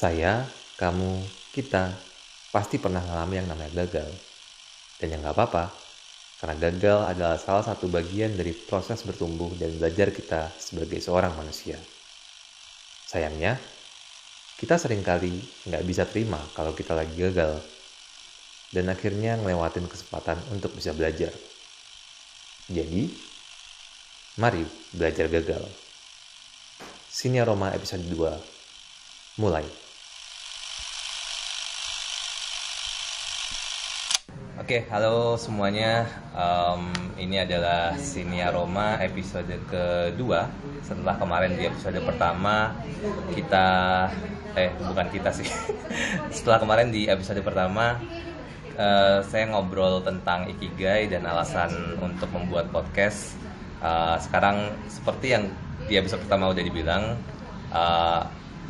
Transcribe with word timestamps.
Saya, 0.00 0.48
kamu, 0.80 1.20
kita 1.52 1.92
pasti 2.48 2.80
pernah 2.80 3.04
mengalami 3.04 3.36
yang 3.36 3.52
namanya 3.52 3.84
gagal. 3.84 4.08
Dan 4.96 5.12
yang 5.12 5.20
gak 5.20 5.36
apa-apa, 5.36 5.68
karena 6.40 6.56
gagal 6.56 6.98
adalah 7.04 7.36
salah 7.36 7.60
satu 7.60 7.84
bagian 7.92 8.32
dari 8.32 8.56
proses 8.56 9.04
bertumbuh 9.04 9.52
dan 9.60 9.76
belajar 9.76 10.08
kita 10.08 10.56
sebagai 10.56 11.04
seorang 11.04 11.36
manusia. 11.36 11.76
Sayangnya, 13.12 13.60
kita 14.56 14.80
sering 14.80 15.04
kali 15.04 15.36
nggak 15.68 15.84
bisa 15.84 16.08
terima 16.08 16.40
kalau 16.56 16.72
kita 16.72 16.96
lagi 16.96 17.12
gagal, 17.20 17.60
dan 18.72 18.88
akhirnya 18.88 19.36
ngelewatin 19.36 19.84
kesempatan 19.84 20.40
untuk 20.48 20.72
bisa 20.72 20.96
belajar. 20.96 21.36
Jadi, 22.72 23.04
mari 24.40 24.64
belajar 24.96 25.28
gagal. 25.28 25.60
Sinia 27.04 27.44
Roma 27.44 27.68
episode 27.76 28.08
2 28.08 29.36
mulai. 29.36 29.89
Oke, 34.70 34.86
halo 34.86 35.34
semuanya. 35.34 36.06
Um, 36.30 36.94
ini 37.18 37.42
adalah 37.42 37.98
Sinia 37.98 38.54
Roma 38.54 39.02
episode 39.02 39.50
kedua. 39.66 40.46
Setelah 40.86 41.18
kemarin 41.18 41.58
di 41.58 41.66
episode 41.66 41.98
pertama 42.06 42.70
kita 43.34 43.66
eh 44.54 44.70
bukan 44.78 45.10
kita 45.10 45.34
sih. 45.34 45.50
Setelah 46.38 46.62
kemarin 46.62 46.94
di 46.94 47.10
episode 47.10 47.42
pertama 47.42 47.98
uh, 48.78 49.18
saya 49.26 49.50
ngobrol 49.50 50.06
tentang 50.06 50.46
ikigai 50.46 51.10
dan 51.10 51.26
alasan 51.26 51.98
untuk 51.98 52.30
membuat 52.30 52.70
podcast. 52.70 53.34
Uh, 53.82 54.22
sekarang 54.22 54.70
seperti 54.86 55.34
yang 55.34 55.50
di 55.90 55.98
episode 55.98 56.22
pertama 56.22 56.46
udah 56.46 56.62
dibilang, 56.62 57.18
uh, 57.74 58.22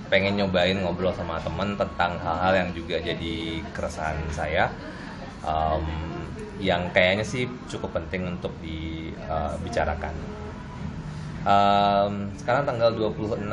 pengen 0.09 0.41
nyobain 0.41 0.81
ngobrol 0.81 1.13
sama 1.13 1.37
temen 1.45 1.77
tentang 1.77 2.17
hal-hal 2.25 2.57
yang 2.57 2.71
juga 2.73 2.97
jadi 3.05 3.61
keresahan 3.77 4.17
saya 4.33 4.73
um, 5.45 5.85
yang 6.61 6.93
kayaknya 6.93 7.25
sih 7.25 7.49
cukup 7.69 7.97
penting 7.97 8.37
untuk 8.37 8.53
dibicarakan. 8.61 10.13
Um, 11.41 12.29
sekarang 12.37 12.69
tanggal 12.69 12.93
26 12.93 13.49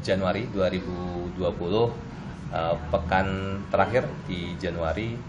Januari 0.00 0.48
2020, 0.56 1.36
uh, 1.36 2.76
pekan 2.88 3.60
terakhir 3.68 4.08
di 4.24 4.56
Januari. 4.56 5.20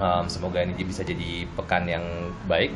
Um, 0.00 0.24
semoga 0.32 0.64
ini 0.64 0.72
bisa 0.80 1.04
jadi 1.04 1.44
pekan 1.52 1.84
yang 1.84 2.32
baik 2.48 2.72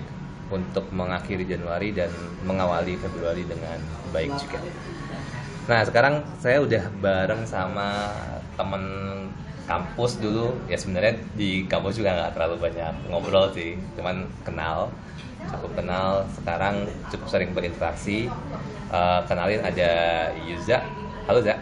untuk 0.53 0.85
mengakhiri 0.93 1.49
Januari 1.49 1.97
dan 1.97 2.13
mengawali 2.45 3.01
Februari 3.01 3.49
dengan 3.49 3.81
baik 4.13 4.37
juga. 4.37 4.61
Nah 5.65 5.81
sekarang 5.81 6.21
saya 6.37 6.61
udah 6.61 6.85
bareng 7.01 7.49
sama 7.49 8.13
temen 8.61 8.85
kampus 9.65 10.21
dulu 10.21 10.53
ya 10.67 10.77
sebenarnya 10.77 11.17
di 11.33 11.65
kampus 11.65 11.97
juga 11.97 12.13
nggak 12.13 12.33
terlalu 12.37 12.57
banyak 12.61 12.93
ngobrol 13.09 13.49
sih 13.51 13.75
cuman 13.97 14.25
kenal 14.45 14.93
cukup 15.47 15.73
kenal 15.75 16.25
sekarang 16.33 16.85
cukup 17.09 17.27
sering 17.29 17.51
berinteraksi 17.53 18.29
uh, 18.89 19.25
kenalin 19.25 19.61
ada 19.61 19.91
Yuza 20.39 20.85
halo 21.25 21.41
Za 21.41 21.57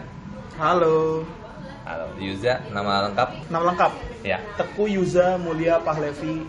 Halo. 0.53 1.23
halo 1.83 2.07
Yuza 2.15 2.61
nama 2.69 3.07
lengkap 3.07 3.29
Nama 3.49 3.63
lengkap? 3.71 3.91
ya 4.21 4.37
Teku 4.53 4.85
Yuza 4.85 5.35
Mulia 5.37 5.79
Pahlevi 5.79 6.45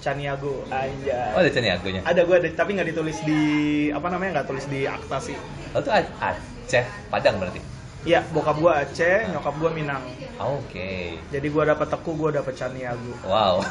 Caniago. 0.00 0.68
Aja. 0.68 1.32
oh 1.32 1.40
ada 1.40 1.48
Caniagonya 1.48 2.04
Ada 2.04 2.20
gue 2.24 2.36
ada, 2.36 2.48
tapi 2.52 2.76
nggak 2.76 2.88
ditulis 2.90 3.18
di 3.24 3.40
apa 3.88 4.04
namanya 4.10 4.40
nggak 4.40 4.48
tulis 4.48 4.66
di 4.66 4.84
akta 4.84 5.16
sih. 5.16 5.36
oh 5.72 5.80
itu 5.80 5.88
A- 5.88 6.12
Aceh 6.20 6.84
Padang 7.08 7.36
berarti 7.38 7.60
Iya, 8.04 8.20
bokap 8.36 8.60
gue 8.60 8.68
Aceh, 8.68 9.32
nyokap 9.32 9.56
gue 9.56 9.70
Minang. 9.72 10.04
Oh, 10.34 10.58
oke 10.58 10.90
Jadi 11.30 11.46
gue 11.46 11.62
dapet 11.64 11.86
Teku, 11.86 12.10
gue 12.14 12.30
dapet 12.34 12.54
Caniago. 12.54 13.12
wow 13.24 13.62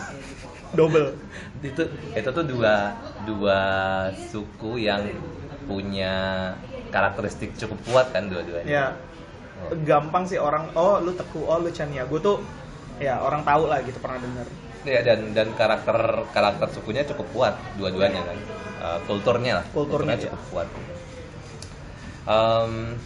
Double. 0.73 1.13
itu 1.67 1.83
itu 2.15 2.29
tuh 2.29 2.45
dua 2.47 2.95
dua 3.23 3.59
suku 4.31 4.81
yang 4.81 5.05
punya 5.63 6.13
karakteristik 6.89 7.55
cukup 7.55 7.79
kuat 7.87 8.07
kan 8.11 8.27
dua-duanya 8.27 8.67
Ya. 8.67 8.85
Gampang 9.87 10.27
sih 10.27 10.35
orang, 10.35 10.67
oh 10.75 10.99
lu 10.99 11.15
Teku, 11.15 11.45
oh 11.45 11.61
lu 11.61 11.71
Caniago 11.71 12.19
tuh 12.19 12.37
ya 12.99 13.19
orang 13.19 13.47
tahu 13.47 13.67
lah 13.71 13.79
gitu 13.81 13.95
pernah 13.99 14.19
denger. 14.19 14.47
Ya 14.83 14.99
dan 14.99 15.31
dan 15.31 15.47
karakter 15.55 16.27
karakter 16.35 16.67
sukunya 16.71 17.07
cukup 17.07 17.27
kuat 17.31 17.55
dua-duanya 17.79 18.21
kan 18.23 18.37
Eh, 18.83 18.99
kulturnya 19.07 19.63
lah 19.63 19.65
Kulturnya, 19.71 20.19
cukup 20.19 20.41
kuat. 20.51 20.67
Em, 22.27 22.99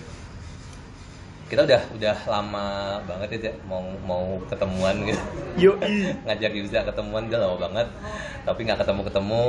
kita 1.48 1.64
udah 1.64 1.82
udah 1.96 2.18
lama 2.28 2.68
banget 3.08 3.40
ya 3.40 3.54
mau 3.64 3.80
mau 4.04 4.36
ketemuan 4.52 5.00
gitu. 5.08 5.22
Yo 5.56 5.72
ngajak 6.28 6.52
Yuza 6.52 6.84
ketemuan 6.84 7.32
udah 7.32 7.40
lama 7.40 7.58
banget. 7.72 7.88
Tapi 8.44 8.60
nggak 8.68 8.84
ketemu 8.84 9.02
ketemu 9.08 9.44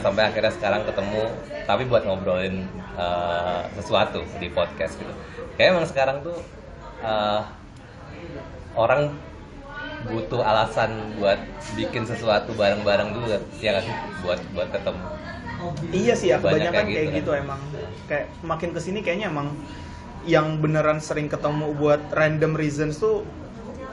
sampai 0.00 0.22
akhirnya 0.32 0.52
sekarang 0.52 0.82
ketemu. 0.88 1.22
Tapi 1.68 1.82
buat 1.84 2.02
ngobrolin 2.08 2.64
eh, 2.96 3.60
sesuatu 3.76 4.24
di 4.40 4.48
podcast 4.48 4.96
gitu. 4.96 5.12
Kayak 5.60 5.76
emang 5.76 5.86
sekarang 5.88 6.16
tuh 6.24 6.40
eh, 7.04 7.40
orang 8.72 9.12
butuh 10.08 10.42
alasan 10.42 11.14
buat 11.20 11.38
bikin 11.78 12.02
sesuatu 12.02 12.56
bareng-bareng 12.56 13.12
dulu 13.12 13.28
kan 13.28 13.42
ya 13.60 13.78
sih? 13.78 13.94
Buat 14.24 14.40
buat 14.56 14.72
ketemu. 14.72 15.04
Iya 15.94 16.14
sih 16.18 16.28
ya, 16.34 16.42
Banyak 16.42 16.74
kebanyakan 16.74 16.82
kayak 16.82 16.90
kayak, 16.90 17.06
gitu 17.06 17.18
gitu, 17.22 17.30
emang. 17.38 17.60
Kayak 18.10 18.26
makin 18.42 18.70
ke 18.74 18.80
sini 18.82 18.98
kayaknya 18.98 19.30
emang 19.30 19.54
yang 20.24 20.58
beneran 20.58 20.98
sering 20.98 21.26
ketemu 21.26 21.74
buat 21.74 22.00
random 22.10 22.54
reasons 22.54 22.96
tuh 22.96 23.26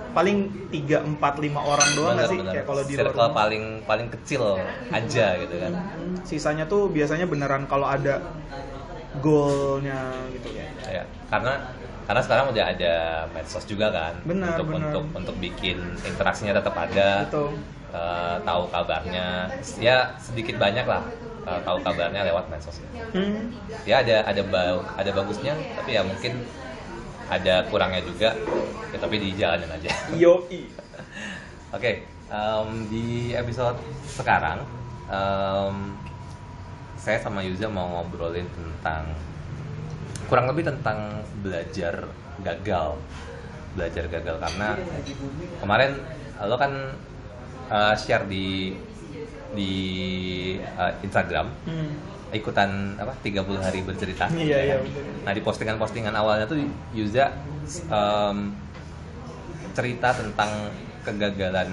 paling 0.10 0.50
3, 0.74 1.06
4, 1.06 1.22
5 1.22 1.54
orang 1.56 1.90
doang 1.94 2.14
nggak 2.18 2.28
sih? 2.28 2.40
Kayak 2.42 2.66
kalau 2.66 2.82
di 2.82 2.94
circle 2.94 3.14
rumah. 3.14 3.36
paling 3.36 3.64
paling 3.86 4.08
kecil 4.10 4.58
aja 4.90 5.26
gitu 5.38 5.56
kan 5.56 5.74
Sisanya 6.26 6.66
tuh 6.66 6.90
biasanya 6.90 7.26
beneran 7.26 7.66
kalau 7.66 7.86
ada 7.86 8.18
goalnya 9.18 10.00
gitu 10.32 10.50
ya. 10.54 10.66
ya 10.86 11.04
karena 11.28 11.54
karena 12.06 12.22
sekarang 12.26 12.46
udah 12.50 12.66
ada 12.68 12.94
medsos 13.30 13.66
juga 13.66 13.90
kan 13.90 14.14
Benar, 14.26 14.54
untuk 14.54 14.66
benar. 14.70 14.82
untuk 14.90 15.04
untuk 15.14 15.36
bikin 15.38 15.78
interaksinya 16.02 16.54
tetap 16.54 16.74
ada 16.74 17.26
Gitu. 17.26 17.46
eh, 17.90 18.36
tahu 18.42 18.64
kabarnya 18.70 19.50
ya 19.78 20.14
sedikit 20.18 20.58
banyak 20.58 20.86
lah 20.86 21.06
eh, 21.50 21.60
tahu 21.60 21.78
kabarnya 21.80 22.22
lewat 22.24 22.46
medsos 22.48 22.78
Hmm. 23.10 23.50
ya 23.84 24.00
ada 24.00 24.22
ada 24.24 24.42
ba- 24.44 24.86
ada 24.94 25.10
bagusnya 25.12 25.52
tapi 25.74 25.92
ya 25.92 26.02
mungkin 26.02 26.46
ada 27.26 27.62
kurangnya 27.66 28.02
juga. 28.02 28.34
Ya, 28.90 28.98
tapi 28.98 29.18
dijalanin 29.18 29.70
aja. 29.70 29.90
Yoi. 30.16 30.66
Oke, 31.78 32.02
em, 32.28 32.70
di 32.86 33.06
episode 33.32 33.78
sekarang 34.04 34.66
em, 35.06 35.76
saya 36.96 37.18
sama 37.18 37.40
Yuza 37.40 37.66
mau 37.66 37.86
ngobrolin 37.92 38.50
tentang 38.50 39.14
kurang 40.26 40.46
lebih 40.46 40.68
tentang 40.68 41.22
belajar 41.40 42.10
gagal, 42.40 42.98
belajar 43.74 44.06
gagal 44.06 44.36
karena 44.40 44.70
kemarin 45.58 45.92
lo 46.42 46.58
kan 46.58 46.74
eh, 47.70 47.94
share 47.96 48.26
di 48.26 48.74
di 49.52 49.74
eh, 50.58 50.94
Instagram 51.02 51.48
Hmm. 51.64 51.92
ikutan 52.30 52.70
apa 52.96 53.18
30 53.20 53.58
hari 53.58 53.82
bercerita. 53.82 54.30
Iya, 54.30 54.46
ya 54.54 54.58
iya, 54.60 54.76
kan? 54.76 54.86
betul. 54.86 55.04
Nah 55.20 55.32
di 55.32 55.42
postingan-postingan 55.42 56.14
awalnya 56.14 56.46
tuh 56.46 56.62
Yuza 56.92 57.34
em, 57.90 58.54
cerita 59.72 60.14
tentang 60.14 60.70
kegagalan 61.02 61.70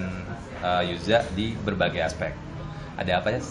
eh, 0.57 0.83
Yuza 0.87 1.21
di 1.31 1.53
berbagai 1.55 2.01
aspek. 2.03 2.33
Ada 2.95 3.21
apa 3.21 3.29
ya? 3.31 3.41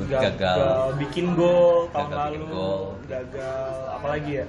Gagal. 0.00 0.96
bikin 0.96 1.36
gol 1.36 1.86
tahun 1.90 2.08
Gagal 2.08 2.30
lalu. 2.32 2.44
gol. 2.48 2.82
Gagal 3.04 3.66
apalagi 3.92 4.32
ya? 4.34 4.46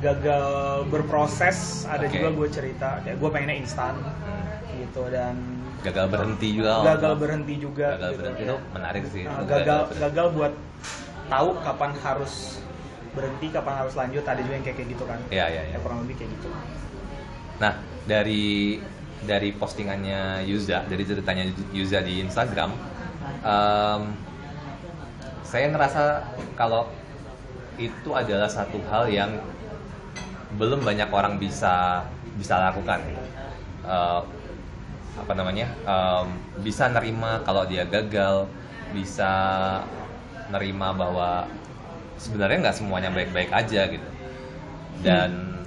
Gagal 0.00 0.48
berproses. 0.88 1.84
Ada 1.86 2.04
Oke. 2.04 2.12
juga 2.12 2.28
gue 2.34 2.48
cerita 2.50 2.88
kayak 3.00 3.16
gue 3.16 3.28
pengennya 3.30 3.56
instan 3.56 3.94
Hmm. 3.96 4.44
gitu 4.76 5.08
dan 5.08 5.36
Gagal 5.80 6.06
berhenti 6.06 6.48
juga. 6.52 6.72
gagal 6.84 7.14
berhenti 7.16 7.54
juga 7.56 7.86
Gagal 7.94 8.10
gitu. 8.10 8.18
berhenti 8.20 8.42
itu 8.44 8.56
menarik 8.70 9.02
sih. 9.08 9.22
Nah, 9.24 9.40
gagal 9.42 9.80
berhenti. 9.86 10.00
gagal 10.02 10.26
buat 10.30 10.52
tahu 11.26 11.48
kapan 11.62 11.90
harus 11.96 12.34
berhenti 13.10 13.46
kapan 13.48 13.74
harus 13.76 13.94
lanjut 13.94 14.22
ada 14.22 14.38
juga 14.38 14.54
yang 14.54 14.64
kayak 14.64 14.76
kayak 14.76 14.88
gitu 14.92 15.04
kan 15.04 15.18
Iya 15.28 15.46
iya 15.48 15.62
iya. 15.66 15.74
ya 15.74 15.78
kurang 15.80 16.04
lebih 16.04 16.14
kayak 16.16 16.30
gitu 16.30 16.48
Nah, 17.58 17.72
dari 18.04 18.80
dari 19.20 19.52
postingannya 19.52 20.48
Yuza, 20.48 20.80
dari 20.84 21.04
ceritanya 21.04 21.44
Yuza 21.70 22.00
di 22.00 22.24
Instagram, 22.24 22.72
em, 23.44 24.02
saya 25.42 25.68
ngerasa 25.68 26.02
kalau 26.56 26.88
itu 27.76 28.10
adalah 28.10 28.48
satu 28.48 28.80
hal 28.88 29.08
yang 29.08 29.28
belum 30.56 30.80
banyak 30.80 31.08
orang 31.08 31.36
bisa 31.36 32.00
bisa 32.34 32.56
lakukan. 32.62 33.04
Eh, 33.82 34.20
apa 35.20 35.32
namanya? 35.36 35.68
em, 35.84 36.26
bisa 36.64 36.88
nerima 36.88 37.44
kalau 37.44 37.68
dia 37.68 37.84
gagal, 37.84 38.48
bisa 38.96 39.30
nerima 40.50 40.90
bahwa 40.96 41.46
sebenarnya 42.18 42.68
nggak 42.68 42.76
semuanya 42.76 43.10
baik-baik 43.12 43.50
aja 43.52 43.86
gitu. 43.88 44.08
Dan 45.00 45.60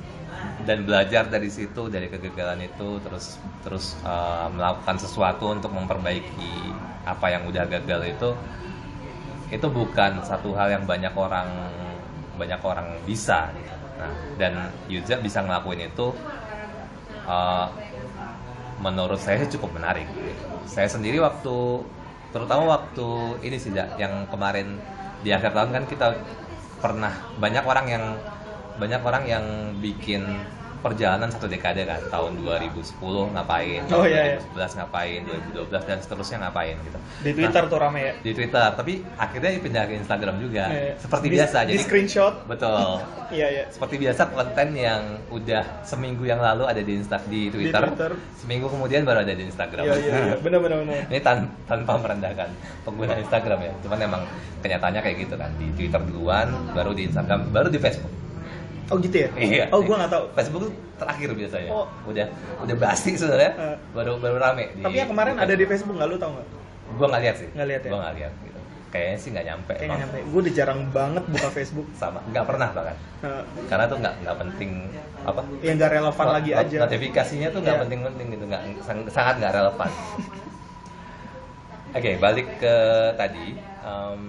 dan 0.63 0.87
belajar 0.87 1.27
dari 1.27 1.51
situ 1.51 1.91
dari 1.91 2.07
kegagalan 2.07 2.63
itu 2.63 2.99
terus 3.03 3.39
terus 3.63 3.99
uh, 4.03 4.47
melakukan 4.51 4.95
sesuatu 4.99 5.51
untuk 5.51 5.71
memperbaiki 5.75 6.71
apa 7.03 7.27
yang 7.31 7.43
udah 7.47 7.67
gagal 7.67 8.01
itu 8.07 8.29
itu 9.51 9.67
bukan 9.69 10.23
satu 10.23 10.55
hal 10.55 10.71
yang 10.71 10.83
banyak 10.87 11.11
orang 11.13 11.47
banyak 12.39 12.61
orang 12.63 12.87
bisa 13.05 13.51
gitu. 13.53 13.75
Nah, 13.99 14.13
dan 14.39 14.53
Yuza 14.89 15.21
bisa 15.21 15.45
ngelakuin 15.45 15.93
itu 15.93 16.15
uh, 17.27 17.67
menurut 18.83 19.17
saya 19.17 19.47
cukup 19.47 19.79
menarik. 19.79 20.05
Saya 20.67 20.91
sendiri 20.91 21.23
waktu 21.23 21.87
terutama 22.35 22.67
waktu 22.67 23.39
ini 23.47 23.55
sih 23.55 23.71
yang 23.95 24.27
kemarin 24.27 24.81
di 25.23 25.31
akhir 25.31 25.55
tahun 25.55 25.71
kan 25.71 25.83
kita 25.87 26.07
pernah 26.83 27.13
banyak 27.39 27.63
orang 27.63 27.87
yang 27.87 28.05
banyak 28.75 29.01
orang 29.05 29.23
yang 29.23 29.45
bikin 29.79 30.27
perjalanan 30.83 31.31
satu 31.31 31.47
dekade 31.47 31.81
kan 31.81 32.03
tahun 32.05 32.43
2010 32.43 32.99
ngapain 33.31 33.81
Oh, 33.89 34.03
iya, 34.03 34.35
iya. 34.35 34.37
2011 34.51 34.77
ngapain 34.77 35.19
2012 35.55 35.87
dan 35.87 35.97
seterusnya 35.97 36.37
ngapain 36.41 36.75
gitu 36.77 36.99
Di 37.21 37.31
Twitter 37.31 37.63
tuh 37.65 37.79
rame 37.79 38.01
ya. 38.01 38.13
di 38.19 38.31
Twitter 38.31 38.67
tapi 38.69 38.93
akhirnya 39.15 39.49
pindah 39.57 39.83
ke 39.85 39.93
Instagram 39.97 40.35
juga 40.37 40.67
Iya. 40.67 40.93
seperti 40.97 41.25
Di- 41.25 41.33
biasa 41.33 41.57
Di 41.57 41.67
jadi 41.69 41.81
screenshot. 41.81 42.33
betul 42.43 42.99
Iya 43.33 43.47
iya. 43.49 43.63
seperti 43.67 43.95
biasa 43.97 44.21
konten 44.29 44.67
yang 44.73 45.01
udah 45.29 45.63
seminggu 45.81 46.23
yang 46.23 46.37
lalu 46.37 46.63
ada 46.65 46.79
di 46.79 46.93
Insta 46.93 47.17
di 47.23 47.47
Twitter, 47.47 47.81
Twitter. 47.87 48.11
seminggu 48.35 48.67
kemudian 48.67 49.01
baru 49.01 49.23
ada 49.23 49.31
di 49.31 49.43
Instagram 49.43 49.83
Iya 49.83 49.95
iya 49.97 50.13
iya. 50.21 50.35
Benar 50.37 50.59
benar 50.59 50.77
benar. 50.81 51.01
ini 51.07 51.19
tan- 51.19 51.49
tanpa 51.63 51.95
merendahkan 51.95 52.49
pengguna 52.83 53.15
Instagram 53.17 53.59
ya 53.61 53.73
cuman 53.79 53.99
emang 54.01 54.21
kenyataannya 54.59 55.01
kayak 55.01 55.17
gitu 55.21 55.35
kan 55.35 55.49
di 55.55 55.71
Twitter 55.71 56.03
duluan 56.03 56.45
baru 56.71 56.91
di 56.91 57.07
Instagram 57.07 57.49
baru 57.49 57.67
di 57.67 57.79
Facebook 57.79 58.11
Oh 58.85 58.97
gitu 58.97 59.15
ya? 59.17 59.29
Iya. 59.33 59.65
Oh 59.69 59.79
gua 59.79 59.95
nggak 59.99 60.11
tahu. 60.11 60.25
Facebook 60.33 60.61
tuh 60.61 60.71
terakhir 60.97 61.29
biasanya. 61.31 61.69
Oh. 61.69 61.87
Udah 62.03 62.27
udah 62.59 62.75
basi 62.75 63.13
sebenarnya. 63.13 63.51
Eh. 63.53 63.75
baru 63.91 64.17
baru 64.17 64.37
rame. 64.37 64.71
di- 64.71 64.81
Tapi 64.81 64.97
yang 64.97 65.09
kemarin 65.09 65.35
ada 65.35 65.53
di 65.53 65.63
Facebook 65.63 65.95
nggak 65.95 66.09
lu 66.09 66.17
tau 66.17 66.31
nggak? 66.31 66.47
Gua 66.93 67.07
nggak 67.07 67.21
lihat 67.21 67.35
sih. 67.37 67.47
Nggak 67.49 67.67
lihat 67.67 67.81
ya? 67.81 67.89
Gua 67.89 67.99
nggak 68.01 68.15
lihat 68.17 68.33
gitu. 68.39 68.59
Kayaknya 68.89 69.17
sih 69.17 69.29
nggak 69.31 69.45
nyampe. 69.47 69.73
Kayaknya 69.73 69.99
nyampe. 69.99 70.17
Gue 70.23 70.39
udah 70.39 70.53
jarang 70.53 70.79
banget 70.91 71.23
buka 71.25 71.47
Facebook. 71.57 71.87
Sama. 71.93 72.19
Nggak 72.25 72.45
pernah 72.45 72.67
bahkan. 72.69 72.97
Nah, 73.21 73.41
Karena 73.65 73.85
tuh 73.87 73.97
nggak 73.97 74.13
nggak 74.21 74.37
penting 74.37 74.71
apa? 75.23 75.41
yang 75.61 75.75
nggak 75.77 75.91
relevan 75.91 76.25
lagi 76.29 76.51
not- 76.51 76.61
aja. 76.61 76.77
Notifikasinya 76.83 77.47
tuh 77.49 77.59
nggak 77.59 77.73
Iya. 77.73 77.81
penting-penting 77.81 78.27
gitu, 78.29 78.43
nggak 78.45 78.61
sang- 78.79 79.09
sangat 79.09 79.35
nggak 79.39 79.53
relevan. 79.55 79.89
Oke, 81.93 82.11
balik 82.17 82.47
ke 82.57 82.75
tadi. 83.15 83.47
Em, 83.83 84.21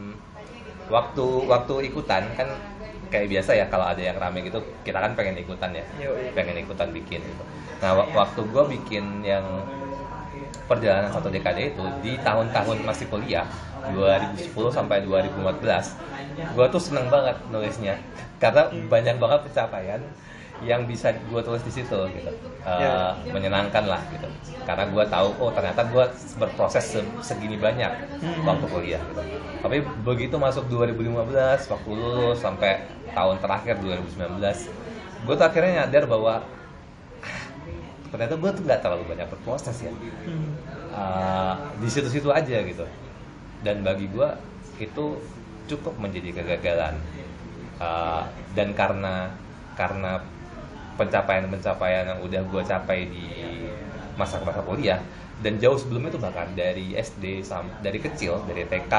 waktu 0.86 1.26
waktu 1.44 1.74
ikutan 1.86 2.24
kan 2.34 2.48
kayak 3.12 3.26
biasa 3.32 3.50
ya 3.60 3.66
kalau 3.72 3.86
ada 3.92 4.02
yang 4.02 4.16
rame 4.22 4.38
gitu 4.46 4.58
kita 4.86 4.98
kan 5.04 5.12
pengen 5.18 5.36
ikutan 5.40 5.70
ya. 5.74 5.84
Pengen 6.36 6.56
ikutan 6.64 6.88
bikin 6.94 7.20
gitu. 7.30 7.44
Nah 7.82 7.90
wa- 7.98 8.10
waktu 8.12 8.40
gue 8.52 8.64
bikin 8.78 9.04
yang 9.24 9.44
perjalanan 10.64 11.12
satu 11.12 11.28
dekade 11.28 11.74
itu 11.76 11.84
di 12.00 12.16
tahun-tahun 12.24 12.78
masih 12.88 13.06
kuliah 13.12 13.44
2010 13.84 14.72
sampai 14.72 15.04
2014 15.04 16.00
gue 16.54 16.66
tuh 16.72 16.82
seneng 16.82 17.06
banget 17.12 17.36
nulisnya. 17.52 17.94
Karena 18.40 18.68
banyak 18.92 19.16
banget 19.20 19.40
pencapaian 19.50 20.00
yang 20.62 20.86
bisa 20.86 21.10
gue 21.10 21.40
tulis 21.40 21.62
di 21.62 21.72
situ 21.72 21.98
gitu 22.14 22.30
Eh, 22.64 22.80
Ya. 22.80 23.12
menyenangkan 23.28 23.84
lah 23.84 24.00
gitu 24.08 24.24
karena 24.64 24.88
gue 24.88 25.04
tahu 25.04 25.28
oh 25.36 25.52
ternyata 25.52 25.84
gue 25.84 26.04
berproses 26.34 26.96
se- 26.96 27.12
segini 27.20 27.60
banyak 27.60 27.92
Hmm. 28.16 28.40
waktu 28.42 28.64
kuliah 28.66 29.02
gitu 29.04 29.20
tapi 29.60 29.76
begitu 30.00 30.32
masuk 30.34 30.64
2015 30.66 31.20
waktu 31.68 31.90
lulus 31.90 32.40
sampai 32.40 32.80
tahun 33.12 33.36
terakhir 33.36 33.84
2019 33.84 34.72
gue 35.28 35.34
tuh 35.34 35.44
akhirnya 35.44 35.84
nyadar 35.84 36.08
bahwa 36.08 36.40
ah, 37.20 37.44
ternyata 38.08 38.34
gue 38.34 38.50
tuh 38.50 38.62
nggak 38.64 38.80
terlalu 38.80 39.04
banyak 39.06 39.26
berproses 39.28 39.76
ya 39.80 39.92
Hmm. 39.92 40.56
Uh, 40.88 41.54
di 41.82 41.90
situ-situ 41.90 42.30
aja 42.30 42.62
gitu 42.62 42.86
dan 43.60 43.82
bagi 43.82 44.06
gue 44.06 44.28
itu 44.78 45.20
cukup 45.66 45.98
menjadi 45.98 46.32
kegagalan 46.34 46.96
Uh, 47.74 48.22
dan 48.54 48.70
karena 48.70 49.34
karena 49.74 50.22
pencapaian-pencapaian 50.94 52.14
yang 52.14 52.20
udah 52.22 52.42
gue 52.42 52.62
capai 52.64 53.10
di 53.10 53.26
masa-masa 54.14 54.62
kuliah. 54.62 55.00
Dan 55.42 55.58
jauh 55.58 55.76
sebelum 55.76 56.08
itu 56.08 56.16
bahkan 56.16 56.46
dari 56.54 56.94
SD 56.94 57.42
dari 57.82 57.98
kecil 57.98 58.38
dari 58.46 58.64
TK 58.64 58.92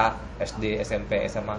SD 0.44 0.84
SMP 0.84 1.24
SMA 1.32 1.56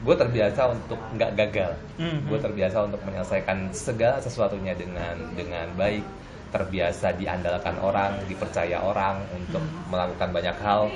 gue 0.00 0.14
terbiasa 0.16 0.72
untuk 0.72 0.98
nggak 1.14 1.32
gagal. 1.36 1.72
Mhm. 2.00 2.28
gue 2.28 2.38
terbiasa 2.40 2.88
untuk 2.88 3.00
menyelesaikan 3.04 3.70
segala 3.70 4.18
sesuatunya 4.18 4.72
dengan 4.74 5.14
dengan 5.36 5.68
baik 5.76 6.02
terbiasa 6.50 7.14
diandalkan 7.14 7.78
orang 7.78 8.18
dipercaya 8.26 8.82
orang 8.82 9.22
untuk 9.30 9.62
melakukan 9.86 10.34
banyak 10.34 10.56
hal 10.58 10.90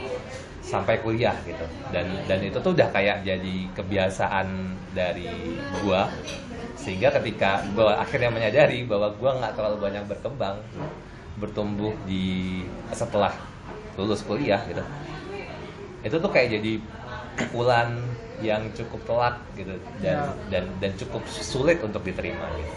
sampai 0.64 0.98
kuliah 1.04 1.36
gitu. 1.46 1.62
Dan 1.92 2.10
dan 2.26 2.40
itu 2.42 2.58
tuh 2.58 2.72
udah 2.74 2.88
kayak 2.90 3.22
jadi 3.22 3.56
kebiasaan 3.76 4.48
dari 4.96 5.28
gua 5.84 6.08
sehingga 6.74 7.14
ketika 7.20 7.62
gua 7.72 7.98
akhirnya 8.02 8.30
menyadari 8.30 8.82
bahwa 8.84 9.14
gua 9.16 9.38
nggak 9.40 9.54
terlalu 9.56 9.76
banyak 9.80 10.04
berkembang 10.10 10.56
bertumbuh 11.38 11.94
di 12.06 12.62
setelah 12.94 13.34
lulus 13.98 14.22
kuliah 14.22 14.62
gitu. 14.70 14.82
Itu 16.04 16.16
tuh 16.20 16.30
kayak 16.30 16.60
jadi 16.60 16.78
pukulan 17.34 17.98
yang 18.42 18.66
cukup 18.74 19.00
telak 19.06 19.36
gitu 19.54 19.74
dan 20.02 20.18
Ya. 20.18 20.30
dan 20.50 20.64
dan 20.82 20.92
cukup 20.98 21.22
sulit 21.30 21.78
untuk 21.82 22.02
diterima 22.02 22.46
gitu. 22.58 22.74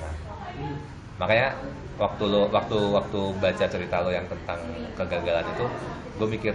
Makanya 1.18 1.58
waktu 1.98 2.24
lo 2.30 2.46
waktu 2.54 2.78
waktu 2.94 3.20
baca 3.42 3.66
cerita 3.66 4.06
lo 4.06 4.14
yang 4.14 4.26
tentang 4.30 4.62
kegagalan 4.94 5.46
itu 5.58 5.66
gue 6.18 6.28
mikir 6.30 6.54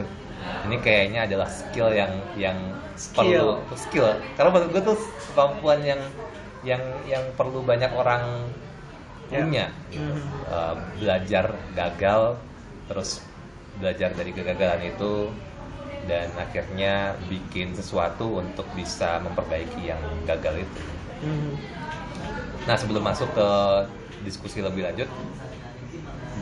ini 0.67 0.77
kayaknya 0.79 1.27
adalah 1.27 1.47
skill 1.51 1.91
yang 1.91 2.11
yang 2.39 2.59
perlu 3.15 3.59
skill. 3.75 4.07
karena 4.39 4.51
menurut 4.55 4.71
gue 4.71 4.83
tuh 4.95 4.99
kemampuan 5.35 5.83
yang 5.83 5.99
yang 6.63 6.83
yang 7.05 7.25
perlu 7.35 7.63
banyak 7.63 7.91
orang 7.93 8.49
Ya. 9.33 9.41
punya 9.41 9.67
gitu. 9.89 10.05
Mhm. 10.05 10.29
Uh, 10.45 10.75
belajar 11.01 11.57
gagal 11.73 12.37
terus 12.85 13.25
belajar 13.81 14.13
dari 14.13 14.29
kegagalan 14.29 14.83
itu 14.85 15.33
dan 16.05 16.29
akhirnya 16.37 17.17
bikin 17.27 17.73
sesuatu 17.73 18.43
untuk 18.43 18.69
bisa 18.77 19.23
memperbaiki 19.23 19.89
yang 19.89 20.03
gagal 20.27 20.61
itu 20.61 20.81
Hmm. 21.23 21.55
Nah 22.67 22.75
sebelum 22.75 22.99
masuk 23.01 23.31
ke 23.31 23.49
diskusi 24.23 24.59
lebih 24.59 24.83
lanjut, 24.83 25.07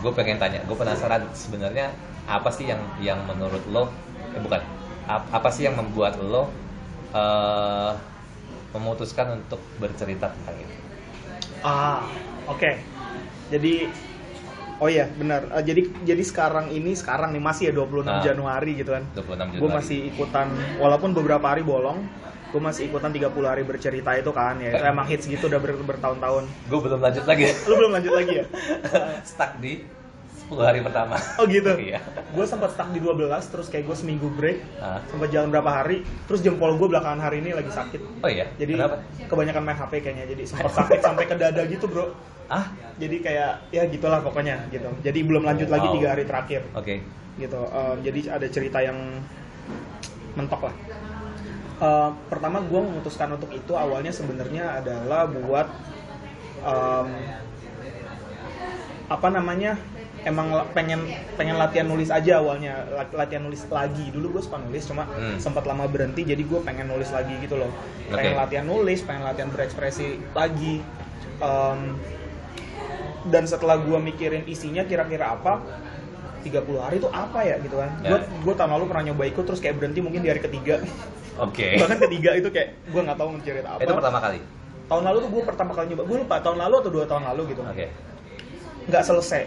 gue 0.00 0.12
pengen 0.16 0.40
tanya, 0.40 0.60
gue 0.64 0.72
penasaran 0.72 1.28
sebenarnya 1.36 1.92
apa 2.24 2.48
sih 2.48 2.64
yang 2.64 2.80
yang 2.98 3.20
menurut 3.28 3.60
lo, 3.68 3.92
eh 4.32 4.40
bukan, 4.40 4.60
ap- 5.04 5.28
apa 5.28 5.48
sih 5.52 5.68
yang 5.68 5.76
membuat 5.76 6.16
lo 6.16 6.48
eh, 7.12 7.92
memutuskan 8.70 9.36
untuk 9.36 9.58
bercerita 9.76 10.30
tentang 10.30 10.56
itu? 10.56 10.74
Ah, 11.60 12.06
oke. 12.46 12.70
Jadi 13.50 13.90
Oh 14.80 14.88
iya, 14.88 15.12
benar. 15.12 15.44
Eh, 15.52 15.60
jadi 15.60 15.92
jadi 16.08 16.24
sekarang 16.24 16.72
ini 16.72 16.96
sekarang 16.96 17.36
nih 17.36 17.42
masih 17.44 17.68
ya 17.68 17.72
26 17.76 18.00
Nah. 18.00 18.24
Januari 18.24 18.80
gitu 18.80 18.96
kan. 18.96 19.04
26 19.12 19.28
Januari. 19.28 19.60
Gue 19.60 19.68
masih 19.68 19.98
ikutan 20.08 20.48
walaupun 20.80 21.12
beberapa 21.12 21.44
hari 21.44 21.60
bolong, 21.60 22.00
gue 22.48 22.62
masih 22.64 22.88
ikutan 22.88 23.12
30 23.12 23.28
hari 23.44 23.60
bercerita 23.60 24.16
itu 24.16 24.32
kan 24.32 24.56
ya. 24.56 24.72
Itu 24.72 24.84
emang 24.88 25.04
hits 25.04 25.28
gitu 25.28 25.52
udah 25.52 25.60
ber- 25.60 25.84
bertahun-tahun. 25.84 26.48
Gue 26.72 26.80
belum 26.80 26.96
lanjut 26.96 27.28
lagi, 27.28 27.44
Lu 27.68 27.76
belum 27.76 27.92
lanjut 27.92 28.12
lagi 28.16 28.32
ya? 28.40 28.44
stuck 29.28 29.60
di 29.60 29.84
10 30.50 30.58
hari 30.60 30.80
pertama. 30.80 31.14
Oh 31.38 31.46
gitu. 31.46 31.70
Iya. 31.72 32.02
Gue 32.28 32.42
sempat 32.42 32.70
stuck 32.70 32.90
di 32.90 32.98
12 32.98 33.14
terus 33.46 33.66
kayak 33.66 33.86
gue 33.86 33.96
seminggu 33.96 34.26
break, 34.28 34.58
Ah. 34.76 34.98
sempat 35.06 35.30
jalan 35.30 35.48
berapa 35.48 35.70
hari, 35.72 36.02
terus 36.26 36.40
jempol 36.40 36.74
gue 36.74 36.88
belakangan 36.88 37.20
hari 37.20 37.38
ini 37.38 37.54
lagi 37.54 37.70
sakit. 37.70 38.20
Oh 38.20 38.28
iya. 38.28 38.50
Jadi 38.56 38.74
Kenapa? 38.74 38.98
kebanyakan 39.24 39.62
main 39.62 39.78
HP 39.78 39.92
kayaknya 40.00 40.26
jadi 40.28 40.42
sempat 40.44 40.72
sakit 40.74 40.98
sampai 41.00 41.24
ke 41.24 41.34
dada 41.34 41.62
gitu, 41.64 41.86
Bro. 41.86 42.10
Ah, 42.46 42.66
Jadi 42.98 43.22
kayak 43.22 43.70
ya 43.70 43.86
gitulah 43.86 44.18
pokoknya 44.18 44.66
gitu. 44.68 44.90
Jadi 45.00 45.18
belum 45.22 45.40
lanjut 45.40 45.70
lagi 45.70 45.86
Wow. 45.86 45.94
tiga 45.94 46.08
hari 46.10 46.24
terakhir 46.26 46.66
oke. 46.72 46.94
gitu. 47.38 47.60
Em, 47.64 47.96
jadi 48.02 48.20
ada 48.34 48.46
cerita 48.50 48.78
yang 48.78 48.98
mentok 50.32 50.66
lah. 50.66 50.74
Eh, 51.80 52.10
pertama 52.26 52.60
gue 52.60 52.80
memutuskan 52.82 53.32
untuk 53.32 53.48
itu 53.50 53.72
awalnya 53.72 54.10
sebenarnya 54.10 54.76
adalah 54.76 55.24
buat 55.24 55.70
em, 56.60 57.08
apa 59.06 59.28
namanya 59.28 59.74
emang 60.22 60.46
pengen 60.70 61.00
pengen 61.34 61.56
latihan 61.56 61.84
nulis 61.84 62.08
aja 62.08 62.38
awalnya 62.38 62.84
La- 62.90 63.08
latihan 63.16 63.40
nulis 63.40 63.64
lagi 63.66 64.08
dulu 64.08 64.36
gue 64.36 64.42
suka 64.42 64.58
nulis 64.58 64.84
cuma 64.84 65.04
Hmm. 65.06 65.36
sempat 65.36 65.64
lama 65.64 65.86
berhenti 65.86 66.22
jadi 66.22 66.38
gue 66.38 66.60
pengen 66.60 66.86
nulis 66.86 67.08
lagi 67.08 67.32
gitu 67.38 67.56
loh 67.56 67.72
pengen 68.06 68.32
Oke. 68.32 68.40
latihan 68.40 68.64
nulis 68.64 69.00
pengen 69.00 69.22
latihan 69.22 69.48
berekspresi 69.48 70.20
lagi 70.30 70.84
Em, 71.40 71.96
dan 73.26 73.44
setelah 73.44 73.76
gue 73.78 73.96
mikirin 73.98 74.44
isinya 74.44 74.80
kira-kira 74.82 75.32
apa 75.32 75.64
30 76.42 76.52
hari 76.78 76.96
itu 76.98 77.08
apa 77.08 77.40
ya 77.42 77.56
gitu 77.58 77.76
kan 77.76 77.88
Ya. 77.98 78.08
gue 78.10 78.18
gue 78.44 78.54
tahun 78.54 78.70
lalu 78.70 78.84
pernah 78.86 79.04
nyoba 79.06 79.24
ikut 79.26 79.44
terus 79.44 79.56
kayak 79.58 79.76
berhenti 79.76 80.00
mungkin 80.00 80.20
di 80.20 80.28
hari 80.28 80.40
ketiga 80.40 80.84
Oke. 81.38 81.74
bahkan 81.80 81.96
ketiga 81.98 82.30
itu 82.34 82.48
kayak 82.50 82.76
gue 82.82 83.00
nggak 83.00 83.16
tahu 83.16 83.28
mau 83.30 83.40
cerita 83.40 83.68
apa 83.70 83.80
Itu 83.80 83.92
pertama 83.94 84.18
kali. 84.18 84.40
tahun 84.84 85.02
lalu 85.02 85.18
tuh 85.18 85.30
gue 85.30 85.42
pertama 85.46 85.70
kali 85.70 85.86
nyoba 85.88 86.04
gue 86.04 86.16
lupa 86.18 86.36
tahun 86.38 86.58
lalu 86.58 86.74
atau 86.76 86.90
dua 86.90 87.04
tahun 87.06 87.22
lalu 87.24 87.42
gitu 87.46 87.62
Oke. 87.62 87.86
nggak 88.86 89.02
selesai 89.02 89.42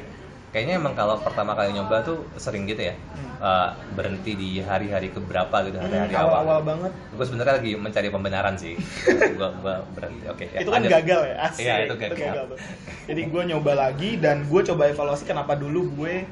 Kayaknya 0.53 0.77
emang 0.77 0.93
kalau 0.93 1.17
pertama 1.17 1.51
kali 1.51 1.73
nyoba 1.73 1.99
tuh 2.01 2.29
sering 2.37 2.63
gitu 2.63 2.83
ya. 2.83 2.95
eh, 3.43 3.69
berhenti 3.91 4.31
di 4.33 4.61
hari-hari 4.61 5.09
keberapa 5.09 5.51
gitu, 5.63 5.75
hari-hari 5.75 6.09
Hmm, 6.09 6.21
awal. 6.21 6.31
awal-awal 6.39 6.59
banget 6.63 6.91
Gue 7.11 7.25
sebenarnya 7.25 7.53
lagi 7.57 7.71
mencari 7.75 8.07
pembenaran 8.07 8.55
sih. 8.55 8.77
gue 9.35 9.49
gue 9.51 9.75
berhenti. 9.91 10.23
Oke. 10.25 10.45
ya, 10.47 10.61
itu 10.61 10.69
kan 10.69 10.79
lanjut. 10.79 10.91
gagal 10.93 11.21
ya 11.25 11.35
asik. 11.43 11.61
Iya, 11.61 11.73
itu 11.83 11.95
gagal. 11.97 12.43
tuh. 12.47 12.57
jadi 13.03 13.21
gue 13.25 13.41
nyoba 13.45 13.71
lagi 13.75 14.09
dan 14.15 14.45
gue 14.45 14.61
coba 14.63 14.83
evaluasi 14.87 15.25
kenapa 15.25 15.53
dulu 15.53 15.91
gue 15.93 16.23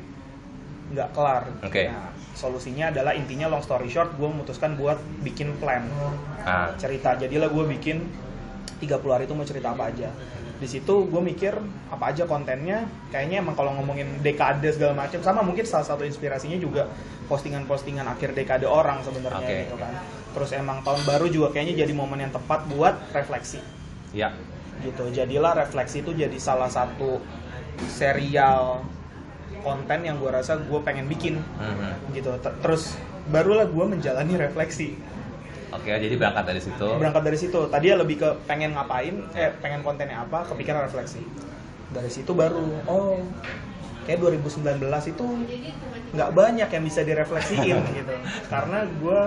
nggak 0.92 1.10
kelar 1.12 1.48
Oke. 1.62 1.88
nah, 1.88 2.08
solusinya 2.32 2.92
adalah 2.92 3.12
intinya 3.12 3.48
long 3.48 3.60
story 3.60 3.88
short 3.88 4.12
gue 4.14 4.24
memutuskan 4.26 4.76
buat 4.76 4.96
bikin 5.22 5.56
plan 5.58 5.88
Ah, 6.42 6.72
cerita 6.76 7.16
jadilah 7.16 7.48
gue 7.48 7.66
bikin 7.72 8.04
30 8.82 8.90
hari 9.08 9.24
itu 9.24 9.34
mau 9.34 9.46
cerita 9.46 9.72
apa 9.72 9.88
aja 9.88 10.10
di 10.58 10.68
situ 10.68 11.06
gue 11.06 11.22
mikir 11.24 11.54
apa 11.90 12.10
aja 12.10 12.26
kontennya 12.26 12.84
kayaknya 13.10 13.42
emang 13.42 13.54
kalau 13.54 13.74
ngomongin 13.74 14.22
dekade 14.22 14.70
segala 14.70 14.94
macam 14.96 15.18
sama 15.20 15.42
mungkin 15.42 15.64
salah 15.64 15.86
satu 15.86 16.02
inspirasinya 16.02 16.54
juga 16.56 16.86
postingan-postingan 17.26 18.06
akhir 18.08 18.34
dekade 18.34 18.66
orang 18.66 19.02
sebenarnya 19.02 19.42
Oke. 19.42 19.58
gitu 19.64 19.76
kan 19.76 19.94
terus 20.32 20.50
emang 20.52 20.82
tahun 20.82 21.02
baru 21.02 21.26
juga 21.28 21.48
kayaknya 21.52 21.82
jadi 21.82 21.94
momen 21.94 22.20
yang 22.20 22.32
tepat 22.32 22.66
buat 22.68 22.94
refleksi 23.12 23.58
ya. 24.12 24.34
gitu 24.82 25.10
jadilah 25.10 25.54
refleksi 25.56 26.02
itu 26.02 26.12
jadi 26.12 26.38
salah 26.38 26.70
satu 26.70 27.22
serial 27.88 28.82
konten 29.62 30.00
yang 30.02 30.18
gue 30.18 30.30
rasa 30.30 30.58
gue 30.58 30.80
pengen 30.82 31.06
bikin 31.06 31.38
Mhm. 31.38 32.14
gitu 32.14 32.34
T- 32.38 32.58
terus 32.60 32.98
barulah 33.28 33.66
gue 33.66 33.86
menjalani 33.88 34.34
refleksi 34.36 34.98
Oke, 35.72 35.88
jadi 35.88 36.16
berangkat 36.20 36.44
dari 36.52 36.62
situ. 36.62 36.88
berangkat 37.00 37.24
dari 37.24 37.38
situ. 37.40 37.60
Tadi 37.72 37.86
ya 37.88 37.96
lebih 37.96 38.20
ke 38.20 38.30
pengen 38.44 38.76
ngapain 38.76 39.16
eh 39.36 39.56
pengen 39.64 39.82
kontennya 39.88 40.28
apa 40.28 40.44
kepikiran 40.52 40.84
refleksi. 40.84 41.24
Dari 41.92 42.12
situ 42.12 42.32
baru 42.36 42.84
oh 42.92 43.24
kayak 44.04 44.20
2019 44.20 44.84
itu 45.16 45.26
nggak 46.12 46.30
banyak 46.36 46.70
yang 46.70 46.84
bisa 46.84 47.02
direfleksiin 47.08 47.78
gitu. 48.00 48.16
Karena 48.52 48.84
gue 48.84 49.20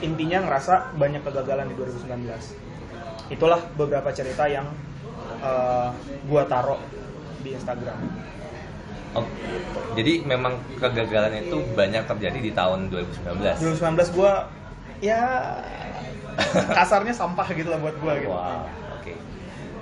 intinya 0.00 0.38
ngerasa 0.48 0.94
banyak 0.96 1.20
kegagalan 1.26 1.68
di 1.68 1.74
2019 1.76 2.68
itulah 3.28 3.60
beberapa 3.76 4.08
cerita 4.14 4.48
yang 4.48 4.64
uh, 5.44 5.92
gue 6.24 6.42
taruh 6.48 6.80
di 7.44 7.52
Instagram. 7.52 7.98
Oh, 9.16 9.24
jadi 9.96 10.20
memang 10.24 10.60
kegagalan 10.76 11.48
itu 11.48 11.64
banyak 11.72 12.04
terjadi 12.04 12.38
di 12.40 12.52
tahun 12.52 12.92
2019. 12.92 13.40
2019 13.80 14.16
gue 14.16 14.32
ya 15.00 15.20
kasarnya 16.70 17.10
sampah 17.10 17.48
gitu 17.50 17.68
lah 17.68 17.78
buat 17.78 17.96
gue 17.96 18.12
gitu 18.20 18.30
Wow, 18.30 18.62
oke. 18.94 19.12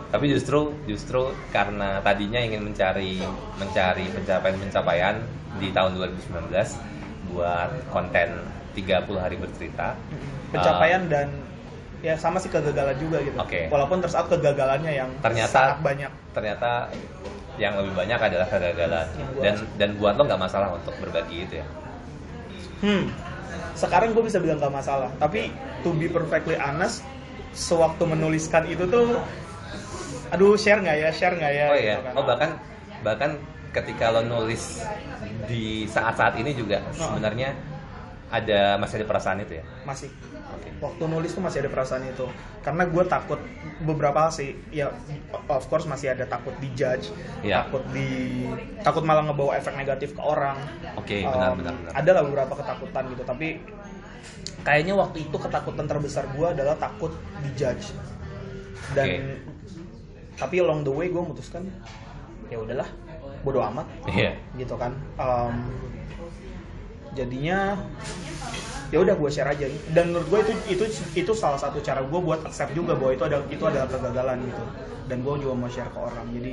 Tapi 0.07 0.25
justru 0.29 0.59
justru 0.87 1.21
karena 1.51 2.01
tadinya 2.01 2.39
ingin 2.39 2.65
mencari 2.65 3.21
mencari 3.57 4.09
pencapaian-pencapaian 4.11 5.17
di 5.57 5.69
tahun 5.71 5.97
2019 5.97 6.53
buat 7.29 7.71
konten 7.89 8.29
30 8.73 8.89
hari 9.17 9.37
bercerita. 9.37 9.97
pencapaian 10.47 11.03
dan 11.07 11.29
ya 12.01 12.15
sama 12.15 12.39
sih 12.39 12.47
kegagalan 12.47 12.95
juga 12.97 13.19
gitu. 13.21 13.35
Oke. 13.37 13.67
Walaupun 13.67 13.99
terus 13.99 14.15
out 14.15 14.29
kegagalannya 14.29 14.93
yang 14.95 15.11
Ternyata- 15.21 15.51
sangat 15.75 15.79
banyak. 15.83 16.11
Ternyata 16.31 16.71
yang 17.57 17.73
lebih 17.75 17.93
banyak 17.93 18.21
adalah 18.21 18.47
kegagalan 18.47 19.07
dan 19.41 19.55
dan 19.75 19.91
buat 19.97 20.15
lo 20.15 20.23
nggak 20.25 20.39
masalah 20.39 20.71
untuk 20.71 20.93
berbagi 21.01 21.37
itu 21.43 21.55
ya. 21.61 21.67
Hmm. 22.79 23.09
Sekarang 23.77 24.17
gue 24.17 24.25
bisa 24.25 24.41
bilang 24.41 24.57
gak 24.59 24.73
masalah. 24.73 25.13
Tapi 25.21 25.53
to 25.85 25.93
be 25.95 26.09
perfectly 26.09 26.57
honest, 26.57 27.05
sewaktu 27.53 28.03
menuliskan 28.09 28.65
itu 28.67 28.89
tuh, 28.89 29.21
aduh 30.33 30.57
share 30.57 30.81
nggak 30.81 30.97
ya, 30.97 31.11
share 31.13 31.37
nggak 31.37 31.53
ya? 31.53 31.67
Oh 31.69 31.77
gitu 31.77 31.87
iya. 31.87 31.97
kan. 32.01 32.13
Oh 32.17 32.25
bahkan 32.25 32.51
bahkan 33.05 33.31
ketika 33.77 34.09
lo 34.09 34.25
nulis 34.25 34.81
di 35.45 35.85
saat-saat 35.87 36.41
ini 36.41 36.57
juga 36.57 36.81
Oh. 36.97 37.13
sebenarnya 37.13 37.53
ada 38.33 38.81
masih 38.81 39.05
ada 39.05 39.07
perasaan 39.07 39.45
itu 39.45 39.61
ya. 39.61 39.65
Masih. 39.85 40.11
Waktu 40.77 41.03
nulis 41.07 41.31
tuh 41.31 41.41
masih 41.41 41.65
ada 41.65 41.71
perasaan 41.71 42.05
itu. 42.05 42.29
Karena 42.61 42.85
gue 42.85 43.05
takut 43.07 43.41
beberapa 43.81 44.29
hal 44.29 44.31
sih. 44.31 44.53
Ya, 44.69 44.93
of 45.49 45.65
course 45.67 45.85
masih 45.85 46.13
ada 46.13 46.25
takut 46.25 46.53
dijudge, 46.57 47.11
Iya. 47.41 47.65
takut 47.65 47.81
di, 47.91 48.45
takut 48.81 49.01
malah 49.01 49.25
ngebawa 49.25 49.57
efek 49.57 49.73
negatif 49.73 50.13
ke 50.13 50.21
orang. 50.21 50.61
Oke, 50.95 51.23
benar 51.23 51.51
Um, 51.51 51.59
benar 51.59 51.73
benar. 51.75 51.93
ada 51.95 52.11
lah 52.13 52.23
beberapa 52.23 52.53
ketakutan 52.55 53.03
gitu 53.09 53.23
tapi 53.23 53.49
kayaknya 54.63 54.95
waktu 54.95 55.23
itu 55.23 55.37
ketakutan 55.37 55.87
terbesar 55.87 56.27
gue 56.29 56.47
adalah 56.47 56.75
takut 56.75 57.15
dijudge 57.41 57.95
dan 58.93 59.07
Oke. 59.07 59.39
tapi 60.35 60.59
along 60.59 60.83
the 60.83 60.91
way 60.91 61.07
gue 61.07 61.17
memutuskan 61.17 61.71
ya 62.47 62.59
udahlah 62.59 62.91
bodo 63.41 63.63
amat 63.63 63.87
Iya. 64.05 64.35
gitu 64.55 64.75
kan 64.75 64.91
Um, 65.15 65.71
jadinya 67.15 67.79
ya 68.95 68.99
udah 69.03 69.15
gue 69.19 69.31
share 69.31 69.51
aja. 69.51 69.67
Dan 69.93 70.15
menurut 70.15 70.27
gue 70.31 70.41
itu 70.47 70.53
itu 70.79 70.85
itu 71.27 71.33
salah 71.35 71.59
satu 71.59 71.83
cara 71.83 72.03
gue 72.03 72.21
buat 72.21 72.41
accept 72.47 72.73
juga 72.73 72.95
bahwa 72.95 73.13
itu 73.15 73.25
ada 73.27 73.39
itu 73.51 73.65
adalah 73.67 73.89
kegagalan 73.91 74.39
gitu. 74.47 74.63
Dan 75.07 75.17
gue 75.23 75.35
juga 75.43 75.55
mau 75.55 75.71
share 75.71 75.91
ke 75.91 75.99
orang. 75.99 76.27
Jadi 76.35 76.53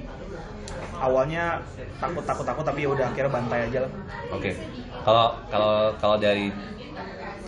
awalnya 0.97 1.61
takut 1.97 2.23
takut 2.25 2.45
takut 2.45 2.63
tapi 2.65 2.85
ya 2.85 2.89
udah 2.93 3.05
akhirnya 3.09 3.31
bantai 3.31 3.59
aja 3.69 3.79
lah. 3.85 3.91
Oke. 4.33 4.51
Kalau 5.03 5.27
kalau 5.49 5.73
kalau 5.99 6.17
dari 6.17 6.49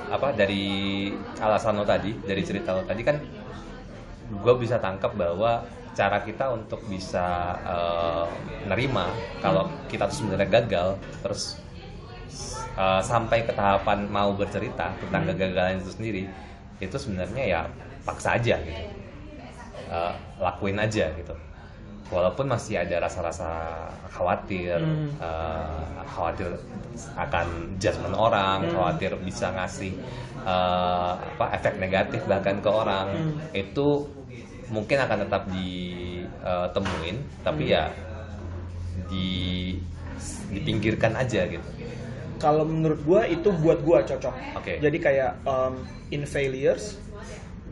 apa 0.06 0.28
dari 0.38 0.66
alasan 1.42 1.82
lo 1.82 1.86
tadi, 1.86 2.14
dari 2.22 2.42
cerita 2.46 2.78
lo 2.78 2.86
tadi 2.86 3.02
kan 3.02 3.18
gue 4.26 4.54
bisa 4.58 4.82
tangkap 4.82 5.14
bahwa 5.14 5.66
cara 5.96 6.20
kita 6.22 6.52
untuk 6.52 6.84
bisa 6.92 7.56
eh, 7.64 8.26
nerima 8.68 9.08
kalau 9.40 9.72
kita 9.88 10.12
tuh 10.12 10.26
sebenarnya 10.26 10.50
gagal 10.62 11.00
terus 11.24 11.56
eh, 12.84 13.02
sampai 13.12 13.40
ke 13.48 13.54
tahapan 13.60 14.00
mau 14.18 14.30
bercerita 14.40 14.88
tentang 15.02 15.24
Hmm. 15.26 15.30
kegagalan 15.34 15.76
itu 15.82 15.92
sendiri 15.98 16.24
itu 16.86 16.96
sebenarnya 17.04 17.44
ya 17.54 17.62
paksa 18.08 18.30
aja 18.38 18.56
gitu 18.68 18.84
Eh, 19.86 20.14
lakuin 20.42 20.82
aja 20.82 21.14
gitu 21.14 21.34
walaupun 22.10 22.46
masih 22.54 22.82
ada 22.84 22.98
rasa-rasa 23.06 23.50
khawatir 24.10 24.82
Hmm. 24.82 25.14
eh, 25.22 26.02
khawatir 26.10 26.50
akan 27.18 27.48
judgement 27.82 28.16
orang 28.18 28.66
Hmm. 28.66 28.72
khawatir 28.74 29.12
bisa 29.28 29.54
ngasih 29.58 29.94
eh, 30.46 31.14
apa 31.30 31.46
efek 31.58 31.78
negatif 31.84 32.22
bahkan 32.30 32.58
ke 32.66 32.70
orang 32.70 33.08
Hmm. 33.14 33.38
itu 33.54 34.10
mungkin 34.74 34.98
akan 35.06 35.18
tetap 35.30 35.44
ditemuin 35.54 37.18
tapi 37.46 37.64
Hmm. 37.70 37.74
ya 37.76 37.84
di 39.10 39.76
dipinggirkan 40.54 41.14
aja 41.18 41.46
gitu 41.50 41.70
kalau 42.46 42.62
menurut 42.62 43.02
gue 43.02 43.22
itu 43.34 43.50
buat 43.50 43.82
gue 43.82 43.98
cocok. 44.06 44.36
Oke. 44.62 44.78
Jadi 44.78 44.98
kayak 45.02 45.42
um, 45.50 45.82
in 46.14 46.30
failures 46.30 47.02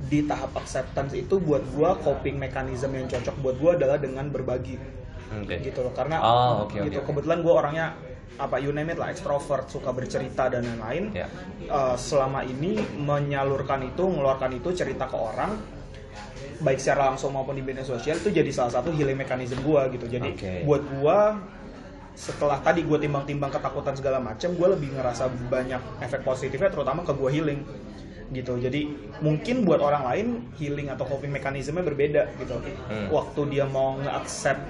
di 0.10 0.25
tahap 0.25 0.58
acceptance 0.58 1.13
itu 1.13 1.38
buat 1.38 1.62
gue 1.62 1.89
coping 2.01 2.42
mechanism 2.42 2.98
yang 2.98 3.06
cocok 3.06 3.38
buat 3.46 3.56
gue 3.62 3.72
adalah 3.77 4.01
dengan 4.01 4.34
berbagi 4.34 4.82
Oke. 5.30 5.62
gitu 5.62 5.86
loh. 5.86 5.94
Karena 5.94 6.18
Oh, 6.25 6.65
oke, 6.65 6.82
gitu 6.89 7.06
oke. 7.06 7.13
kebetulan 7.13 7.46
gue 7.46 7.53
orangnya 7.53 7.94
apa 8.34 8.58
you 8.58 8.74
name 8.74 8.89
it 8.89 8.98
lah 8.98 9.13
extrovert 9.13 9.70
suka 9.70 9.94
bercerita 9.94 10.50
dan 10.50 10.65
lain-lain. 10.65 11.13
Ya. 11.13 11.30
Uh, 11.70 11.94
selama 11.94 12.42
ini 12.42 12.82
menyalurkan 12.98 13.86
itu, 13.86 14.01
mengeluarkan 14.10 14.58
itu 14.58 14.74
cerita 14.74 15.06
ke 15.06 15.13
orang 15.13 15.53
baik 16.65 16.80
secara 16.80 17.12
langsung 17.13 17.30
maupun 17.36 17.53
di 17.60 17.63
media 17.63 17.84
sosial 17.84 18.15
itu 18.18 18.32
jadi 18.32 18.48
salah 18.50 18.82
satu 18.82 18.89
healing 18.89 19.22
mechanism 19.22 19.62
gue 19.62 19.82
gitu. 20.01 20.06
Jadi 20.10 20.30
Oke. 20.34 20.53
buat 20.65 20.82
gue 20.82 21.20
setelah 22.13 22.62
tadi 22.62 22.86
gue 22.86 22.98
timbang-timbang 23.01 23.50
ketakutan 23.50 23.98
segala 23.98 24.22
macam 24.22 24.53
gue 24.53 24.67
lebih 24.77 24.93
ngerasa 24.93 25.34
banyak 25.50 25.82
efek 26.05 26.22
positifnya 26.22 26.70
terutama 26.70 27.01
ke 27.01 27.13
gue 27.13 27.29
healing 27.34 27.62
gitu. 28.34 28.58
Jadi 28.58 28.89
mungkin 29.22 29.65
buat 29.65 29.82
orang 29.82 30.03
lain 30.10 30.27
healing 30.58 30.89
atau 30.89 31.05
coping 31.05 31.34
mekanismenya 31.34 31.86
berbeda 31.86 32.24
gitu. 32.38 32.58
Hmm. 32.89 33.08
waktu 33.13 33.41
dia 33.53 33.65
mau 33.70 33.98
nge-accept 34.01 34.62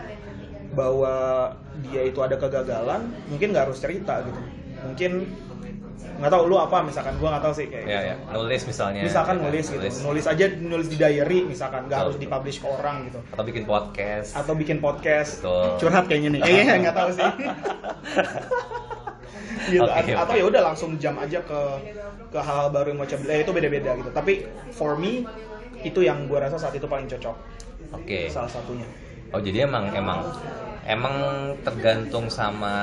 bahwa 0.73 1.13
dia 1.85 2.01
itu 2.09 2.19
ada 2.19 2.35
kegagalan 2.35 3.13
mungkin 3.29 3.53
nggak 3.53 3.69
harus 3.69 3.79
cerita 3.79 4.23
gitu. 4.25 4.41
Mungkin 4.83 5.11
nggak 6.13 6.31
tahu 6.31 6.43
lu 6.45 6.55
apa? 6.61 6.77
Misalkan 6.85 7.13
gue 7.17 7.27
nggak 7.27 7.43
tahu 7.43 7.53
sih 7.57 7.65
kayak 7.67 7.85
ya 7.85 7.99
gitu. 7.99 8.09
ya 8.09 8.15
nulis 8.31 8.61
misalnya. 8.69 9.01
Misalkan 9.03 9.35
ya, 9.37 9.43
nulis 9.49 9.65
gitu. 9.65 9.79
Nulis. 9.81 9.95
nulis 10.05 10.25
aja 10.29 10.45
nulis 10.55 10.87
di 10.87 10.97
diary 10.97 11.39
misalkan. 11.43 11.81
Nggak 11.89 11.99
harus 12.05 12.15
dipublish 12.21 12.57
ke 12.61 12.67
orang 12.69 12.95
gitu. 13.09 13.19
Atau 13.33 13.43
bikin 13.43 13.63
podcast. 13.65 14.29
Atau 14.37 14.53
bikin 14.53 14.77
podcast. 14.79 15.41
Betul. 15.41 15.67
curhat 15.81 16.05
kayaknya 16.07 16.29
nih 16.37 16.41
eh 16.45 16.77
nggak 16.81 16.95
tahu 16.95 17.09
sih. 17.13 17.29
Gitu. 19.63 19.79
Oke, 19.79 20.11
A- 20.11 20.27
atau 20.27 20.35
ya 20.35 20.43
udah 20.43 20.61
langsung 20.73 20.99
jam 20.99 21.15
aja 21.15 21.39
ke 21.39 21.61
ke 22.33 22.39
hal 22.41 22.67
baru 22.73 22.91
yang 22.91 22.99
mau 22.99 23.07
coba. 23.07 23.23
Eh, 23.31 23.39
itu 23.47 23.51
beda-beda 23.55 23.91
gitu. 23.95 24.11
Tapi 24.11 24.33
for 24.75 24.99
me 24.99 25.23
itu 25.87 25.99
yang 26.03 26.27
gue 26.27 26.35
rasa 26.35 26.59
saat 26.59 26.75
itu 26.75 26.83
paling 26.83 27.07
cocok. 27.07 27.35
Oke. 27.95 28.27
Salah 28.27 28.51
satunya. 28.51 28.83
Oh 29.31 29.39
jadi 29.39 29.65
emang 29.65 29.89
emang 29.95 30.19
emang 30.83 31.15
tergantung 31.63 32.27
sama 32.27 32.73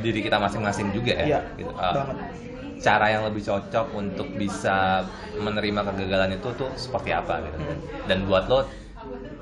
diri 0.00 0.22
kita 0.22 0.38
masing-masing 0.38 0.94
juga 0.94 1.12
ya 1.22 1.26
iya 1.26 1.40
gitu. 1.58 1.72
Banget. 1.74 2.16
cara 2.76 3.06
yang 3.08 3.22
lebih 3.26 3.42
cocok 3.42 3.86
untuk 3.96 4.28
bisa 4.36 5.02
menerima 5.34 5.80
kegagalan 5.92 6.36
itu 6.38 6.48
tuh 6.54 6.70
seperti 6.76 7.10
apa 7.10 7.42
gitu. 7.42 7.56
Hmm. 7.58 7.78
dan 8.06 8.18
buat 8.28 8.46
lo 8.46 8.68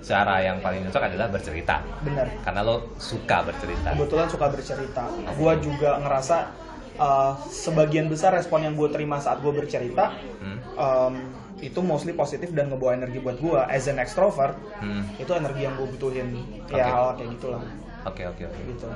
cara 0.05 0.45
yang 0.45 0.61
paling 0.61 0.85
cocok 0.89 1.03
adalah 1.09 1.29
bercerita. 1.33 1.81
Bener 2.05 2.29
karena 2.45 2.61
lo 2.61 2.93
suka 3.01 3.41
bercerita. 3.45 3.97
Kebetulan 3.97 4.29
suka 4.29 4.47
bercerita. 4.53 5.03
Gue 5.41 5.53
juga 5.65 5.97
ngerasa 6.05 6.37
uh, 7.01 7.33
sebagian 7.49 8.13
besar 8.13 8.37
respon 8.37 8.69
yang 8.69 8.77
gue 8.77 8.89
terima 8.93 9.17
saat 9.19 9.41
gue 9.41 9.53
bercerita 9.53 10.13
Hmm. 10.45 10.59
um, 10.77 11.15
itu 11.57 11.79
mostly 11.79 12.13
positif 12.13 12.51
dan 12.51 12.67
ngebawa 12.67 12.97
energi 12.97 13.19
buat 13.19 13.37
gue 13.37 13.59
as 13.65 13.87
an 13.87 13.97
extrovert 13.97 14.59
Hmm. 14.79 15.07
itu 15.17 15.31
energi 15.31 15.63
yang 15.63 15.75
gue 15.75 15.89
butuhin. 15.89 16.29
Oke. 16.61 16.75
ya 16.75 16.85
hal 16.87 17.15
kayak 17.15 17.31
gitulah. 17.33 17.63
Oke 18.05 18.23
oke 18.23 18.43
oke. 18.45 18.61
Gitu. 18.67 18.87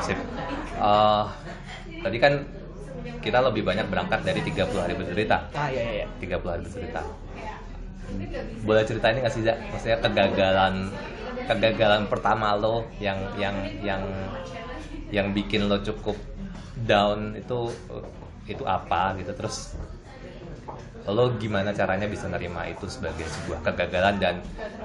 Sip. 0.00 0.18
Eh, 0.74 1.24
tadi 2.00 2.16
kan 2.16 2.32
kita 3.18 3.38
lebih 3.40 3.62
banyak 3.62 3.86
berangkat 3.86 4.20
dari 4.22 4.40
30 4.40 4.80
hari 4.80 4.94
bercerita. 4.94 5.46
Ah 5.52 5.68
ya 5.68 5.82
ya, 5.82 5.92
ya. 6.02 6.06
30 6.18 6.48
hari 6.48 6.62
bercerita. 6.62 7.00
Boleh 8.62 8.82
ceritain 8.82 9.16
nggak 9.16 9.30
sih 9.30 9.44
Zak? 9.44 9.56
maksudnya 9.68 9.98
kegagalan 10.00 10.88
kegagalan 11.44 12.02
pertama 12.08 12.52
lo 12.52 12.88
yang 12.98 13.16
yang 13.36 13.54
yang 13.80 14.02
yang 15.08 15.26
bikin 15.30 15.68
lo 15.68 15.78
cukup 15.78 16.16
down 16.82 17.32
itu 17.34 17.68
itu 18.46 18.64
apa 18.64 19.12
gitu? 19.14 19.30
Terus 19.30 19.76
lo 21.08 21.32
gimana 21.36 21.72
caranya 21.72 22.04
bisa 22.04 22.28
nerima 22.28 22.64
itu 22.64 22.84
sebagai 22.84 23.24
sebuah 23.24 23.64
kegagalan 23.64 24.20
dan 24.20 24.34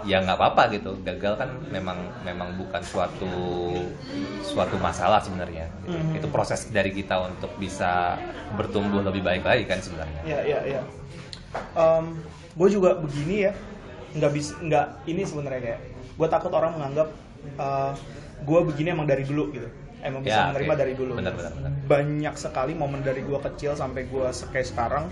ya 0.01 0.20
nggak 0.20 0.36
apa-apa 0.36 0.72
gitu 0.72 0.96
gagal 1.01 1.36
kan 1.36 1.51
memang 1.68 1.96
memang 2.24 2.56
bukan 2.56 2.80
suatu 2.80 3.27
suatu 4.42 4.80
masalah 4.80 5.20
sebenarnya 5.20 5.68
gitu. 5.84 5.94
Mhm. 5.94 6.15
itu 6.18 6.27
proses 6.27 6.68
dari 6.68 6.92
kita 6.92 7.20
untuk 7.20 7.51
bisa 7.58 8.15
bertumbuh 8.56 9.03
lebih 9.03 9.20
baik 9.20 9.44
lagi 9.44 9.68
kan 9.68 9.80
sebenarnya 9.80 10.22
ya 10.24 10.39
ya 10.42 10.60
ya 10.63 10.82
gue 12.53 12.70
juga 12.70 12.96
begini 12.96 13.36
ya 13.44 13.51
nggak 14.13 14.32
bisa 14.32 14.53
nggak 14.62 14.88
ini 15.10 15.22
sebenarnya 15.25 15.62
kayak 15.62 15.80
gue 16.13 16.27
takut 16.30 16.51
orang 16.53 16.72
menganggap 16.77 17.08
gue 18.44 18.60
begini 18.63 18.88
emang 18.92 19.08
dari 19.08 19.24
dulu 19.24 19.50
gitu 19.51 19.68
emang 20.03 20.20
bisa 20.22 20.36
Ya, 20.36 20.48
menerima 20.51 20.74
oke. 20.74 20.80
dari 20.80 20.94
dulu 20.94 21.12
Benar, 21.15 21.34
benar, 21.34 21.51
benar. 21.56 21.72
banyak 21.84 22.36
sekali 22.36 22.72
momen 22.75 23.01
dari 23.01 23.24
gue 23.24 23.39
kecil 23.42 23.74
sampai 23.74 24.03
gue 24.06 24.27
kayak 24.51 24.68
sekarang 24.68 25.08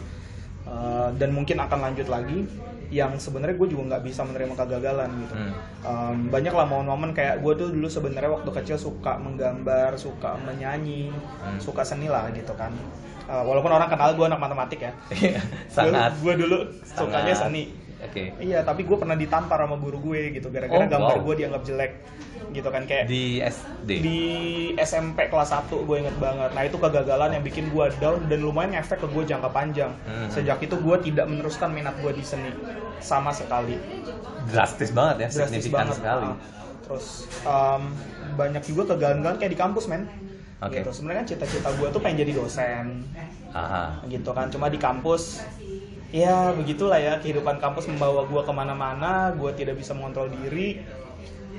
uh, 0.65 1.10
dan 1.15 1.30
mungkin 1.32 1.58
akan 1.58 1.80
lanjut 1.82 2.08
lagi 2.08 2.46
yang 2.91 3.15
sebenarnya 3.15 3.56
gue 3.56 3.72
juga 3.72 3.96
nggak 3.96 4.03
bisa 4.03 4.27
menerima 4.27 4.51
kegagalan 4.51 5.10
gitu. 5.24 5.34
Hmm. 5.34 5.53
Um, 5.80 6.18
banyak 6.27 6.51
lah 6.51 6.68
momen-momen 6.68 7.15
kayak 7.15 7.39
gue 7.39 7.53
tuh 7.56 7.72
dulu 7.72 7.88
sebenarnya 7.88 8.36
waktu 8.36 8.51
kecil 8.51 8.75
suka 8.75 9.15
menggambar 9.15 9.96
suka 9.96 10.36
menyanyi 10.44 11.08
Hmm. 11.39 11.56
suka 11.58 11.88
seni 11.88 12.12
lah 12.12 12.27
gitu 12.36 12.51
kan. 12.60 12.75
Uh, 13.32 13.48
walaupun 13.48 13.72
orang 13.72 13.88
kenal 13.88 14.12
gue 14.12 14.25
anak 14.27 14.44
matematik 14.44 14.80
ya. 14.84 14.91
Sangat. 15.72 16.20
Gue 16.20 16.36
dulu 16.36 16.68
sukanya 16.84 17.32
sangat- 17.32 17.48
seni 17.48 17.62
oke. 18.01 18.24
Iya 18.39 18.60
tapi 18.62 18.81
gue 18.84 18.98
pernah 18.98 19.13
ditampar 19.13 19.62
sama 19.62 19.77
guru 19.77 19.98
gue 20.01 20.34
gitu. 20.34 20.50
Gara-gara 20.50 20.81
Oh, 20.81 20.89
gambar 20.89 21.15
wow. 21.20 21.25
gue 21.25 21.36
dianggap 21.38 21.63
jelek 21.63 21.93
gitu 22.51 22.67
kan 22.67 22.84
kayak 22.84 23.08
di 23.08 23.39
SD 23.39 23.89
di 24.03 24.20
SMP 24.75 25.31
kelas 25.31 25.55
1 25.55 25.72
gue 25.72 25.98
inget 25.98 26.17
banget. 26.20 26.51
Nah 26.51 26.63
itu 26.67 26.75
kegagalan 26.75 27.31
yang 27.31 27.43
bikin 27.43 27.72
gue 27.72 27.86
down 27.98 28.27
dan 28.27 28.39
lumayan 28.43 28.75
efek 28.75 29.00
ke 29.00 29.08
gue 29.08 29.24
jangka 29.24 29.50
panjang. 29.50 29.91
Hmm. 30.03 30.27
sejak 30.27 30.60
itu 30.60 30.75
gue 30.75 30.98
tidak 31.01 31.31
meneruskan 31.31 31.72
minat 31.72 31.96
gue 31.98 32.12
di 32.12 32.20
seni 32.22 32.51
sama 33.00 33.31
sekali. 33.31 33.79
Drastis 34.51 34.91
banget 34.91 35.15
ya 35.15 35.27
drastis 35.31 35.63
signifikan 35.63 35.88
banget. 35.88 35.98
sekali. 35.98 36.27
Ah. 36.27 36.36
terus 36.81 37.08
um, 37.48 37.96
banyak 38.36 38.63
juga 38.67 38.84
kegagalan 38.91 39.39
kayak 39.39 39.51
di 39.53 39.60
kampus 39.60 39.88
men. 39.88 40.03
Oke. 40.60 40.77
gitu. 40.77 40.91
Sebenarnya 40.91 41.24
kan 41.24 41.27
cita-cita 41.31 41.70
gue 41.74 41.88
tuh 41.88 42.01
pengen 42.03 42.22
jadi 42.22 42.34
dosen. 42.36 43.08
Aha. 43.51 44.03
gitu 44.05 44.29
kan. 44.31 44.51
Cuma 44.51 44.67
di 44.67 44.75
kampus 44.75 45.39
ya 46.12 46.51
begitulah 46.51 47.00
ya 47.00 47.18
kehidupan 47.24 47.58
kampus 47.58 47.88
membawa 47.88 48.27
gue 48.27 48.41
ke 48.44 48.51
mana-mana 48.51 49.32
gue 49.32 49.51
tidak 49.56 49.80
bisa 49.80 49.96
mengontrol 49.96 50.27
diri. 50.27 50.84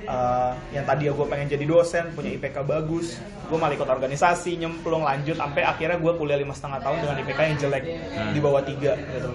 Eh, 0.03 0.51
yang 0.75 0.83
tadi 0.83 1.07
gue 1.07 1.27
pengen 1.31 1.47
jadi 1.47 1.63
dosen 1.63 2.11
punya 2.11 2.35
IPK 2.35 2.67
bagus 2.67 3.23
gue 3.47 3.55
malah 3.55 3.71
ikut 3.71 3.87
organisasi 3.87 4.59
nyemplung 4.59 5.07
lanjut 5.07 5.39
sampai 5.39 5.63
akhirnya 5.63 5.95
gue 5.95 6.11
kuliah 6.19 6.35
lima 6.35 6.51
setengah 6.51 6.83
tahun 6.83 7.07
dengan 7.07 7.15
IPK 7.23 7.39
yang 7.39 7.57
jelek 7.63 7.83
Hmm. 8.11 8.31
di 8.35 8.39
bawah 8.43 8.59
tiga 8.67 8.99
gitu. 8.99 9.29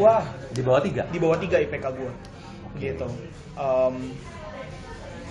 Wah. 0.00 0.24
Di 0.48 0.64
bawah 0.64 0.80
tiga? 0.80 1.04
Di 1.12 1.18
bawah 1.20 1.36
tiga 1.36 1.60
IPK 1.60 1.84
gue 1.92 2.12
gitu. 2.80 3.04
Em, 3.60 3.94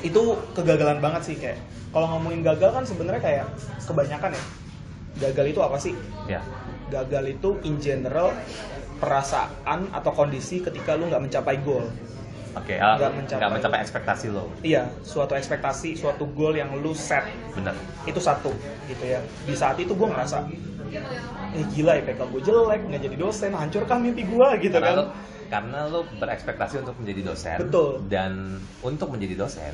itu 0.05 0.21
kegagalan 0.53 1.01
banget 1.01 1.21
sih 1.25 1.35
kayak 1.41 1.57
kalau 1.89 2.13
ngomongin 2.13 2.45
gagal 2.45 2.69
kan 2.69 2.85
sebenarnya 2.85 3.21
kayak 3.25 3.45
kebanyakan 3.89 4.29
ya 4.37 4.43
gagal 5.25 5.45
itu 5.57 5.59
apa 5.65 5.77
sih? 5.81 5.93
Ya. 6.29 6.45
Gagal 6.93 7.33
itu 7.33 7.57
in 7.65 7.81
general 7.81 8.29
perasaan 9.03 9.91
atau 9.91 10.11
kondisi 10.15 10.63
ketika 10.63 10.95
lu 10.95 11.11
nggak 11.11 11.27
mencapai 11.27 11.59
goal. 11.59 11.83
Oke 12.53 12.77
ah, 12.77 12.95
Nggak 13.01 13.11
mencapai. 13.17 13.49
mencapai 13.59 13.79
ekspektasi 13.83 14.25
lo. 14.31 14.47
Iya 14.63 14.87
suatu 15.03 15.33
ekspektasi 15.35 15.99
suatu 15.99 16.23
goal 16.31 16.55
yang 16.55 16.71
lu 16.79 16.95
set. 16.95 17.27
Bener. 17.51 17.75
Itu 18.07 18.23
satu 18.23 18.53
gitu 18.87 19.03
ya. 19.03 19.19
Di 19.43 19.57
saat 19.57 19.75
itu 19.81 19.91
gue 19.91 20.07
ngerasa 20.07 20.47
eh 21.53 21.65
gila 21.73 21.97
IPK 22.01 22.21
gue 22.29 22.41
jelek 22.45 22.81
nggak 22.85 23.01
jadi 23.01 23.15
dosen 23.17 23.51
hancurkah 23.53 23.97
mimpi 23.97 24.25
gue 24.25 24.47
gitu 24.61 24.77
karena 24.77 24.89
kan. 24.93 24.97
lo 24.97 25.05
karena 25.49 25.79
lo 25.89 25.99
berekspektasi 26.17 26.81
untuk 26.81 26.97
menjadi 27.01 27.21
dosen 27.29 27.57
Betul. 27.65 27.91
dan 28.09 28.57
untuk 28.81 29.09
menjadi 29.13 29.37
dosen 29.37 29.73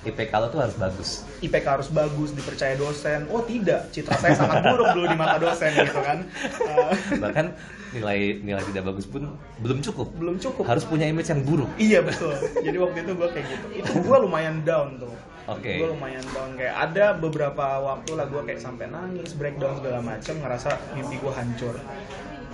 IPK 0.00 0.32
lo 0.40 0.46
tuh 0.48 0.60
harus 0.64 0.76
bagus. 0.80 1.10
IPK 1.44 1.66
harus 1.68 1.88
bagus 1.92 2.32
dipercaya 2.32 2.72
dosen. 2.80 3.28
Oh 3.28 3.44
tidak. 3.44 3.92
Citra 3.92 4.16
saya 4.16 4.32
sangat 4.32 4.64
buruk 4.72 4.96
dulu 4.96 5.06
di 5.12 5.18
mata 5.18 5.36
dosen 5.36 5.76
gitu 5.76 6.00
kan. 6.00 6.24
Bahkan 7.24 7.46
nilai 7.92 8.40
nilai 8.40 8.64
tidak 8.72 8.88
bagus 8.88 9.04
pun 9.04 9.28
belum 9.60 9.84
cukup. 9.84 10.08
Belum 10.16 10.40
cukup. 10.40 10.64
Harus 10.64 10.88
punya 10.88 11.04
image 11.04 11.28
yang 11.28 11.44
buruk. 11.44 11.68
Iya 11.76 12.00
betul. 12.00 12.32
Jadi 12.64 12.76
waktu 12.80 12.98
itu 13.04 13.12
gue 13.12 13.28
kayak 13.28 13.46
gitu. 13.52 13.66
Itu 13.76 13.90
gue 14.00 14.18
lumayan 14.24 14.64
down 14.64 14.96
tuh. 14.96 15.12
Oke. 15.52 15.84
gue 15.84 15.88
lumayan 15.92 16.24
down. 16.32 16.56
Kayak 16.56 16.74
ada 16.80 17.06
beberapa 17.20 17.64
waktu 17.84 18.10
lah 18.16 18.24
gue 18.24 18.42
kayak 18.48 18.60
sampai 18.64 18.88
nangis 18.88 19.36
breakdown 19.36 19.76
segala 19.76 20.00
macem 20.00 20.40
ngerasa 20.40 20.96
mimpi 20.96 21.20
gue 21.20 21.32
hancur. 21.36 21.76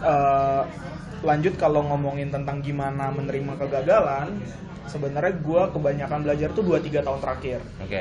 Eh, 0.03 0.63
lanjut 1.23 1.55
kalau 1.57 1.87
ngomongin 1.87 2.29
tentang 2.29 2.61
gimana 2.61 3.09
menerima 3.15 3.55
kegagalan 3.57 4.37
sebenarnya 4.87 5.35
gue 5.37 5.63
kebanyakan 5.71 6.19
belajar 6.23 6.49
tuh 6.51 6.63
2-3 6.63 7.01
tahun 7.01 7.21
terakhir. 7.21 7.59
Oke. 7.79 8.01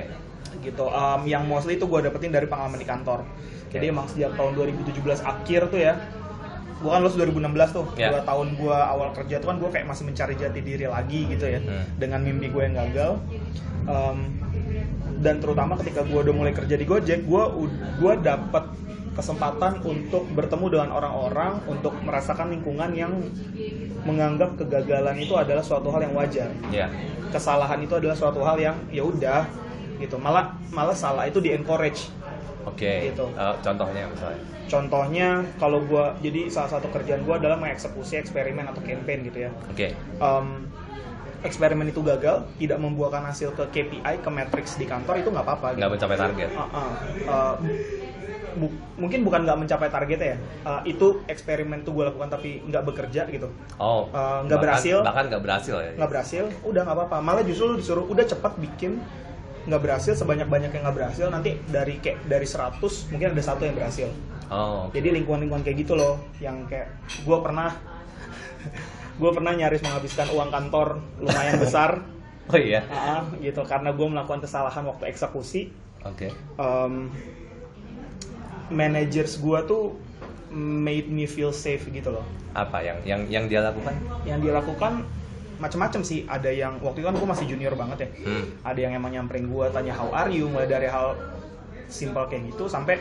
Gitu 0.57 0.85
Em, 0.85 1.21
yang 1.25 1.43
mostly 1.43 1.75
itu 1.75 1.83
gue 1.83 1.99
dapetin 2.01 2.29
dari 2.29 2.45
pengalaman 2.45 2.75
di 2.75 2.85
kantor. 2.85 3.25
Jadi 3.67 3.85
emang 3.85 4.07
sejak 4.07 4.33
tahun 4.33 4.55
2017 4.55 4.95
akhir 5.19 5.67
tuh 5.67 5.79
ya 5.79 5.99
gue 6.75 6.87
kan 6.87 6.99
lulus 6.99 7.15
2016 7.15 7.39
tuh. 7.71 7.85
Ya. 7.95 8.11
dua 8.11 8.21
tahun 8.21 8.47
gue 8.53 8.71
awal 8.75 9.09
kerja 9.11 9.39
tuh 9.39 9.47
kan 9.47 9.57
gue 9.57 9.69
kayak 9.69 9.85
masih 9.85 10.03
mencari 10.05 10.35
jati 10.35 10.59
diri 10.59 10.85
lagi 10.85 11.25
gitu 11.25 11.45
ya 11.45 11.59
Hmm. 11.59 11.83
dengan 11.95 12.19
mimpi 12.21 12.47
gue 12.47 12.61
yang 12.61 12.75
gagal. 12.77 13.11
Em, 13.85 14.17
dan 15.17 15.39
terutama 15.39 15.75
ketika 15.75 16.03
gue 16.03 16.19
udah 16.19 16.33
mulai 16.33 16.51
kerja 16.51 16.75
di 16.75 16.83
Gojek 16.83 17.23
gue 17.23 17.43
gue 17.95 18.13
dapet 18.19 18.63
kesempatan 19.15 19.79
untuk 19.81 20.27
bertemu 20.35 20.65
dengan 20.75 20.89
orang-orang 20.91 21.63
untuk 21.71 21.95
merasakan 22.03 22.51
lingkungan 22.51 22.91
yang 22.91 23.15
menganggap 24.03 24.59
kegagalan 24.59 25.15
itu 25.17 25.33
adalah 25.39 25.63
suatu 25.63 25.87
hal 25.89 26.03
yang 26.03 26.13
wajar. 26.13 26.51
Ya. 26.69 26.91
Kesalahan 27.31 27.79
itu 27.81 27.95
adalah 27.95 28.13
suatu 28.13 28.43
hal 28.43 28.59
yang 28.59 28.75
ya 28.91 29.07
udah 29.07 29.47
gitu. 30.03 30.19
Malah 30.19 30.59
malah 30.75 30.93
salah 30.93 31.25
itu 31.25 31.39
di 31.39 31.55
encourage 31.55 32.11
oke. 32.67 32.91
Gitu. 33.09 33.25
Eh, 33.25 33.55
contohnya 33.63 34.03
misalnya? 34.11 34.41
Contohnya 34.65 35.27
kalau 35.61 35.79
gua 35.87 36.17
jadi 36.19 36.51
salah 36.51 36.75
satu 36.75 36.91
kerjaan 36.91 37.23
gua 37.23 37.39
adalah 37.39 37.55
mengeksekusi 37.55 38.19
eksperimen 38.19 38.67
atau 38.67 38.83
campaign 38.83 39.31
gitu 39.31 39.47
ya. 39.47 39.51
Oke. 39.71 39.95
Em, 40.19 40.47
eksperimen 41.45 41.87
itu 41.87 42.01
gagal 42.01 42.49
tidak 42.57 42.81
membuahkan 42.81 43.29
hasil 43.29 43.53
ke 43.53 43.63
KPI 43.69 44.25
ke 44.25 44.29
matrix 44.33 44.81
di 44.81 44.89
kantor 44.89 45.21
itu 45.21 45.29
nggak 45.29 45.45
apa-apa 45.45 45.77
nggak 45.77 45.85
gitu. 45.85 45.93
mencapai 45.93 46.17
target? 46.17 46.49
Uh, 46.57 46.61
uh, 46.65 46.91
uh, 47.29 47.55
bu- 48.55 48.71
mungkin 48.95 49.21
bukan 49.21 49.43
nggak 49.43 49.57
mencapai 49.57 49.87
targetnya 49.87 50.27
ya. 50.33 50.37
Uh, 50.61 50.81
itu 50.83 51.05
eksperimen 51.25 51.81
tuh 51.81 51.91
gue 51.91 52.03
lakukan 52.05 52.29
tapi 52.29 52.63
nggak 52.63 52.83
bekerja 52.83 53.27
gitu. 53.27 53.51
Oh 53.75 54.07
nggak 54.07 54.17
bahkan- 54.47 54.59
berhasil. 54.59 54.97
bahkan 55.01 55.25
nggak 55.27 55.43
berhasil 55.43 55.75
ya? 55.77 55.91
Nggak 55.93 56.09
berhasil. 56.09 56.43
Udah 56.61 56.81
nggak 56.81 56.97
apa-apa. 56.97 57.17
Malah 57.19 57.43
justru 57.43 57.65
lu 57.67 57.75
disuruh 57.75 58.05
udah 58.05 58.23
cepat 58.23 58.55
bikin. 58.57 58.99
Nggak 59.65 59.81
berhasil 59.81 60.13
sebanyak 60.13 60.45
banyak 60.45 60.71
yang 60.71 60.83
nggak 60.83 60.95
berhasil. 60.95 61.25
Nanti 61.27 61.57
dari 61.65 61.97
kayak 61.97 62.23
dari 62.23 62.45
100 62.45 62.79
mungkin 63.09 63.27
ada 63.31 63.43
satu 63.43 63.61
yang 63.61 63.75
berhasil. 63.75 64.09
Oh 64.45 64.87
oke. 64.87 64.93
jadi 64.93 65.09
lingkungan-lingkungan 65.11 65.65
kayak 65.65 65.77
gitu 65.81 65.97
loh 65.97 66.21
yang 66.37 66.69
kayak 66.69 66.93
gue 67.25 67.37
pernah 67.41 67.73
gue 69.21 69.31
pernah 69.31 69.51
nyaris 69.51 69.81
menghabiskan 69.81 70.27
uang 70.29 70.49
kantor 70.49 70.87
lumayan 71.19 71.57
besar. 71.57 71.91
Oh 72.45 72.61
iya. 72.61 72.85
Ah, 72.85 73.25
gitu. 73.41 73.57
Karena 73.65 73.89
gue 73.89 74.05
melakukan 74.05 74.37
kesalahan 74.37 74.85
waktu 74.85 75.09
eksekusi. 75.09 75.73
Oke. 76.05 76.29
Um, 76.61 77.09
managers 78.71 79.37
gue 79.37 79.59
tuh 79.69 79.83
made 80.55 81.11
me 81.11 81.27
feel 81.27 81.51
safe 81.51 81.83
gitu 81.91 82.15
loh. 82.15 82.25
Apa? 82.55 82.81
Yang 82.81 82.97
yang 83.05 83.21
yang 83.27 83.45
dia 83.51 83.61
lakukan? 83.61 83.93
Yang 84.23 84.39
dia 84.47 84.53
lakukan 84.55 84.93
macam-macam 85.59 86.01
sih. 86.01 86.23
Ada 86.25 86.49
yang 86.51 86.73
waktu 86.79 87.03
itu 87.03 87.07
kan 87.07 87.15
gue 87.17 87.29
masih 87.29 87.45
junior 87.49 87.73
banget 87.75 88.07
ya. 88.07 88.09
Hmm. 88.25 88.45
ada 88.63 88.79
yang 88.79 88.93
emang 88.95 89.11
nyamperin 89.13 89.51
gue 89.51 89.65
tanya 89.75 89.93
how 89.93 90.09
are 90.15 90.31
you? 90.31 90.47
Mulai 90.47 90.67
dari 90.69 90.87
hal 90.87 91.19
simple 91.91 92.25
kayak 92.25 92.49
gitu 92.49 92.65
sampai 92.65 92.97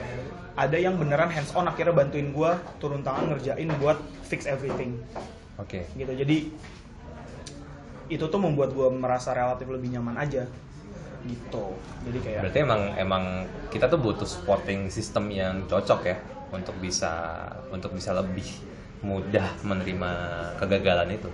ada 0.55 0.77
yang 0.77 1.00
beneran 1.00 1.33
hands 1.33 1.50
on 1.57 1.66
akhirnya 1.66 1.96
bantuin 1.96 2.31
gue 2.31 2.50
turun 2.79 3.00
tangan 3.00 3.33
ngerjain 3.33 3.68
buat 3.81 3.96
fix 4.27 4.44
everything. 4.44 5.00
Oke. 5.57 5.87
Gitu. 5.94 6.12
Jadi 6.12 6.53
itu 8.12 8.24
tuh 8.29 8.40
membuat 8.40 8.77
gue 8.77 8.88
merasa 8.92 9.33
relatif 9.33 9.64
lebih 9.64 9.96
nyaman 9.96 10.20
aja 10.20 10.44
gitu 11.24 11.72
jadi 12.04 12.18
kayak 12.20 12.40
Berarti 12.44 12.58
emang 12.60 12.82
emang 12.94 13.24
kita 13.68 13.88
tuh 13.88 13.96
butuh 13.96 14.24
supporting 14.24 14.88
system 14.88 15.28
yang 15.28 15.64
cocok 15.64 16.00
ya 16.04 16.16
untuk 16.50 16.76
bisa 16.78 17.10
untuk 17.68 17.90
bisa 17.90 18.12
lebih 18.12 18.44
mudah 19.00 19.44
menerima 19.60 20.10
kegagalan 20.56 21.12
itu. 21.12 21.28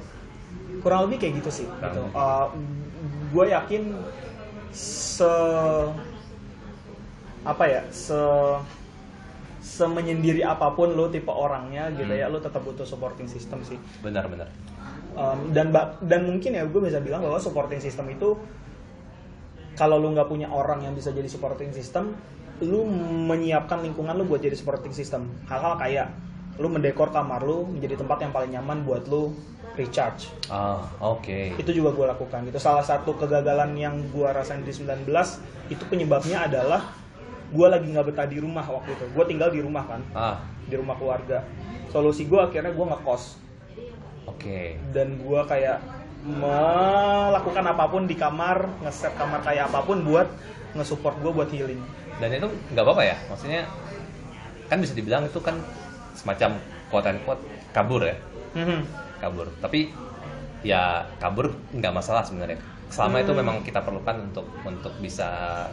kurang 0.81 1.07
lebih 1.07 1.19
kayak 1.19 1.35
gitu 1.39 1.51
sih 1.53 1.67
Kurang 1.69 1.93
gitu. 1.93 2.03
lebih. 2.07 2.19
gue 3.31 3.45
yakin 3.49 3.83
se 4.71 5.33
apa 7.43 7.65
ya 7.65 7.83
se 7.91 8.19
semenyendiri 9.61 10.41
apa 10.41 10.73
pun 10.73 10.93
lo 10.93 11.09
tipe 11.09 11.29
orangnya 11.29 11.93
gitu 11.93 12.09
Hmm. 12.09 12.21
ya 12.21 12.27
lo 12.27 12.39
tetap 12.39 12.65
butuh 12.65 12.85
supporting 12.85 13.29
system 13.29 13.61
sih 13.61 13.77
Benar-benar. 14.01 14.49
Um, 15.13 15.51
dan 15.51 15.69
dan 16.01 16.23
mungkin 16.25 16.55
ya 16.55 16.65
gue 16.65 16.81
bisa 16.81 16.97
bilang 16.99 17.21
bahwa 17.21 17.37
supporting 17.37 17.77
system 17.77 18.07
itu 18.09 18.39
kalau 19.81 19.97
lu 19.97 20.13
nggak 20.13 20.29
punya 20.29 20.53
orang 20.53 20.85
yang 20.85 20.93
bisa 20.93 21.09
jadi 21.09 21.25
supporting 21.25 21.73
system 21.73 22.13
lu 22.61 22.85
menyiapkan 23.25 23.81
lingkungan 23.81 24.13
lu 24.21 24.29
buat 24.29 24.45
jadi 24.45 24.53
supporting 24.53 24.93
system. 24.93 25.33
Hal-hal 25.49 25.81
kayak 25.81 26.13
lu 26.61 26.69
mendekor 26.69 27.09
kamar 27.09 27.41
lu 27.41 27.65
menjadi 27.65 28.05
tempat 28.05 28.21
yang 28.21 28.37
paling 28.37 28.53
nyaman 28.53 28.85
buat 28.85 29.09
lu 29.09 29.33
recharge. 29.81 30.29
Ah, 30.53 30.85
oke. 31.01 31.57
itu 31.57 31.71
juga 31.73 31.97
gue 31.97 32.05
lakukan 32.13 32.45
itu 32.45 32.61
salah 32.61 32.85
satu 32.85 33.17
kegagalan 33.17 33.73
yang 33.81 33.97
gue 34.13 34.29
rasain 34.29 34.61
di 34.61 34.69
19 34.69 35.09
itu 35.73 35.83
penyebabnya 35.89 36.45
adalah 36.45 36.93
gue 37.49 37.65
lagi 37.65 37.89
nggak 37.89 38.13
betah 38.13 38.29
di 38.29 38.37
rumah 38.37 38.69
waktu 38.69 38.93
itu. 38.93 39.09
Gue 39.17 39.25
tinggal 39.25 39.49
di 39.49 39.65
rumah 39.65 39.89
kan? 39.89 40.05
Ah, 40.13 40.37
di 40.69 40.77
rumah 40.77 41.01
keluarga. 41.01 41.41
Solusi 41.89 42.29
gue 42.29 42.37
akhirnya 42.37 42.77
gue 42.77 42.87
ngekos. 42.93 43.41
Oke. 44.29 44.79
dan 44.95 45.21
gue 45.21 45.41
kayak 45.49 46.00
melakukan 46.21 47.65
apa 47.65 47.85
pun 47.89 48.05
di 48.05 48.13
kamar 48.13 48.69
ngeset 48.85 49.17
kamar 49.17 49.41
kayak 49.41 49.73
apa 49.73 49.81
pun 49.83 50.05
buat 50.05 50.29
nge-support 50.77 51.17
gue 51.19 51.33
buat 51.33 51.49
healing 51.49 51.81
Dan 52.21 52.37
itu 52.37 52.49
nggak 52.77 52.85
apa-apa 52.85 53.03
ya? 53.03 53.17
Maksudnya 53.33 53.65
kan 54.69 54.77
bisa 54.85 54.93
dibilang 54.93 55.25
itu 55.25 55.41
kan 55.41 55.57
semacam 56.13 56.61
quote 56.93 57.09
and 57.09 57.21
quote 57.25 57.41
kabur 57.73 58.05
ya, 58.05 58.13
Mhm. 58.53 58.85
kabur. 59.25 59.49
Tapi 59.57 59.89
ya 60.61 61.09
kabur 61.17 61.57
nggak 61.73 61.95
masalah 61.97 62.21
sebenarnya. 62.21 62.61
Selama 62.93 63.25
itu 63.25 63.33
Hmm. 63.33 63.41
memang 63.41 63.57
kita 63.65 63.81
perlukan 63.81 64.21
untuk 64.21 64.45
untuk 64.69 64.93
bisa 65.01 65.65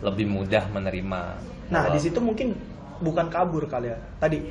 lebih 0.00 0.24
mudah 0.24 0.64
menerima. 0.72 1.20
nah 1.70 1.86
di 1.86 2.00
situ 2.02 2.18
mungkin 2.18 2.56
bukan 2.98 3.30
kabur 3.30 3.62
kali 3.70 3.94
ya 3.94 3.98
tadi 4.18 4.42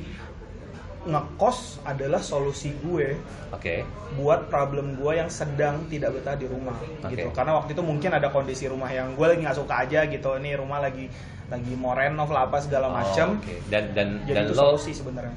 ngekos 1.00 1.80
adalah 1.82 2.20
solusi 2.20 2.76
gue 2.78 3.16
Oke. 3.50 3.88
buat 4.14 4.52
problem 4.52 4.94
gue 4.94 5.16
yang 5.16 5.32
sedang 5.32 5.88
tidak 5.88 6.12
betah 6.12 6.36
di 6.36 6.44
rumah 6.44 6.76
Oke. 6.76 7.16
gitu 7.16 7.32
karena 7.32 7.56
waktu 7.56 7.72
itu 7.72 7.80
mungkin 7.80 8.12
ada 8.12 8.28
kondisi 8.28 8.68
rumah 8.68 8.88
yang 8.88 9.16
gue 9.16 9.26
lagi 9.26 9.40
nggak 9.40 9.56
suka 9.56 9.74
aja 9.80 10.04
gitu 10.04 10.36
ini 10.36 10.52
rumah 10.54 10.76
lagi 10.78 11.08
lagi 11.48 11.72
mau 11.72 11.96
renov 11.96 12.28
lah 12.28 12.46
apa 12.46 12.60
segala 12.60 12.86
Oh, 12.86 12.94
macam 12.94 13.40
oke. 13.40 13.54
Dan 13.66 13.96
dan 13.96 14.20
jadi 14.22 14.36
dan 14.36 14.42
itu 14.44 14.54
lo 14.54 14.76
solusi 14.76 14.92
sebenarnya 14.92 15.34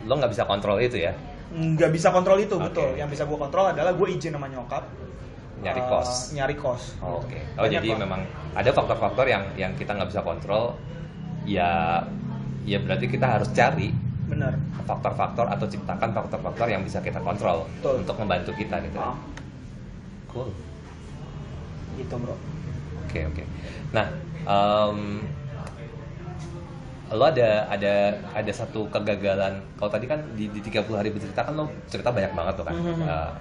lo 0.00 0.12
nggak 0.14 0.30
bisa 0.30 0.44
kontrol 0.46 0.78
itu 0.78 0.96
ya? 0.96 1.12
nggak 1.50 1.90
bisa 1.90 2.08
kontrol 2.08 2.38
itu 2.38 2.54
Oke. 2.54 2.70
betul 2.70 2.88
yang 2.94 3.10
bisa 3.10 3.26
gue 3.26 3.34
kontrol 3.34 3.66
adalah 3.66 3.90
gue 3.90 4.08
izin 4.08 4.30
sama 4.30 4.46
nyokap 4.46 4.86
Nyari 5.60 5.76
eh, 5.76 5.86
kos. 5.90 6.10
nyari 6.32 6.54
kos 6.56 6.82
Oh, 7.02 7.20
gitu. 7.20 7.26
Oke. 7.26 7.40
Oh 7.58 7.66
Banyak 7.66 7.82
jadi 7.82 7.88
kok. 7.92 7.98
memang 8.00 8.20
ada 8.54 8.70
faktor-faktor 8.70 9.26
yang 9.26 9.42
yang 9.58 9.72
kita 9.74 9.92
nggak 9.92 10.08
bisa 10.08 10.22
kontrol. 10.22 10.72
Ya 11.44 12.00
ya 12.64 12.78
berarti 12.78 13.04
kita 13.04 13.26
harus 13.26 13.52
cari 13.52 13.92
bener 14.30 14.54
faktor-faktor 14.86 15.46
atau 15.50 15.66
ciptakan 15.66 16.10
faktor-faktor 16.14 16.66
yang 16.70 16.82
bisa 16.86 17.02
kita 17.02 17.18
kontrol 17.18 17.66
Betul. 17.78 18.06
untuk 18.06 18.16
membantu 18.16 18.52
kita 18.54 18.78
gitu. 18.80 18.98
Ah, 18.98 19.18
Cool. 20.30 20.48
gitu 21.98 22.14
bro 22.16 22.38
Oke 23.10 23.26
oke. 23.26 23.42
Nah, 23.90 24.06
em, 24.46 25.26
lo 27.10 27.26
ada 27.26 27.66
ada 27.66 27.94
ada 28.30 28.52
satu 28.54 28.86
kegagalan. 28.86 29.58
Kalau 29.74 29.90
tadi 29.90 30.06
kan 30.06 30.22
di, 30.38 30.46
di 30.46 30.62
30 30.62 30.94
hari 30.94 31.10
bercerita 31.10 31.42
kan 31.42 31.58
lo 31.58 31.66
cerita 31.90 32.14
banyak 32.14 32.30
banget 32.30 32.54
tuh 32.54 32.66
kan. 32.70 32.74
Mhm. 32.78 33.02
Eh, 33.02 33.32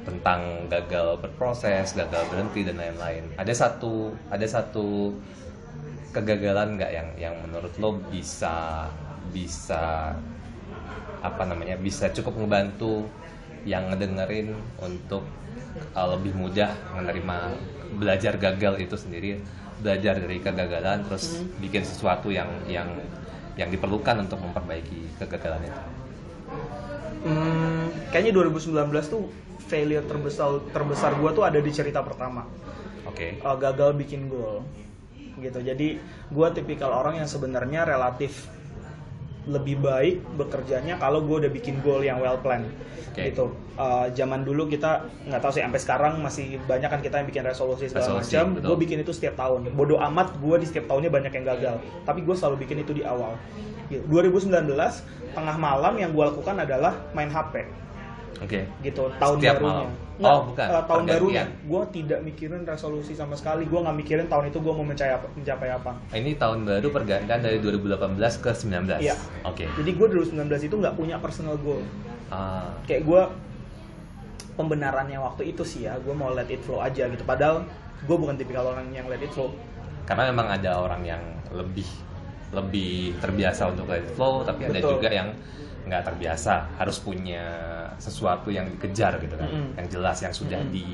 tentang 0.00 0.40
gagal 0.70 1.18
berproses, 1.18 1.98
gagal 1.98 2.22
berhenti 2.30 2.62
dan 2.62 2.78
lain-lain. 2.78 3.26
Ada 3.34 3.50
satu 3.52 4.14
ada 4.30 4.46
satu 4.46 5.18
kegagalan 6.14 6.78
nggak 6.78 6.90
yang 6.94 7.08
yang 7.18 7.34
menurut 7.42 7.74
lo 7.82 7.98
bisa 8.06 8.86
bisa 9.30 10.14
apa 11.20 11.42
namanya 11.44 11.76
bisa 11.76 12.08
cukup 12.12 12.36
membantu 12.36 13.04
yang 13.68 13.92
ngedengerin 13.92 14.56
untuk 14.80 15.24
uh, 15.92 16.08
lebih 16.16 16.32
mudah 16.32 16.72
menerima 16.96 17.36
belajar 17.96 18.36
gagal 18.40 18.80
itu 18.80 18.96
sendiri. 18.96 19.30
Belajar 19.80 20.20
dari 20.20 20.44
kegagalan 20.44 21.08
terus 21.08 21.40
bikin 21.56 21.80
sesuatu 21.88 22.28
yang 22.28 22.48
yang 22.68 22.88
yang 23.56 23.72
diperlukan 23.72 24.28
untuk 24.28 24.36
memperbaiki 24.44 25.16
kegagalan 25.16 25.64
itu. 25.64 25.82
Hmm, 27.24 27.88
kayaknya 28.12 28.32
2019 28.44 28.76
tuh 29.08 29.28
failure 29.68 30.04
terbesar 30.04 30.60
terbesar 30.72 31.16
gue 31.16 31.30
tuh 31.32 31.44
ada 31.44 31.56
di 31.60 31.72
cerita 31.72 32.04
pertama. 32.04 32.44
Oke. 33.08 33.40
Uh, 33.40 33.56
gagal 33.56 33.96
bikin 33.96 34.28
goal 34.28 34.64
gitu. 35.40 35.60
Jadi 35.64 35.96
gue 36.28 36.48
tipikal 36.52 36.92
orang 36.92 37.24
yang 37.24 37.28
sebenarnya 37.28 37.88
relatif 37.88 38.48
lebih 39.50 39.82
baik 39.82 40.22
bekerjanya 40.38 40.94
kalau 41.02 41.26
gue 41.26 41.46
udah 41.46 41.52
bikin 41.52 41.82
goal 41.82 42.00
yang 42.00 42.22
well 42.22 42.38
planned. 42.38 42.70
Oke. 43.10 43.34
gitu. 43.34 43.50
Uh, 43.74 44.06
zaman 44.14 44.46
dulu 44.46 44.70
kita 44.70 45.02
nggak 45.26 45.42
tahu 45.42 45.50
sih 45.50 45.66
sampai 45.66 45.82
sekarang 45.82 46.12
masih 46.22 46.62
banyak 46.70 46.86
kan 46.86 47.02
kita 47.02 47.18
yang 47.18 47.26
bikin 47.26 47.42
resolusi 47.42 47.90
segala 47.90 48.22
Resolusi, 48.22 48.38
macam. 48.38 48.46
gue 48.62 48.76
bikin 48.86 49.02
itu 49.02 49.10
setiap 49.10 49.34
tahun. 49.34 49.74
Bodoh 49.74 49.98
amat 49.98 50.38
gue 50.38 50.56
di 50.62 50.66
setiap 50.70 50.86
tahunnya 50.86 51.10
banyak 51.10 51.32
yang 51.34 51.46
gagal. 51.50 51.76
Tapi 52.06 52.22
gue 52.22 52.34
selalu 52.38 52.62
bikin 52.62 52.86
itu 52.86 52.94
di 52.94 53.02
awal. 53.02 53.34
Gitu. 53.90 54.06
2019 54.06 54.54
tengah 55.34 55.56
malam 55.58 55.94
yang 55.98 56.14
gue 56.14 56.22
lakukan 56.22 56.54
adalah 56.62 56.94
main 57.10 57.26
HP 57.26 57.66
oke. 58.38 58.60
Gitu 58.80 59.02
tahun 59.16 59.36
Setiap 59.36 59.56
barunya. 59.56 59.74
malam? 59.74 59.90
Nggak, 60.20 60.28
Oh, 60.30 60.40
bukan. 60.44 60.60
eh, 60.60 60.68
tahun 60.68 60.84
Pergantian. 60.84 61.16
barunya. 61.16 61.44
Gue 61.64 61.82
tidak 61.90 62.20
mikirin 62.20 62.62
resolusi 62.62 63.12
sama 63.12 63.32
sekali. 63.32 63.64
Gue 63.64 63.80
nggak 63.80 63.96
mikirin 63.96 64.26
tahun 64.26 64.44
itu 64.46 64.58
gue 64.58 64.70
mau 64.70 64.84
mencapai 64.84 65.12
apa, 65.12 65.26
mencapai 65.32 65.68
apa. 65.70 65.90
Ini 66.12 66.30
tahun 66.36 66.58
baru 66.62 66.88
pergantian 66.90 67.40
dari 67.40 67.58
2018 67.58 67.96
ke 68.36 68.50
19 68.52 69.00
Iya. 69.00 69.16
oke. 69.42 69.64
Jadi 69.64 69.90
gue 69.90 70.06
2019 70.06 70.36
itu 70.62 70.74
nggak 70.74 70.94
punya 70.94 71.16
personal 71.16 71.56
goal. 71.56 71.80
Ah, 72.28 72.68
kayak 72.84 73.02
gue 73.02 73.22
pembenarannya 74.52 75.16
waktu 75.16 75.42
itu 75.48 75.62
sih 75.62 75.80
ya 75.82 75.96
gue 75.96 76.12
mau 76.12 76.28
let 76.30 76.46
it 76.46 76.60
flow 76.60 76.78
aja 76.78 77.06
gitu. 77.06 77.24
Padahal 77.24 77.64
gue 78.00 78.16
bukan 78.16 78.36
tipikal 78.36 78.68
orang 78.68 78.92
yang 78.92 79.08
let 79.08 79.18
it 79.18 79.30
flow. 79.30 79.50
Karena 80.04 80.28
memang 80.28 80.48
ada 80.50 80.76
orang 80.76 81.02
yang 81.02 81.22
lebih 81.50 81.86
lebih 82.50 83.14
terbiasa 83.16 83.70
untuk 83.70 83.86
let 83.86 84.02
it 84.02 84.12
flow 84.12 84.42
tapi 84.42 84.66
ada 84.66 84.76
Betul. 84.76 84.98
juga 84.98 85.08
yang 85.08 85.28
nggak 85.82 86.02
terbiasa. 86.04 86.76
Harus 86.76 87.00
punya 87.00 87.40
sesuatu 88.00 88.48
yang 88.48 88.64
dikejar 88.66 89.20
gitu 89.20 89.36
kan. 89.36 89.46
Mm-mm. 89.46 89.76
yang 89.76 89.86
jelas 89.86 90.18
yang 90.18 90.32
sudah 90.32 90.58
Mm-mm. 90.58 90.72
di 90.72 90.84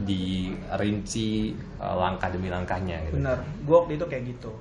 dirinci 0.00 1.52
uh, 1.76 1.92
langkah 1.92 2.32
demi 2.32 2.48
langkahnya 2.48 3.04
gitu. 3.08 3.20
Bener 3.20 3.38
gue 3.38 3.76
waktu 3.76 3.92
itu 3.94 4.04
kayak 4.04 4.24
gitu. 4.36 4.52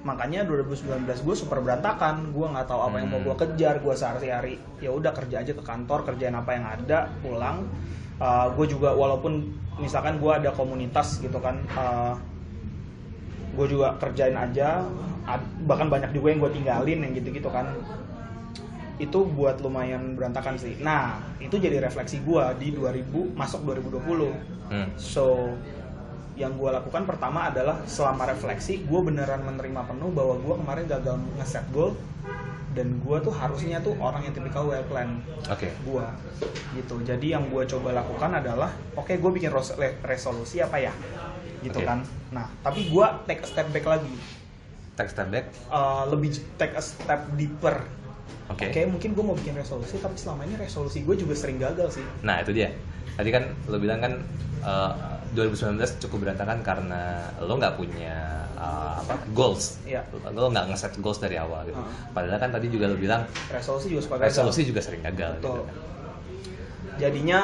Makanya 0.00 0.46
2019 0.46 1.04
gue 1.04 1.34
super 1.36 1.60
berantakan. 1.60 2.32
Gue 2.32 2.46
nggak 2.48 2.66
tahu 2.66 2.80
apa 2.88 2.96
yang 2.96 3.08
mau 3.12 3.20
Hmm. 3.20 3.26
gue 3.28 3.36
kejar. 3.36 3.78
Gue 3.78 3.92
sehari-hari 3.92 4.56
ya 4.78 4.90
udah 4.90 5.12
kerja 5.12 5.44
aja 5.44 5.52
ke 5.52 5.60
kantor 5.60 6.02
kerjain 6.04 6.32
apa 6.32 6.50
yang 6.56 6.64
ada 6.64 7.12
pulang. 7.20 7.68
Gue 8.56 8.66
juga 8.66 8.96
walaupun 8.96 9.46
misalkan 9.78 10.18
gue 10.18 10.32
ada 10.32 10.50
komunitas 10.50 11.22
gitu 11.22 11.38
kan 11.38 11.60
gue 13.54 13.66
juga 13.68 13.98
kerjain 13.98 14.34
aja. 14.34 14.86
Bahkan 15.68 15.86
banyak 15.92 16.10
juga 16.16 16.32
yang 16.32 16.40
gue 16.40 16.52
tinggalin 16.56 16.98
yang 17.04 17.12
gitu-gitu 17.12 17.52
kan 17.52 17.68
itu 18.98 19.18
buat 19.30 19.62
lumayan 19.62 20.18
berantakan 20.18 20.58
sih. 20.58 20.74
Nah 20.82 21.22
itu 21.38 21.54
jadi 21.56 21.78
refleksi 21.78 22.18
gue 22.26 22.44
di 22.58 22.74
2000 22.74 23.34
masuk 23.38 23.62
2020 23.66 24.58
Hmm. 24.68 24.92
So 25.00 25.56
yang 26.38 26.54
gue 26.54 26.70
lakukan 26.70 27.02
pertama 27.08 27.50
adalah 27.50 27.82
selama 27.88 28.28
refleksi 28.28 28.84
gue 28.86 29.00
beneran 29.02 29.42
menerima 29.42 29.80
penuh 29.90 30.12
bahwa 30.14 30.38
gue 30.38 30.54
kemarin 30.60 30.84
gagal 30.86 31.16
ngeset 31.40 31.66
goal 31.74 31.98
dan 32.76 33.00
gue 33.02 33.16
tuh 33.24 33.34
harusnya 33.34 33.82
tuh 33.82 33.96
orang 33.98 34.22
yang 34.22 34.36
tipikal 34.36 34.68
well 34.70 34.84
plan 34.86 35.18
oke. 35.50 35.66
gue 35.66 36.06
gitu. 36.78 36.94
Jadi 37.02 37.34
yang 37.34 37.50
gue 37.50 37.64
coba 37.66 37.90
lakukan 37.90 38.38
adalah 38.38 38.70
oke 38.94 39.10
gue 39.10 39.30
bikin 39.34 39.50
resolusi 40.04 40.62
apa 40.62 40.78
ya? 40.78 40.92
Gitu 41.58 41.80
Oke. 41.82 41.88
kan. 41.88 42.06
Nah 42.30 42.46
tapi 42.62 42.86
gue 42.86 43.06
take 43.26 43.42
a 43.42 43.48
step 43.48 43.66
back 43.74 43.88
lagi. 43.88 44.14
Take 44.94 45.10
step 45.10 45.26
back? 45.32 45.50
Uh, 45.72 46.06
lebih 46.12 46.38
take 46.54 46.76
a 46.78 46.84
step 46.84 47.26
deeper 47.34 47.82
oke 48.48 48.64
oke 48.66 48.80
mungkin 48.88 49.10
gue 49.12 49.24
mau 49.24 49.34
bikin 49.34 49.54
resolusi 49.54 49.96
tapi 49.98 50.16
selama 50.16 50.42
ini 50.42 50.56
resolusi 50.56 51.02
gue 51.02 51.14
juga 51.14 51.34
sering 51.34 51.56
gagal 51.56 51.88
sih 51.94 52.04
nah 52.20 52.40
itu 52.40 52.52
dia 52.52 52.72
tadi 53.14 53.28
kan 53.28 53.44
lo 53.66 53.76
bilang 53.76 53.98
kan 53.98 54.12
uh, 54.62 54.92
2019 55.28 55.76
cukup 56.00 56.24
berantakan 56.24 56.64
karena 56.64 57.00
lo 57.38 57.52
nggak 57.54 57.76
punya 57.76 58.16
uh, 58.56 58.96
apa 58.98 59.20
goals 59.30 59.76
Iya. 59.84 60.00
lo 60.24 60.48
nggak 60.48 60.72
ngeset 60.72 60.96
goals 60.98 61.18
dari 61.18 61.36
awal 61.36 61.62
gitu 61.64 61.76
Uh. 61.76 61.84
padahal 62.10 62.40
kan 62.40 62.50
tadi 62.50 62.66
juga 62.68 62.88
lo 62.88 62.96
bilang 62.96 63.22
resolusi 63.48 63.92
juga 63.92 64.02
suka 64.02 64.14
gagal 64.18 64.28
resolusi 64.32 64.60
juga 64.64 64.80
sering 64.80 65.02
gagal 65.02 65.36
Betul. 65.36 65.52
gitu 65.52 65.62
kan. 65.62 65.76
jadinya 66.96 67.40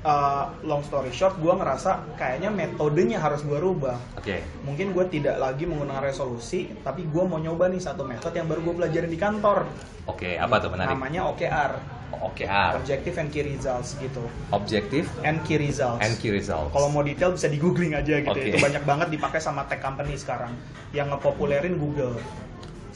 uh, 0.00 0.44
long 0.62 0.80
story 0.80 1.08
short 1.08 1.34
gue 1.36 1.50
ngerasa 1.50 1.90
kayaknya 2.14 2.48
metodenya 2.48 3.18
harus 3.18 3.40
gue 3.40 3.56
rubah 3.56 3.98
Oke. 4.14 4.42
mungkin 4.62 4.90
gue 4.90 5.04
tidak 5.08 5.36
lagi 5.36 5.64
menggunakan 5.64 6.04
resolusi 6.04 6.70
tapi 6.80 7.04
gue 7.04 7.22
mau 7.22 7.36
nyoba 7.36 7.66
nih 7.66 7.80
satu 7.80 8.02
metode 8.02 8.34
yang 8.34 8.46
baru 8.46 8.62
gue 8.62 8.74
pelajarin 8.76 9.08
di 9.08 9.16
kantor 9.16 9.66
Oke, 10.06 10.34
apa 10.34 10.56
tuh 10.58 10.70
menarik? 10.70 10.90
namanya 10.90 11.28
OKR 11.28 11.72
OKR. 12.10 12.72
Objective 12.74 13.14
and 13.14 13.28
Key 13.28 13.44
Results 13.46 13.94
gitu 13.94 14.24
Objective 14.50 15.06
and 15.22 15.38
Key 15.42 15.60
Results 15.60 16.00
and 16.00 16.16
key 16.16 16.32
results. 16.32 16.72
kalau 16.72 16.88
mau 16.88 17.00
detail 17.00 17.30
bisa 17.30 17.46
di 17.46 17.56
googling 17.56 17.92
aja 17.92 18.18
gitu 18.18 18.32
Oke. 18.32 18.48
itu 18.48 18.58
banyak 18.58 18.82
banget 18.82 19.08
dipakai 19.10 19.38
sama 19.38 19.62
tech 19.64 19.78
company 19.78 20.14
sekarang 20.14 20.50
yang 20.90 21.08
ngepopulerin 21.08 21.76
Google 21.76 22.16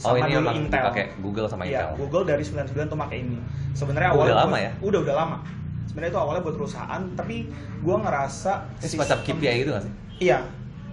Oh 0.03 0.11
sama 0.11 0.25
ini 0.25 0.35
dulu 0.35 0.49
Intel 0.51 0.83
dipakai 0.83 1.05
Google 1.17 1.47
sama 1.47 1.63
Iya, 1.63 1.71
Intel. 1.87 1.89
Google 1.95 2.23
dari 2.25 2.43
99 2.43 2.91
tuh 2.91 2.99
pakai 2.99 3.17
ini. 3.23 3.37
Sebenarnya 3.71 4.09
Udah 4.09 4.17
awalnya 4.19 4.35
lama 4.35 4.49
buat- 4.49 4.59
ya? 4.59 4.71
Udah 4.83 4.99
udah 4.99 5.15
lama. 5.15 5.37
Sebenarnya 5.85 6.11
itu 6.11 6.19
awalnya 6.19 6.41
buat 6.41 6.55
perusahaan, 6.55 7.01
tapi 7.13 7.47
gua 7.79 7.97
ngerasa 7.99 8.51
Ini 8.77 8.87
semacam 8.89 9.17
KPI 9.21 9.55
gitu 9.57 9.69
nggak 9.71 9.83
sih? 9.83 9.93
Iya. 10.21 10.39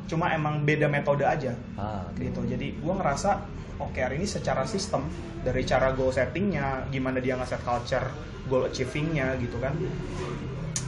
Cuma 0.05 0.27
emang 0.29 0.63
beda 0.63 0.87
metode 0.87 1.23
aja 1.23 1.55
Ah, 1.75 2.03
oke. 2.05 2.19
gitu. 2.21 2.43
Jadi 2.45 2.75
gua 2.79 2.99
ngerasa 2.99 3.31
OKR 3.79 4.13
ini 4.13 4.27
secara 4.27 4.63
sistem 4.65 5.09
dari 5.41 5.63
cara 5.63 5.91
goal 5.91 6.11
settingnya, 6.11 6.85
gimana 6.89 7.17
dia 7.17 7.33
ngeset 7.33 7.61
culture, 7.61 8.05
goal 8.45 8.67
achievingnya 8.67 9.39
gitu 9.39 9.57
kan. 9.57 9.73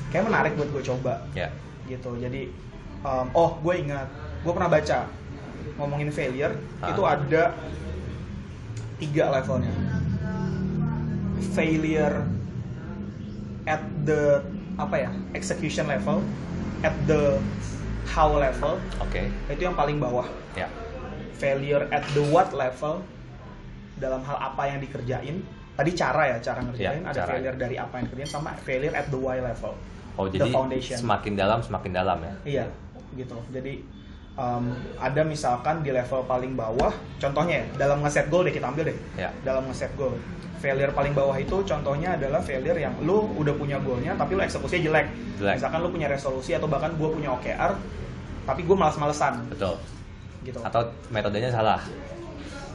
Kayak 0.08 0.28
menarik 0.28 0.52
buat 0.54 0.68
gue 0.68 0.84
coba 0.84 1.24
Ya. 1.32 1.48
gitu. 1.86 2.20
Jadi 2.20 2.52
um, 3.00 3.32
oh 3.32 3.56
gue 3.58 3.74
ingat, 3.80 4.04
gue 4.44 4.52
pernah 4.52 4.68
baca 4.68 5.08
ngomongin 5.74 6.12
failure 6.12 6.52
Ah. 6.78 6.92
itu 6.92 7.00
ada 7.00 7.56
tiga 8.98 9.32
levelnya. 9.32 9.72
Failure 11.52 12.28
at 13.64 13.82
the 14.02 14.42
apa 14.74 14.96
ya 14.98 15.10
execution 15.32 15.86
level, 15.86 16.20
at 16.82 16.94
the 17.04 17.38
how 18.08 18.34
level 18.34 18.76
Oke. 18.98 19.30
itu 19.48 19.62
yang 19.62 19.76
paling 19.76 19.96
bawah. 19.96 20.26
Ya. 20.52 20.66
Failure 21.36 21.86
at 21.90 22.02
the 22.12 22.22
what 22.28 22.50
level 22.52 23.02
dalam 23.96 24.22
hal 24.22 24.38
apa 24.38 24.62
yang 24.66 24.78
dikerjain. 24.78 25.42
Tadi 25.72 25.90
cara 25.96 26.22
ya 26.28 26.36
cara 26.38 26.60
ngerjain 26.60 27.00
Ya, 27.00 27.08
ada 27.08 27.16
cara. 27.16 27.28
failure 27.32 27.56
dari 27.56 27.76
apa 27.76 27.94
yang 27.96 28.04
dikerjain 28.06 28.30
sama 28.30 28.50
failure 28.60 28.92
at 28.92 29.08
the 29.08 29.18
why 29.18 29.38
level. 29.38 29.72
Oh 30.14 30.28
The 30.28 30.36
jadi 30.38 30.52
foundation. 30.52 30.96
semakin 31.00 31.32
dalam 31.34 31.64
semakin 31.64 31.90
dalam 31.90 32.18
ya. 32.20 32.34
Iya, 32.44 32.64
gitu. 33.16 33.36
Jadi 33.48 33.80
um, 34.36 34.64
ada 34.96 35.22
misalkan 35.24 35.84
di 35.84 35.90
level 35.92 36.24
paling 36.24 36.56
bawah, 36.56 36.92
contohnya 37.20 37.64
ya, 37.64 37.86
dalam 37.86 38.00
ngeset 38.00 38.26
goal 38.32 38.44
deh 38.46 38.54
kita 38.54 38.68
ambil 38.68 38.92
deh. 38.92 38.98
Ya. 39.18 39.30
Dalam 39.44 39.68
ngeset 39.68 39.92
goal. 39.96 40.16
Failure 40.62 40.94
paling 40.94 41.10
bawah 41.10 41.34
itu 41.34 41.58
contohnya 41.66 42.14
adalah 42.14 42.38
failure 42.38 42.78
yang 42.78 42.94
lu 43.02 43.26
udah 43.34 43.50
punya 43.58 43.82
goalnya 43.82 44.14
tapi 44.14 44.38
lu 44.38 44.42
eksekusinya 44.46 44.82
jelek. 44.86 45.06
Jelek. 45.42 45.54
Misalkan 45.58 45.78
lu 45.82 45.90
punya 45.90 46.06
resolusi 46.06 46.54
atau 46.54 46.70
bahkan 46.70 46.94
gue 46.94 47.08
punya 47.10 47.34
OKR 47.34 47.74
tapi 48.46 48.60
gue 48.62 48.76
malas-malesan 48.78 49.42
Betul. 49.50 49.74
gitu. 50.46 50.62
Atau 50.62 50.86
metodenya 51.10 51.50
salah. 51.50 51.82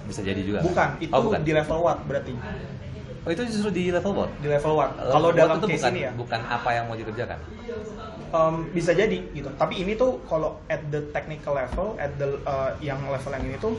Bisa 0.04 0.20
jadi 0.20 0.39
juga. 0.43 0.60
Bukan, 0.63 1.00
itu 1.00 1.12
oh, 1.15 1.32
bukan. 1.32 1.43
di 1.43 1.52
level 1.56 1.80
what 1.80 2.00
berarti? 2.08 2.36
Oh 3.28 3.30
itu 3.36 3.44
justru 3.44 3.76
di 3.76 3.92
level 3.92 4.16
what? 4.16 4.32
Di 4.40 4.48
level 4.48 4.74
what? 4.80 4.96
Level 4.96 5.12
Kalau 5.12 5.30
dalam 5.36 5.56
itu 5.60 5.68
case 5.68 5.84
bukan, 5.84 5.92
ini 5.92 6.02
ya, 6.08 6.12
bukan 6.16 6.40
apa 6.48 6.70
yang 6.72 6.84
mau 6.88 6.96
dikerjakan. 6.96 7.40
um, 8.32 8.56
bisa 8.72 8.96
jadi 8.96 9.20
gitu. 9.36 9.52
Tapi 9.60 9.84
ini 9.84 10.00
tuh 10.00 10.24
kalau 10.32 10.56
at 10.72 10.80
the 10.88 11.04
technical 11.12 11.60
level, 11.60 12.00
at 12.00 12.16
the 12.16 12.40
uh, 12.48 12.72
yang 12.80 13.04
level 13.12 13.32
yang 13.36 13.44
ini 13.44 13.60
tuh 13.60 13.76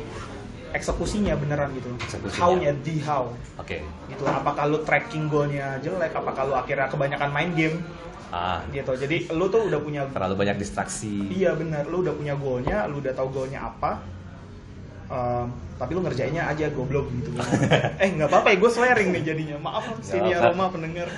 eksekusinya 0.76 1.32
beneran 1.40 1.72
gitu. 1.72 1.88
How-nya 2.36 2.76
di 2.84 3.00
how 3.00 3.32
Oke. 3.56 3.80
gitu. 4.12 4.22
Apakah 4.28 4.68
lu 4.68 4.84
tracking 4.84 5.32
goalnya 5.32 5.80
jelek? 5.80 6.12
Apakah 6.12 6.44
lu 6.44 6.52
akhirnya 6.52 6.92
kebanyakan 6.92 7.32
main 7.32 7.56
game 7.56 7.80
Ah, 8.28 8.60
gitu. 8.76 8.92
Jadi 8.92 9.32
lu 9.32 9.48
tuh 9.48 9.72
udah 9.72 9.80
punya 9.80 10.04
terlalu 10.12 10.44
banyak 10.44 10.60
distraksi. 10.60 11.32
Iya 11.32 11.56
benar, 11.56 11.88
lu 11.88 12.04
udah 12.04 12.12
punya 12.12 12.36
goalnya, 12.36 12.84
lu 12.84 13.00
udah 13.00 13.16
tahu 13.16 13.32
goalnya 13.32 13.64
apa. 13.64 14.04
Um, 15.08 15.48
tapi 15.80 15.96
lu 15.96 16.04
ngerjainnya 16.04 16.44
aja 16.44 16.68
goblok 16.68 17.08
gitu. 17.16 17.32
eh 18.02 18.08
nggak 18.12 18.28
apa-apa 18.28 18.52
ya, 18.52 18.56
gue 18.60 18.70
swearing 18.70 19.08
nih 19.16 19.22
jadinya. 19.24 19.56
Maaf 19.56 19.88
sini 20.04 20.36
ya 20.36 20.44
apa-apa. 20.44 20.52
Roma 20.52 20.64
pendengar. 20.68 21.08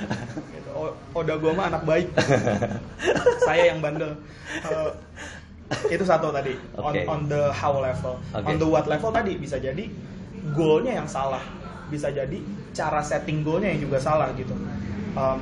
Gitu. 0.55 0.71
Oda 1.17 1.35
gue 1.35 1.53
mah 1.53 1.67
anak 1.75 1.83
baik. 1.83 2.09
Saya 3.47 3.75
yang 3.75 3.83
bandel. 3.83 4.15
Uh, 4.63 4.91
itu 5.87 6.03
satu 6.03 6.35
tadi 6.35 6.59
on, 6.75 6.91
Oke. 6.91 7.03
on 7.07 7.21
the 7.31 7.51
how 7.51 7.75
level. 7.79 8.19
Oke. 8.35 8.47
On 8.47 8.55
the 8.59 8.67
what 8.67 8.87
level 8.87 9.11
tadi 9.11 9.39
bisa 9.39 9.59
jadi 9.59 9.91
goalnya 10.55 11.03
yang 11.03 11.09
salah. 11.11 11.43
Bisa 11.91 12.15
jadi 12.15 12.39
cara 12.71 13.03
setting 13.03 13.43
goalnya 13.43 13.75
yang 13.75 13.91
juga 13.91 13.99
salah 13.99 14.31
gitu. 14.39 14.55
Um, 15.19 15.39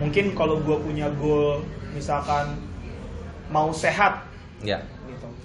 mungkin 0.00 0.32
kalau 0.32 0.56
gue 0.64 0.76
punya 0.80 1.12
goal 1.20 1.60
misalkan 1.92 2.56
mau 3.52 3.68
sehat 3.76 4.32
Ya. 4.62 4.78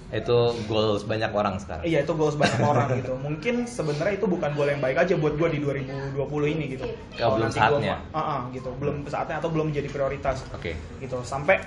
Itu 0.08 0.38
goals 0.64 1.04
banyak 1.04 1.28
orang 1.28 1.60
sekarang. 1.60 1.84
iya 1.84 2.00
itu 2.00 2.12
goals 2.12 2.34
banyak 2.34 2.60
orang 2.62 2.88
gitu. 2.96 3.12
Mungkin 3.14 3.68
sebenarnya 3.68 4.16
itu 4.16 4.24
bukan 4.24 4.50
goal 4.52 4.66
yang 4.66 4.80
baik 4.80 4.96
aja 4.98 5.14
buat 5.14 5.34
gue 5.34 5.48
di 5.50 5.60
2020 5.60 6.16
ini 6.48 6.64
gitu. 6.70 6.88
Ya, 7.12 7.28
belum 7.28 7.46
gua 7.46 7.52
saatnya. 7.52 7.96
mau- 8.08 8.16
Ah, 8.16 8.20
ah, 8.20 8.40
gitu. 8.50 8.72
Belum 8.74 9.04
saatnya 9.04 9.36
atau 9.36 9.48
belum 9.48 9.68
jadi 9.68 9.84
prioritas. 9.86 10.48
Oke. 10.50 10.72
gitu. 10.96 11.20
Sampai 11.22 11.60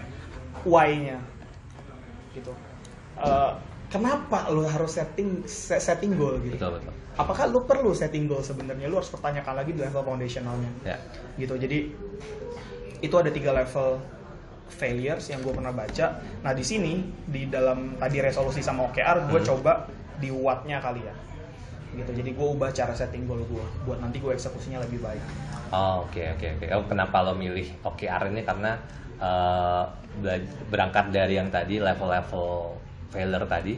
why-nya. 0.63 1.21
Gitu. 2.31 2.49
Eh, 3.15 3.51
kenapa 3.87 4.49
lu 4.49 4.65
harus 4.65 4.89
setting 4.91 5.45
se- 5.45 5.77
setting 5.77 6.15
goal 6.15 6.41
gitu? 6.41 6.57
Betul 6.57 6.79
betul. 6.79 6.93
apakah 7.13 7.45
lu 7.45 7.61
perlu 7.61 7.91
setting 7.91 8.25
goal 8.25 8.39
sebenarnya? 8.39 8.87
Lu 8.87 8.95
harus 8.95 9.11
pertanyakan 9.11 9.53
lagi 9.53 9.71
di 9.71 9.79
level 9.79 10.01
foundationalnya. 10.01 10.71
Ya. 10.81 10.97
gitu. 11.37 11.53
Jadi 11.55 11.93
itu 12.99 13.15
ada 13.15 13.29
tiga 13.29 13.51
level 13.51 14.01
failures 14.71 15.27
yang 15.27 15.39
gue 15.39 15.51
pernah 15.51 15.69
baca. 15.69 16.05
Nah 16.41 16.51
di 16.51 16.63
sini 16.63 16.97
di 17.21 17.45
dalam 17.45 17.95
tadi 17.95 18.17
resolusi 18.17 18.59
sama 18.59 18.87
OKR 18.87 19.27
gue 19.27 19.37
Hmm. 19.37 19.49
coba 19.51 19.85
di 20.17 20.31
what-nya 20.31 20.79
kali 20.79 21.03
ya. 21.03 21.13
Gitu 21.91 22.11
jadi 22.15 22.31
gue 22.31 22.47
ubah 22.49 22.71
cara 22.71 22.95
setting 22.95 23.27
goal 23.27 23.43
gue 23.43 23.65
buat 23.83 23.99
nanti 23.99 24.17
gue 24.17 24.31
eksekusinya 24.31 24.79
lebih 24.79 25.03
baik. 25.03 25.23
Oh 25.69 26.03
oke 26.03 26.23
oke 26.35 26.47
oke. 26.57 26.65
Oh 26.71 26.83
kenapa 26.85 27.19
lo 27.21 27.35
milih 27.35 27.83
OKR 27.83 28.27
ini? 28.27 28.41
Karena 28.41 28.79
bela- 30.13 30.41
berangkat 30.67 31.11
dari 31.11 31.35
yang 31.35 31.47
tadi 31.47 31.77
level-level 31.77 32.75
failure 33.07 33.45
tadi, 33.45 33.75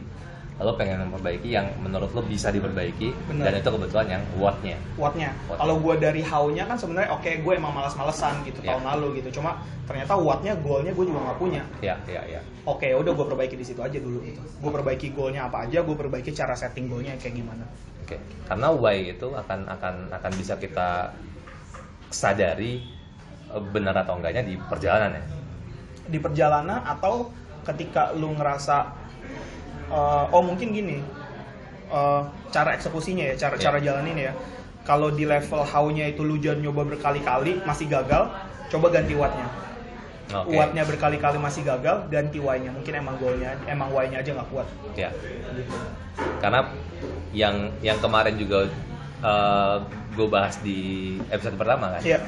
lo 0.55 0.77
pengen 0.77 1.01
memperbaiki 1.03 1.49
yang 1.49 1.65
menurut 1.81 2.13
lo 2.13 2.21
bisa 2.21 2.47
diperbaiki 2.47 3.09
Bener. 3.25 3.49
dan 3.49 3.53
itu 3.57 3.69
kebetulan 3.69 4.07
yang 4.07 4.23
what-nya. 4.37 4.77
what-nya 4.95 5.33
What. 5.49 5.57
kalau 5.57 5.75
gue 5.81 5.95
dari 5.97 6.21
how-nya 6.21 6.63
kan 6.63 6.77
sebenarnya 6.77 7.09
oke 7.09 7.25
gue 7.25 7.53
emang 7.53 7.73
malas-malesan 7.73 8.45
gitu 8.45 8.61
Ya. 8.61 8.77
tahun 8.77 8.85
lalu 8.85 9.19
gitu 9.19 9.41
cuma 9.41 9.57
ternyata 9.83 10.13
what-nya 10.13 10.53
goalnya 10.61 10.93
gue 10.93 11.05
juga 11.05 11.19
nggak 11.25 11.39
punya 11.41 11.63
Ya 11.81 11.97
ya 12.05 12.21
ya. 12.29 12.39
oke 12.63 12.85
udah 12.85 13.11
gue 13.11 13.25
perbaiki 13.27 13.55
di 13.57 13.65
situ 13.65 13.81
aja 13.81 13.97
dulu 13.97 14.21
gitu 14.21 14.39
gue 14.39 14.71
perbaiki 14.71 15.09
goalnya 15.09 15.49
apa 15.49 15.65
aja 15.65 15.81
gue 15.81 15.95
perbaiki 15.97 16.29
cara 16.31 16.53
setting 16.53 16.85
goalnya 16.85 17.17
kayak 17.17 17.33
gimana 17.33 17.65
Oke. 18.03 18.19
Karena 18.43 18.67
why 18.67 19.15
itu 19.15 19.31
akan 19.31 19.63
akan 19.63 20.11
akan 20.11 20.31
bisa 20.35 20.59
kita 20.59 21.15
sadari 22.09 22.83
eh, 23.49 23.63
benar 23.71 23.95
atau 23.97 24.19
enggaknya 24.19 24.43
di 24.43 24.55
perjalanan 24.59 25.17
ya. 25.17 25.23
di 26.03 26.19
perjalanan 26.19 26.83
atau 26.83 27.31
ketika 27.63 28.11
lu 28.11 28.35
ngerasa 28.35 28.91
eh, 29.93 30.25
oh 30.29 30.41
mungkin 30.41 30.67
gini 30.69 30.97
eh, 31.87 32.21
cara 32.49 32.73
eksekusinya 32.73 33.23
ya 33.29 33.35
cara 33.37 33.55
Iya. 33.55 33.63
cara 33.63 33.77
jalanin 33.79 34.17
ya 34.19 34.33
kalau 34.83 35.07
di 35.09 35.23
level 35.23 35.63
how-nya 35.63 36.09
itu 36.09 36.21
lu 36.21 36.35
jangan 36.35 36.59
nyoba 36.61 36.81
berkali-kali 36.89 37.63
masih 37.63 37.87
gagal 37.87 38.27
coba 38.67 38.87
ganti 38.89 39.13
what-nya 39.13 39.47
Oke. 40.33 40.51
what-nya 40.51 40.83
berkali-kali 40.83 41.37
masih 41.37 41.61
gagal 41.61 42.09
ganti 42.09 42.41
why-nya 42.41 42.73
mungkin 42.73 42.93
emang 42.97 43.15
goalnya 43.15 43.53
emang 43.63 43.93
why-nya 43.93 44.19
aja 44.19 44.33
nggak 44.33 44.49
kuat 44.49 44.67
Ya. 44.93 45.13
gitu. 45.53 45.71
karena 46.41 46.67
yang 47.31 47.55
yang 47.79 47.97
kemarin 47.97 48.35
juga 48.35 48.67
gue 50.13 50.27
bahas 50.27 50.59
di 50.59 50.77
episode 51.29 51.55
pertama 51.55 51.95
kan 51.95 52.01
Iya. 52.03 52.19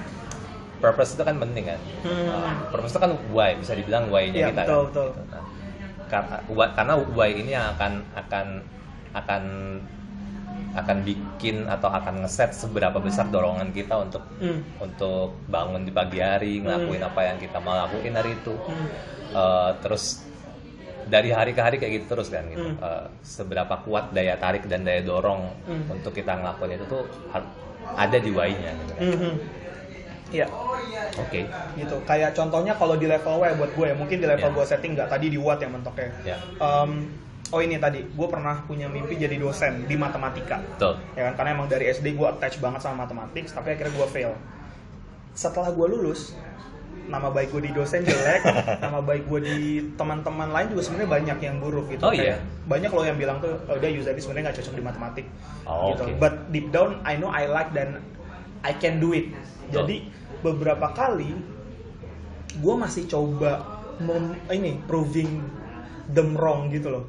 purpose 0.80 1.14
itu 1.14 1.24
kan 1.24 1.36
penting 1.36 1.66
kan 1.66 1.80
Hmm. 2.02 2.30
Uh, 2.30 2.54
purpose 2.70 2.94
itu 2.94 3.02
kan 3.02 3.12
why 3.30 3.52
bisa 3.54 3.74
dibilang 3.74 4.08
why-nya 4.08 4.38
Iya, 4.38 4.48
kita 4.54 4.62
betul, 4.64 4.80
kan 4.80 4.86
betul. 4.86 5.08
Karena 6.08 6.38
karena 6.76 6.94
ini 7.28 7.52
yang 7.52 7.74
akan 7.76 7.94
akan 8.16 8.46
akan 9.16 9.44
akan 10.76 10.98
bikin 11.08 11.68
atau 11.72 11.88
akan 11.88 12.28
ngeset 12.28 12.52
seberapa 12.52 13.00
besar 13.00 13.32
dorongan 13.32 13.72
kita 13.72 13.96
untuk 13.96 14.24
Hmm. 14.44 14.60
untuk 14.80 15.36
bangun 15.48 15.88
di 15.88 15.92
pagi 15.92 16.20
hari 16.20 16.60
ngelakuin 16.60 17.00
apa 17.00 17.22
yang 17.24 17.38
kita 17.40 17.64
mau 17.64 17.76
lakuin 17.76 18.16
hari 18.16 18.36
itu 18.36 18.52
Hmm. 18.52 18.88
Uh, 19.36 19.72
terus 19.80 20.24
dari 21.06 21.32
hari 21.32 21.56
ke 21.56 21.62
hari 21.64 21.78
kayak 21.80 22.04
gitu 22.04 22.16
terus 22.16 22.28
kan 22.28 22.44
gitu. 22.52 22.76
Hmm. 22.76 22.80
Uh, 22.84 23.08
seberapa 23.24 23.76
kuat 23.88 24.12
daya 24.12 24.36
tarik 24.36 24.68
dan 24.68 24.84
daya 24.84 25.00
dorong 25.00 25.48
Hmm. 25.64 25.96
untuk 25.96 26.12
kita 26.12 26.36
ngelakuin 26.44 26.76
itu 26.76 26.86
tuh 26.92 27.04
ada 27.96 28.18
di 28.20 28.32
why-nya 28.34 28.72
gitu 28.76 28.92
kan. 28.96 29.04
Mhm. 29.16 29.34
Iya. 30.36 30.48
Oke. 31.16 31.48
gitu 31.76 31.96
kayak 32.04 32.32
contohnya 32.32 32.74
kalau 32.74 32.96
di 32.96 33.06
level 33.06 33.36
W 33.38 33.46
buat 33.56 33.72
gue 33.72 33.86
ya 33.88 33.96
mungkin 33.96 34.18
di 34.18 34.28
level 34.28 34.46
Ya. 34.46 34.54
gue 34.54 34.66
setting 34.66 34.92
nggak 34.94 35.08
tadi 35.08 35.26
di 35.28 35.38
what 35.38 35.58
yang 35.58 35.72
mentoknya 35.72 36.12
Ya. 36.24 36.36
Em, 36.58 37.08
oh 37.48 37.60
ini 37.60 37.78
tadi 37.78 38.04
gue 38.04 38.28
pernah 38.28 38.60
punya 38.62 38.86
mimpi 38.86 39.16
jadi 39.16 39.38
dosen 39.38 39.84
di 39.84 39.96
matematika 39.96 40.60
Betul. 40.60 41.00
ya 41.14 41.30
kan 41.30 41.34
karena 41.36 41.50
emang 41.54 41.68
dari 41.68 41.88
SD 41.88 42.14
gue 42.14 42.28
attach 42.28 42.58
banget 42.58 42.82
sama 42.82 43.06
matematik 43.06 43.48
tapi 43.48 43.72
akhirnya 43.72 43.94
gue 43.94 44.08
fail 44.10 44.34
setelah 45.32 45.70
gue 45.70 45.88
lulus 45.90 46.36
nama 47.06 47.30
baik 47.30 47.54
gue 47.54 47.62
di 47.62 47.72
dosen 47.72 48.02
jelek 48.02 48.42
nama 48.84 48.98
baik 49.00 49.24
gue 49.26 49.40
di 49.40 49.58
teman-teman 49.94 50.50
lain 50.50 50.68
juga 50.68 50.82
sebenarnya 50.82 51.12
banyak 51.12 51.38
yang 51.40 51.56
buruk 51.60 51.86
gitu 51.88 52.02
Oh, 52.02 52.10
iya? 52.10 52.42
banyak 52.66 52.90
loh 52.90 53.06
yang 53.06 53.16
bilang 53.16 53.38
tuh 53.38 53.54
oh, 53.64 53.78
dia 53.78 53.94
Yuzadi 53.94 54.18
sebenarnya 54.18 54.50
nggak 54.50 54.58
cocok 54.60 54.74
di 54.74 54.84
matematik 54.84 55.26
Oh, 55.64 55.94
gitu 55.94 56.04
oke. 56.04 56.18
but 56.18 56.34
deep 56.50 56.74
down 56.74 56.98
I 57.06 57.16
know 57.16 57.30
I 57.30 57.46
like 57.46 57.72
dan 57.72 58.02
I 58.66 58.74
can 58.74 58.98
do 58.98 59.14
it 59.14 59.30
jadi 59.68 59.98
beberapa 60.40 60.92
kali 60.92 61.34
gue 62.56 62.76
masih 62.76 63.06
coba 63.06 63.66
mem- 63.98 64.38
ini 64.50 64.78
proving 64.84 65.42
them 66.08 66.34
wrong 66.34 66.70
gitu 66.70 66.90
loh. 66.90 67.06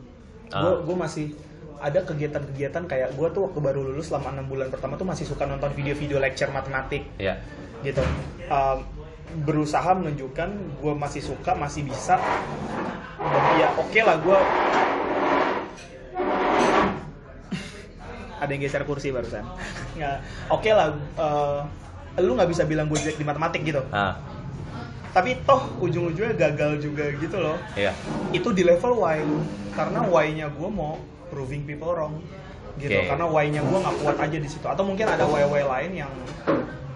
Gue 0.47 0.73
Ah. 0.73 0.79
gue 0.81 0.97
masih 0.97 1.27
ada 1.77 2.01
kegiatan-kegiatan 2.01 2.89
kayak 2.89 3.13
gue 3.13 3.29
tuh 3.31 3.45
waktu 3.45 3.61
baru 3.61 3.85
lulus 3.85 4.09
selama 4.09 4.33
enam 4.33 4.49
bulan 4.49 4.73
pertama 4.73 4.97
tuh 4.97 5.05
masih 5.05 5.29
suka 5.29 5.45
nonton 5.45 5.69
video-video 5.71 6.17
lecture 6.17 6.49
matematik 6.49 7.05
ya 7.21 7.37
gitu. 7.83 8.01
Um, 8.49 8.81
berusaha 9.43 9.93
menunjukkan 9.93 10.49
gue 10.81 10.93
masih 10.95 11.21
suka 11.21 11.53
masih 11.53 11.85
bisa. 11.85 12.17
Dan 13.19 13.43
ya 13.59 13.69
oke 13.77 14.01
lah 14.01 14.17
gue 14.17 14.39
ada 18.37 18.51
yang 18.51 18.61
geser 18.61 18.85
kursi 18.85 19.11
barusan. 19.11 19.45
Ya 19.97 20.21
oke 20.49 20.69
lah 20.69 20.93
uh, 21.17 21.65
lu 22.21 22.33
nggak 22.33 22.49
bisa 22.49 22.63
bilang 22.65 22.89
gue 22.89 22.97
jelek 22.97 23.21
di 23.21 23.27
matematik 23.27 23.61
gitu. 23.63 23.83
Ah. 23.93 24.17
Tapi 25.13 25.41
toh 25.45 25.73
ujung-ujungnya 25.81 26.37
gagal 26.37 26.81
juga 26.81 27.09
gitu 27.17 27.37
loh. 27.41 27.57
Iya. 27.73 27.93
Itu 28.33 28.53
di 28.53 28.65
level 28.65 28.97
why 28.97 29.21
karena 29.73 30.01
why-nya 30.05 30.47
gue 30.53 30.69
mau 30.69 30.97
proving 31.29 31.65
people 31.65 31.93
wrong 31.93 32.21
gitu. 32.77 32.93
Oke. 32.93 33.09
karena 33.09 33.25
why-nya 33.25 33.61
gue 33.65 33.79
nggak 33.81 33.97
kuat 34.05 34.17
aja 34.21 34.37
di 34.37 34.49
situ. 34.49 34.65
Atau 34.69 34.85
mungkin 34.85 35.09
ada 35.09 35.25
why-why 35.25 35.65
lain 35.65 36.05
yang 36.05 36.13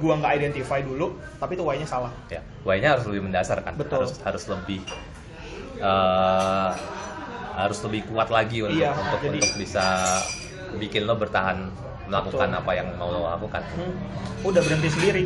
gue 0.01 0.13
nggak 0.17 0.33
identify 0.41 0.81
dulu 0.81 1.13
tapi 1.37 1.57
itu 1.57 1.65
why-nya 1.65 1.85
salah. 1.85 2.13
Ya 2.33 2.41
why-nya 2.65 2.97
harus 2.97 3.05
lebih 3.09 3.29
mendasar 3.29 3.61
kan? 3.61 3.77
Betul. 3.77 4.05
harus 4.05 4.17
harus 4.25 4.45
lebih 4.49 4.81
eh, 5.81 6.71
harus 7.57 7.79
lebih 7.85 8.09
kuat 8.09 8.29
lagi 8.29 8.65
untuk 8.65 8.81
Iya, 8.81 8.93
untuk, 8.97 9.21
jadi- 9.21 9.41
untuk 9.41 9.53
bisa 9.57 9.85
bikin 10.77 11.05
lo 11.05 11.17
bertahan 11.17 11.69
melakukan 12.11 12.49
Betul. 12.51 12.61
apa 12.61 12.71
yang 12.75 12.89
mau 12.99 13.09
lo 13.09 13.23
lakukan. 13.25 13.63
Hmm, 13.71 13.95
udah 14.43 14.61
berhenti 14.61 14.91
sendiri. 14.91 15.25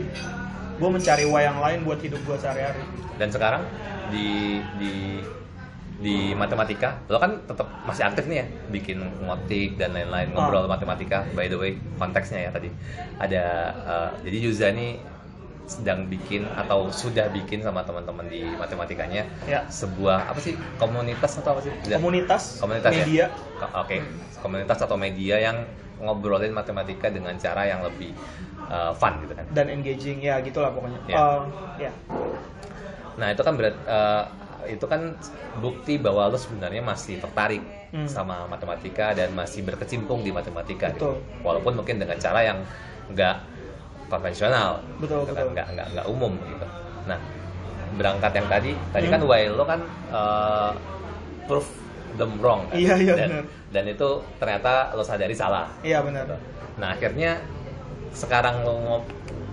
Gue 0.74 0.90
mencari 0.90 1.24
why 1.24 1.42
yang 1.42 1.58
lain 1.58 1.82
buat 1.82 1.98
hidup 1.98 2.20
gue 2.20 2.36
sehari-hari. 2.36 2.84
Dan 3.16 3.28
sekarang 3.28 3.64
di 4.06 4.60
di 4.76 4.92
di 5.94 6.16
matematika 6.34 6.98
lo 7.06 7.16
kan 7.16 7.38
tetap 7.40 7.70
masih 7.82 8.04
aktif 8.04 8.26
nih 8.26 8.42
ya 8.42 8.46
bikin 8.68 8.98
ngotik 9.22 9.78
dan 9.78 9.94
lain-lain 9.94 10.28
Ah. 10.28 10.34
ngobrol 10.36 10.66
matematika 10.66 11.22
by 11.32 11.46
the 11.46 11.54
way 11.54 11.70
konteksnya 11.96 12.44
ya 12.44 12.50
tadi. 12.50 12.68
Ada 13.16 13.44
eh, 13.72 14.08
jadi 14.22 14.36
Yuza 14.40 14.68
nih 14.70 14.98
sedang 15.64 16.04
bikin 16.04 16.44
atau 16.50 16.92
sudah 16.92 17.32
bikin 17.32 17.64
sama 17.64 17.80
teman-teman 17.80 18.28
di 18.28 18.44
matematikanya 18.52 19.24
Ya. 19.46 19.64
sebuah 19.64 20.28
apa 20.28 20.36
sih 20.36 20.52
komunitas 20.76 21.40
atau 21.40 21.56
apa 21.56 21.62
sih? 21.62 21.72
Komunitas, 21.88 22.60
komunitas 22.60 22.90
ya? 22.90 23.00
media. 23.00 23.24
Ko- 23.56 23.72
oke. 23.78 23.96
Komunitas 24.42 24.76
atau 24.76 24.98
media 24.98 25.40
yang 25.40 25.64
ngobrolin 26.02 26.50
matematika 26.50 27.06
dengan 27.10 27.34
cara 27.38 27.66
yang 27.66 27.80
lebih 27.84 28.10
eh, 28.70 28.92
fun 28.96 29.12
gitu 29.22 29.34
kan 29.36 29.44
dan 29.52 29.66
engaging 29.70 30.18
ya 30.22 30.40
gitulah 30.40 30.70
pokoknya 30.72 30.98
Ya. 31.06 31.16
Uh, 31.18 31.40
ya 31.78 31.92
Nah 33.14 33.30
itu 33.30 33.42
kan 33.46 33.54
berat, 33.54 33.76
eh, 33.86 34.24
itu 34.74 34.86
kan 34.90 35.14
bukti 35.62 36.02
bahwa 36.02 36.26
lo 36.26 36.38
sebenarnya 36.40 36.82
masih 36.82 37.22
tertarik 37.22 37.62
Hmm. 37.94 38.10
sama 38.10 38.42
matematika 38.50 39.14
dan 39.14 39.30
masih 39.38 39.62
berkecimpung 39.62 40.26
di 40.26 40.34
matematika. 40.34 40.90
gitu. 40.90 41.14
Walaupun 41.46 41.78
mungkin 41.78 42.02
dengan 42.02 42.18
cara 42.18 42.42
yang 42.42 42.58
nggak 43.14 43.36
konvensional, 44.10 44.82
Betul, 44.98 45.22
gitu 45.22 45.30
kan, 45.30 45.46
betul. 45.46 45.54
nggak 45.54 45.66
nggak 45.78 45.86
nggak 45.94 46.06
umum 46.10 46.34
gitu. 46.42 46.66
Nah 47.06 47.18
berangkat 47.94 48.32
yang 48.34 48.48
tadi, 48.50 48.70
tadi 48.90 49.06
Hmm. 49.06 49.14
kan 49.14 49.20
why 49.30 49.46
lo 49.46 49.62
kan 49.62 49.80
eh, 50.10 50.72
proof 51.46 51.70
them 52.16 52.38
wrong 52.40 52.66
kan? 52.70 52.76
Iya, 52.78 52.94
iya, 52.98 53.14
dan, 53.14 53.30
dan 53.70 53.84
itu 53.90 54.08
ternyata 54.38 54.94
lo 54.94 55.02
sadari 55.02 55.34
salah. 55.34 55.70
iya 55.82 56.00
benar 56.00 56.38
Nah 56.78 56.94
akhirnya 56.94 57.38
sekarang 58.14 58.62
lo 58.62 58.74
ngo- 58.78 59.06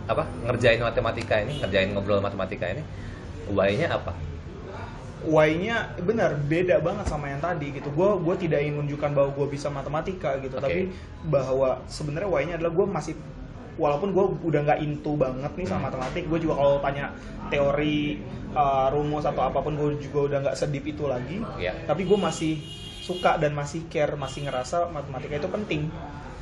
apa 0.10 0.26
ngerjain 0.46 0.82
matematika 0.82 1.40
ini, 1.42 1.62
ngerjain 1.62 1.94
ngobrol 1.94 2.22
matematika 2.22 2.66
ini, 2.70 2.82
why-nya 3.50 3.94
apa? 3.94 4.14
why-nya 5.22 5.94
benar 6.02 6.34
beda 6.34 6.82
banget 6.82 7.06
sama 7.06 7.30
yang 7.30 7.38
tadi 7.38 7.70
gitu. 7.78 7.94
Gue 7.94 8.10
gue 8.18 8.36
tidak 8.42 8.66
ingin 8.66 8.82
menunjukkan 8.82 9.12
bahwa 9.14 9.30
gue 9.38 9.48
bisa 9.54 9.70
matematika 9.70 10.34
gitu, 10.42 10.58
Oke. 10.58 10.66
tapi 10.66 10.82
bahwa 11.30 11.78
sebenarnya 11.86 12.30
why-nya 12.30 12.54
adalah 12.58 12.74
gue 12.74 12.88
masih 12.90 13.14
walaupun 13.80 14.12
gue 14.12 14.26
udah 14.48 14.62
nggak 14.68 14.80
into 14.84 15.16
banget 15.16 15.52
nih 15.56 15.68
sama 15.68 15.88
matematik, 15.92 16.28
gue 16.28 16.40
juga 16.40 16.60
kalau 16.60 16.80
tanya 16.80 17.12
teori 17.48 18.20
uh, 18.52 18.88
rumus 18.92 19.24
atau 19.24 19.44
apa 19.48 19.60
pun 19.60 19.76
gue 19.76 20.00
juga 20.00 20.20
udah 20.32 20.38
nggak 20.50 20.58
sedip 20.58 20.84
itu 20.84 21.08
lagi. 21.08 21.40
Ya. 21.60 21.76
Tapi 21.86 22.08
gue 22.08 22.20
masih 22.20 22.60
suka 23.02 23.36
dan 23.36 23.52
masih 23.54 23.88
care, 23.90 24.14
masih 24.16 24.48
ngerasa 24.48 24.92
matematika 24.92 25.36
itu 25.40 25.50
penting 25.50 25.82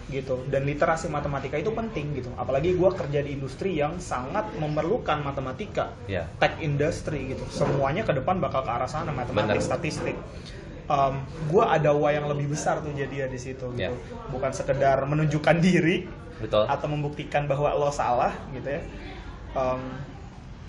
gitu 0.10 0.42
dan 0.50 0.66
literasi 0.66 1.06
matematika 1.06 1.54
itu 1.54 1.70
penting 1.70 2.18
gitu 2.18 2.34
apalagi 2.34 2.74
gue 2.74 2.90
kerja 2.98 3.22
di 3.22 3.30
industri 3.38 3.78
yang 3.78 4.02
sangat 4.02 4.50
memerlukan 4.58 5.22
matematika 5.22 5.94
Ya. 6.10 6.26
tech 6.42 6.58
industry 6.66 7.30
gitu 7.30 7.46
semuanya 7.54 8.02
ke 8.02 8.18
depan 8.18 8.42
bakal 8.42 8.66
ke 8.66 8.74
arah 8.74 8.90
sana 8.90 9.14
matematik 9.14 9.62
Bener. 9.62 9.70
statistik 9.70 10.18
um, 10.90 11.22
gue 11.46 11.62
ada 11.62 11.94
wa 11.94 12.10
yang 12.10 12.26
lebih 12.26 12.50
besar 12.50 12.82
tuh 12.82 12.90
jadi 12.90 13.26
ya 13.26 13.28
di 13.30 13.38
situ 13.38 13.70
gitu 13.78 13.94
Ya. 13.94 13.94
bukan 14.34 14.50
sekedar 14.50 14.98
menunjukkan 15.06 15.62
diri 15.62 16.10
Betul. 16.40 16.64
atau 16.66 16.88
membuktikan 16.88 17.46
bahwa 17.46 17.72
lo 17.76 17.92
salah 17.92 18.34
gitu 18.52 18.68
ya 18.68 18.82
Um, 19.50 19.82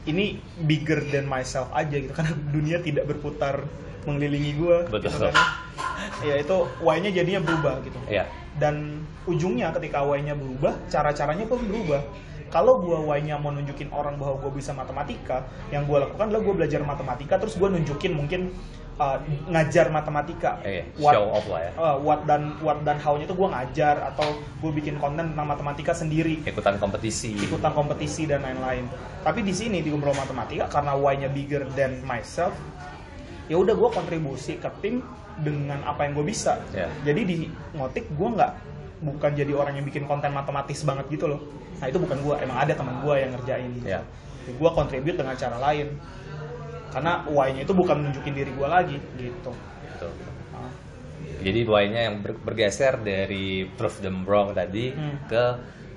ini 0.09 0.41
bigger 0.65 1.05
than 1.13 1.29
myself 1.29 1.69
aja 1.77 1.93
gitu 1.93 2.17
karena 2.17 2.33
dunia 2.49 2.81
tidak 2.81 3.05
berputar 3.05 3.61
mengelilingi 4.09 4.57
gue 4.57 4.89
Betul. 4.89 5.13
gitu 5.13 5.29
kan. 5.29 5.37
ya 6.25 6.41
itu 6.41 6.57
why-nya 6.81 7.13
jadinya 7.13 7.45
berubah 7.45 7.85
gitu 7.85 8.01
Ya. 8.09 8.25
dan 8.57 9.05
ujungnya 9.29 9.69
ketika 9.77 10.01
why-nya 10.01 10.33
berubah 10.33 10.73
cara-caranya 10.89 11.45
pun 11.45 11.61
berubah 11.61 12.01
kalau 12.51 12.79
gua 12.79 12.99
why-nya 13.01 13.39
mau 13.39 13.49
nunjukin 13.49 13.89
orang 13.91 14.15
bahwa 14.15 14.39
gue 14.39 14.59
bisa 14.59 14.71
matematika 14.71 15.43
yang 15.71 15.87
gue 15.87 15.97
lakukan 15.97 16.27
adalah 16.27 16.43
gue 16.43 16.55
belajar 16.57 16.83
matematika 16.83 17.39
terus 17.39 17.55
gue 17.55 17.67
nunjukin 17.67 18.11
mungkin 18.11 18.51
uh, 18.97 19.17
ngajar 19.47 19.89
matematika 19.89 20.59
Iya, 20.61 20.83
What- 20.99 21.15
show 21.15 21.27
off 21.31 21.47
lah 21.47 21.61
ya. 21.63 21.71
uh, 21.75 21.97
what 21.97 22.27
dan 22.27 22.59
what 22.59 22.83
dan 22.83 22.99
how-nya 22.99 23.25
itu 23.25 23.33
gue 23.33 23.49
ngajar 23.49 24.03
atau 24.05 24.27
gue 24.61 24.73
bikin 24.75 24.99
konten 24.99 25.31
tentang 25.31 25.47
matematika 25.47 25.95
sendiri 25.95 26.43
Ikutan 26.43 26.75
kompetisi. 26.77 27.39
ikutan 27.39 27.71
kompetisi 27.71 28.27
dan 28.27 28.43
lain-lain. 28.43 28.91
Tapi 29.21 29.41
di 29.41 29.53
sini 29.53 29.79
di 29.79 29.89
Umroh 29.89 30.13
Matematika 30.13 30.67
karena 30.67 30.93
why-nya 30.93 31.29
bigger 31.29 31.65
than 31.73 32.03
myself, 32.03 32.51
ya 33.47 33.57
udah 33.57 33.73
gue 33.73 33.91
kontribusi 33.91 34.57
ke 34.57 34.69
tim 34.81 35.05
dengan 35.39 35.81
apa 35.83 36.05
yang 36.05 36.19
gue 36.19 36.27
bisa. 36.27 36.61
Ya. 36.71 36.89
Jadi 37.03 37.21
di 37.23 37.37
ngotik 37.73 38.09
gue 38.11 38.29
nggak 38.31 38.53
bukan 39.01 39.33
jadi 39.33 39.53
orang 39.53 39.75
yang 39.77 39.85
bikin 39.85 40.05
konten 40.05 40.31
matematis 40.31 40.85
banget 40.85 41.09
gitu 41.09 41.25
loh. 41.27 41.41
Nah 41.81 41.89
itu 41.89 41.97
bukan 41.97 42.21
gue, 42.21 42.35
emang 42.41 42.59
ada 42.61 42.73
teman 42.73 43.01
gue 43.01 43.15
yang 43.17 43.31
ngerjain 43.33 43.69
gitu. 43.77 43.87
Ya. 43.89 44.01
Gue 44.47 44.71
kontribut 44.73 45.17
dengan 45.17 45.33
cara 45.35 45.57
lain. 45.57 45.97
Karena 46.91 47.23
why-nya 47.25 47.63
itu 47.63 47.73
bukan 47.73 48.03
nunjukin 48.03 48.35
diri 48.35 48.51
gue 48.51 48.69
lagi 48.69 48.99
gitu. 49.17 49.53
Betul. 49.87 50.11
Nah, 50.53 50.71
Jadi 51.41 51.61
why-nya 51.63 52.01
yang 52.11 52.17
ber- 52.21 52.41
bergeser 52.43 52.99
dari 53.01 53.65
proof 53.79 54.03
them 54.03 54.27
wrong 54.27 54.51
tadi 54.53 54.91
Hmm. 54.91 55.17
ke 55.25 55.45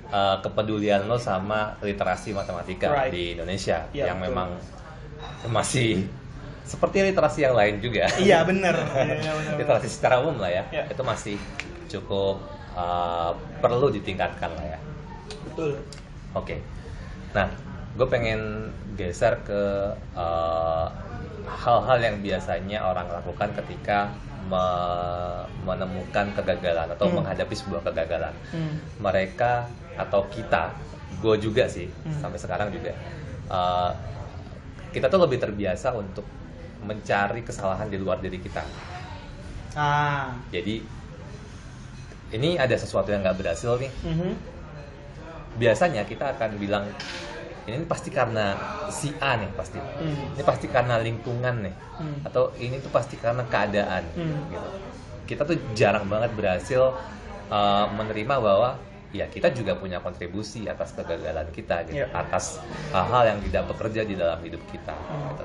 uh, 0.08 0.36
kepedulian 0.38 1.04
lo 1.04 1.18
sama 1.18 1.74
literasi 1.82 2.30
matematika 2.30 2.88
Right. 2.88 3.10
di 3.10 3.22
Indonesia 3.34 3.84
Iya, 3.90 4.14
yang 4.14 4.22
betul. 4.22 4.30
memang 4.30 4.48
masih 5.50 6.06
seperti 6.64 7.04
literasi 7.04 7.44
yang 7.44 7.52
lain 7.58 7.82
juga. 7.82 8.08
iya 8.16 8.40
bener. 8.46 8.72
Iya, 8.72 9.32
bener. 9.42 9.54
literasi 9.60 9.88
secara 9.90 10.22
umum 10.22 10.38
lah 10.38 10.48
ya. 10.48 10.62
Iya. 10.70 10.84
Itu 10.88 11.02
masih 11.02 11.36
cukup 11.90 12.40
uh, 12.74 13.32
perlu 13.58 13.90
ditingkatkan 13.90 14.50
lah 14.54 14.66
ya. 14.76 14.78
Betul. 15.50 15.78
Oke. 16.34 16.58
Nah, 17.34 17.50
gue 17.94 18.06
pengen 18.06 18.70
geser 18.98 19.38
ke 19.42 19.94
uh, 20.14 20.86
hal-hal 21.44 21.98
yang 22.02 22.16
biasanya 22.22 22.82
orang 22.82 23.06
lakukan 23.10 23.50
ketika 23.62 24.10
me- 24.50 25.46
menemukan 25.64 26.28
kegagalan 26.36 26.90
atau 26.90 27.06
Hmm. 27.08 27.22
menghadapi 27.22 27.54
sebuah 27.54 27.82
kegagalan. 27.90 28.34
Hmm. 28.52 28.76
Mereka 29.00 29.66
atau 29.94 30.26
kita, 30.28 30.74
gue 31.22 31.36
juga 31.38 31.64
sih 31.70 31.86
Hmm. 31.86 32.18
sampai 32.20 32.38
sekarang 32.38 32.68
juga, 32.74 32.92
uh, 33.48 33.90
kita 34.90 35.06
tuh 35.10 35.22
lebih 35.22 35.38
terbiasa 35.42 35.94
untuk 35.94 36.26
mencari 36.84 37.40
kesalahan 37.40 37.88
di 37.88 37.96
luar 37.96 38.20
diri 38.20 38.36
kita. 38.38 38.60
Ah. 39.74 40.36
Jadi 40.52 40.84
ini 42.34 42.58
ada 42.58 42.74
sesuatu 42.74 43.08
yang 43.08 43.22
nggak 43.22 43.38
berhasil 43.38 43.78
nih, 43.78 43.90
Mhm. 44.02 44.30
biasanya 45.54 46.02
kita 46.02 46.34
akan 46.34 46.58
bilang 46.58 46.84
ini 47.64 47.80
pasti 47.88 48.12
karena 48.12 48.52
si 48.92 49.08
A 49.22 49.40
nih 49.40 49.48
pasti 49.56 49.78
Hmm. 49.80 50.36
ini 50.36 50.42
pasti 50.44 50.66
karena 50.68 51.00
lingkungan 51.00 51.64
nih 51.64 51.74
Hmm. 51.96 52.18
atau 52.26 52.52
ini 52.58 52.76
tuh 52.76 52.92
pasti 52.92 53.16
karena 53.16 53.40
keadaan 53.46 54.04
Hmm. 54.12 54.50
gitu 54.52 54.68
kita 55.24 55.42
tuh 55.48 55.56
jarang 55.72 56.04
banget 56.04 56.34
berhasil 56.36 56.92
uh, 57.48 57.86
menerima 57.88 58.36
bahwa 58.36 58.76
ya 59.14 59.24
kita 59.30 59.48
juga 59.48 59.78
punya 59.78 60.02
kontribusi 60.02 60.68
atas 60.68 60.92
kegagalan 60.92 61.48
kita 61.54 61.86
gitu 61.88 62.04
Iya. 62.04 62.12
atas 62.12 62.60
hal-hal 62.92 63.32
yang 63.32 63.38
tidak 63.46 63.64
bekerja 63.72 64.02
di 64.02 64.14
dalam 64.14 64.36
hidup 64.42 64.60
kita 64.68 64.92
Hmm. 64.92 65.32
gitu. 65.32 65.44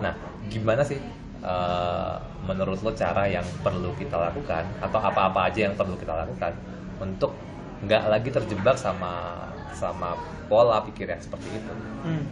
nah 0.00 0.14
gimana 0.48 0.82
sih 0.82 0.98
eh, 1.42 2.14
menurut 2.42 2.78
lo 2.80 2.90
cara 2.92 3.26
yang 3.26 3.44
perlu 3.60 3.90
kita 3.94 4.14
lakukan 4.16 4.64
atau 4.78 4.98
apa-apa 4.98 5.50
aja 5.50 5.66
yang 5.66 5.74
perlu 5.74 5.94
kita 5.94 6.14
lakukan 6.16 6.54
untuk 6.98 7.34
nggak 7.82 8.02
lagi 8.06 8.30
terjebak 8.30 8.78
sama 8.78 9.42
sama 9.74 10.14
pola 10.46 10.78
pikir 10.82 11.06
yang 11.06 11.18
seperti 11.18 11.50
itu 11.50 11.72
Hmm. 12.02 12.24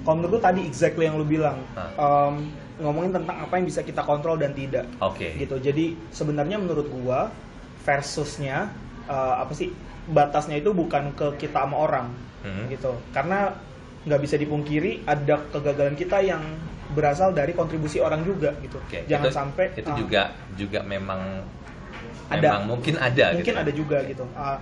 Kalau 0.00 0.24
menurut 0.24 0.40
tadi 0.40 0.64
exactly 0.64 1.04
yang 1.04 1.20
lu 1.20 1.28
bilang, 1.28 1.60
Nah. 1.76 1.92
Em, 1.92 2.48
ngomongin 2.80 3.12
tentang 3.12 3.44
apa 3.44 3.60
yang 3.60 3.68
bisa 3.68 3.84
kita 3.84 4.00
kontrol 4.00 4.40
dan 4.40 4.56
tidak. 4.56 4.88
oke 4.98 5.36
Gitu. 5.36 5.56
Jadi 5.60 5.92
sebenarnya 6.08 6.56
menurut 6.56 6.88
gua 6.88 7.28
versusnya 7.82 8.72
eh, 9.04 9.34
apa 9.40 9.52
sih 9.52 9.72
batasnya 10.08 10.56
itu 10.56 10.72
bukan 10.72 11.12
ke 11.12 11.36
kita 11.36 11.64
sama 11.64 11.76
orang, 11.76 12.08
Mhm. 12.44 12.64
gitu. 12.72 12.92
Karena 13.12 13.52
nggak 14.04 14.20
bisa 14.20 14.36
dipungkiri 14.36 15.04
ada 15.04 15.40
kegagalan 15.48 15.92
kita 15.92 16.20
yang 16.20 16.40
berasal 16.88 17.36
dari 17.36 17.52
kontribusi 17.52 18.00
orang 18.00 18.24
juga 18.24 18.56
gitu. 18.64 18.80
Oke, 18.80 19.04
Jangan 19.04 19.28
itu- 19.28 19.36
sampai 19.36 19.64
itu 19.76 19.90
ah, 19.92 19.96
juga 19.98 20.22
juga 20.56 20.80
memang 20.80 21.20
Ada. 22.32 22.40
memang 22.40 22.62
mungkin 22.64 22.94
ada 22.96 23.36
mungkin 23.36 23.54
gitu. 23.56 23.62
ada 23.62 23.72
juga 23.72 23.98
gitu. 24.08 24.24
Ah, 24.32 24.56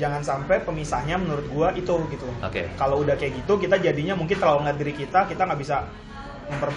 jangan 0.00 0.20
sampai 0.24 0.64
pemisahnya 0.64 1.16
menurut 1.20 1.44
gua 1.52 1.68
itu 1.76 1.92
gitu. 2.12 2.28
Oke. 2.40 2.68
Kalau 2.76 3.04
udah 3.04 3.16
kayak 3.16 3.44
gitu 3.44 3.60
kita 3.60 3.76
jadinya 3.80 4.16
mungkin 4.16 4.36
terlalu 4.36 4.64
ngeliat 4.64 4.78
diri 4.80 4.94
kita, 4.96 5.28
kita 5.28 5.42
nggak 5.44 5.60
bisa 5.60 5.84
memper 6.48 6.72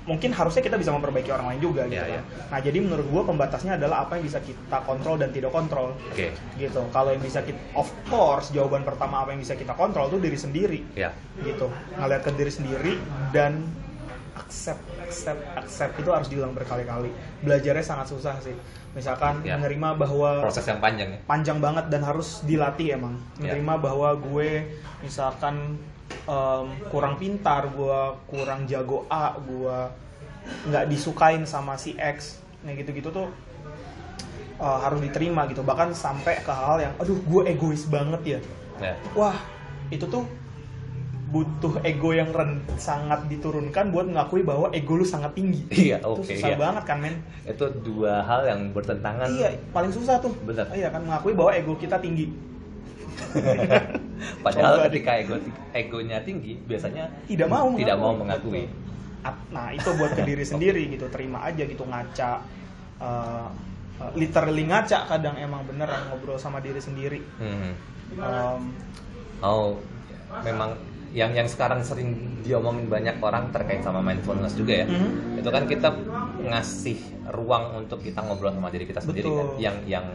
mungkin 0.00 0.32
harusnya 0.32 0.64
kita 0.64 0.80
bisa 0.80 0.90
memperbaiki 0.96 1.28
orang 1.28 1.54
lain 1.54 1.60
juga 1.60 1.84
gitu. 1.84 2.00
Iya, 2.00 2.18
kan. 2.18 2.24
Nah, 2.50 2.58
jadi 2.64 2.78
menurut 2.80 3.06
gua 3.12 3.22
pembatasnya 3.28 3.76
adalah 3.76 4.08
apa 4.08 4.16
yang 4.16 4.24
bisa 4.24 4.40
kita 4.40 4.80
kontrol 4.88 5.20
dan 5.20 5.28
tidak 5.30 5.52
kontrol. 5.52 5.92
Oke. 6.08 6.32
Gitu. 6.56 6.80
Kalau 6.88 7.12
yang 7.12 7.20
bisa 7.20 7.44
kita 7.44 7.60
of 7.76 7.88
course 8.08 8.48
jawaban 8.50 8.82
pertama 8.88 9.20
apa 9.20 9.36
yang 9.36 9.44
bisa 9.44 9.52
kita 9.52 9.76
kontrol 9.76 10.08
itu 10.08 10.18
diri 10.18 10.38
sendiri. 10.40 10.80
Ya. 10.96 11.12
Gitu. 11.44 11.68
Ngeliat 12.00 12.24
ke 12.24 12.32
diri 12.32 12.48
sendiri 12.48 12.92
dan 13.30 13.68
accept 14.50 14.82
accept 14.98 15.40
accept 15.54 15.94
itu 15.96 16.10
harus 16.10 16.26
diulang 16.26 16.50
berkali-kali. 16.50 17.14
Belajarnya 17.40 17.86
sangat 17.86 18.10
susah 18.10 18.34
sih. 18.42 18.52
Misalkan 18.90 19.38
Ya. 19.40 19.54
menerima 19.54 19.94
bahwa 19.94 20.42
Proses 20.42 20.66
yang 20.66 20.82
panjang 20.82 21.14
ya. 21.14 21.18
panjang 21.24 21.62
banget 21.62 21.86
dan 21.86 22.02
harus 22.02 22.42
dilatih 22.42 22.98
emang 22.98 23.14
Ya. 23.38 23.54
menerima 23.54 23.78
bahwa 23.78 24.10
gue 24.12 24.66
misalkan 25.00 25.78
em, 26.26 26.66
kurang 26.90 27.14
pintar 27.14 27.70
gue 27.70 27.98
kurang 28.26 28.66
jago 28.66 29.06
A 29.06 29.38
gue 29.38 29.78
nggak 30.66 30.90
disukain 30.90 31.46
sama 31.46 31.78
si 31.78 31.94
X 31.94 32.42
nah 32.60 32.74
gitu-gitu 32.74 33.08
tuh 33.08 33.30
eh, 34.58 34.78
harus 34.82 34.98
diterima 34.98 35.46
gitu 35.46 35.62
bahkan 35.62 35.94
sampai 35.94 36.42
ke 36.42 36.50
hal 36.50 36.82
yang 36.82 36.92
aduh 36.98 37.14
gue 37.16 37.42
egois 37.46 37.86
banget 37.86 38.22
ya 38.26 38.40
Ya. 38.80 38.96
wah 39.12 39.38
itu 39.86 40.02
tuh 40.02 40.26
butuh 41.30 41.78
ego 41.82 42.10
yang 42.10 42.34
ren 42.34 42.58
sangat 42.74 43.30
diturunkan 43.30 43.94
buat 43.94 44.02
mengakui 44.04 44.42
bahwa 44.42 44.66
ego 44.70 44.98
lu 44.98 45.06
sangat 45.06 45.30
tinggi 45.32 45.62
Iya, 45.70 46.02
itu 46.02 46.10
oke, 46.10 46.26
susah 46.26 46.50
iya. 46.50 46.58
banget 46.58 46.84
kan 46.84 46.98
men 46.98 47.22
Itu 47.46 47.70
dua 47.80 48.26
hal 48.26 48.50
yang 48.50 48.60
bertentangan. 48.70 49.30
Iya, 49.30 49.54
paling 49.70 49.94
susah 49.94 50.18
tuh. 50.18 50.34
Bener. 50.42 50.66
Iya 50.70 50.90
kan 50.90 51.06
mengakui 51.06 51.30
bahwa 51.32 51.54
ego 51.54 51.78
kita 51.78 52.02
tinggi. 52.02 52.34
Padahal 54.44 54.74
Coba 54.76 54.86
ketika 54.90 55.10
ego 55.16 55.34
egonya 55.72 56.18
tinggi, 56.20 56.58
biasanya 56.64 57.08
Tidak 57.24 57.46
mau 57.46 57.70
tidak 57.74 57.96
mengakui. 57.96 58.02
mau 58.02 58.14
mengakui. 58.16 58.62
Nah, 59.52 59.68
itu 59.70 59.90
buat 59.94 60.12
ke 60.16 60.22
diri 60.24 60.44
sendiri 60.56 60.82
gitu. 60.90 61.06
Terima 61.12 61.44
aja 61.44 61.62
gitu 61.62 61.84
ngaca. 61.84 62.32
Eh, 63.00 63.48
literally 64.16 64.64
ngaca 64.64 65.06
kadang 65.06 65.36
emang 65.36 65.62
beneran 65.68 66.08
ngobrol 66.08 66.40
sama 66.40 66.58
diri 66.58 66.80
sendiri. 66.80 67.20
Hmm. 67.38 67.72
Em, 68.16 68.62
Oh, 69.40 69.80
memang 70.44 70.76
yang 71.10 71.34
yang 71.34 71.48
sekarang 71.50 71.82
sering 71.82 72.14
diomongin 72.46 72.86
banyak 72.86 73.18
orang 73.18 73.50
terkait 73.50 73.82
sama 73.82 73.98
mindfulness 73.98 74.54
juga 74.54 74.82
ya. 74.82 74.86
Mhm. 74.86 75.42
Itu 75.42 75.48
kan 75.50 75.66
kita 75.66 75.88
ngasih 76.46 76.98
ruang 77.34 77.82
untuk 77.82 77.98
kita 78.02 78.22
ngobrol 78.22 78.54
sama 78.54 78.70
diri 78.70 78.86
kita 78.86 79.02
sendiri 79.02 79.26
kan. 79.26 79.46
Betul. 79.50 79.58
Yang 79.58 79.76
yang 79.90 80.06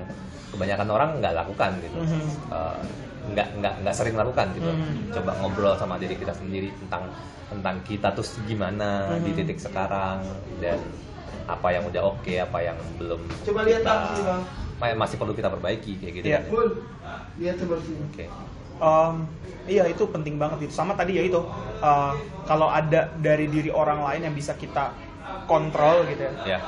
kebanyakan 0.56 0.88
orang 0.88 1.10
nggak 1.20 1.34
lakukan 1.36 1.72
gitu. 1.84 1.98
Mhm. 2.00 2.22
Eh, 2.48 2.80
nggak 3.26 3.48
nggak 3.60 3.74
nggak 3.84 3.96
sering 3.96 4.16
lakukan 4.16 4.48
gitu. 4.56 4.72
Mhm. 4.72 5.12
Coba 5.12 5.32
ngobrol 5.44 5.76
sama 5.76 6.00
diri 6.00 6.16
kita 6.16 6.32
sendiri 6.32 6.72
tentang 6.80 7.12
tentang 7.52 7.76
kita 7.84 8.08
tuh 8.16 8.26
gimana 8.48 9.20
di 9.20 9.32
Mhm. 9.32 9.38
titik 9.38 9.60
sekarang 9.60 10.24
dan 10.64 10.80
apa 11.46 11.68
yang 11.76 11.84
udah 11.86 12.02
oke, 12.10 12.34
apa 12.42 12.58
yang 12.64 12.78
belum 12.98 13.22
Coba 13.46 13.62
lihat 13.68 13.86
kita, 13.86 13.92
apa 13.94 14.16
sih, 14.18 14.24
Bang? 14.26 14.42
masih 14.98 15.16
perlu 15.22 15.34
kita 15.38 15.50
perbaiki 15.54 15.94
kayak 16.02 16.14
gitu 16.20 16.26
Iya. 16.26 16.40
kan 16.42 16.48
ya. 16.48 16.52
Bun, 16.52 16.70
lihat 17.38 17.56
seperti 17.62 17.90
ini. 17.94 18.06
Oke. 18.10 18.26
Em, 18.78 19.16
iya 19.66 19.84
itu 19.86 20.04
penting 20.06 20.36
banget 20.36 20.66
itu. 20.66 20.74
Sama 20.74 20.94
tadi 20.94 21.16
ya 21.16 21.24
itu. 21.24 21.42
eh, 21.76 22.14
kalau 22.46 22.66
ada 22.68 23.12
dari 23.20 23.46
diri 23.46 23.70
orang 23.70 24.02
lain 24.02 24.32
yang 24.32 24.36
bisa 24.36 24.56
kita 24.56 24.96
kontrol 25.46 26.06
gitu 26.08 26.24
ya. 26.26 26.58
Ya. 26.58 26.60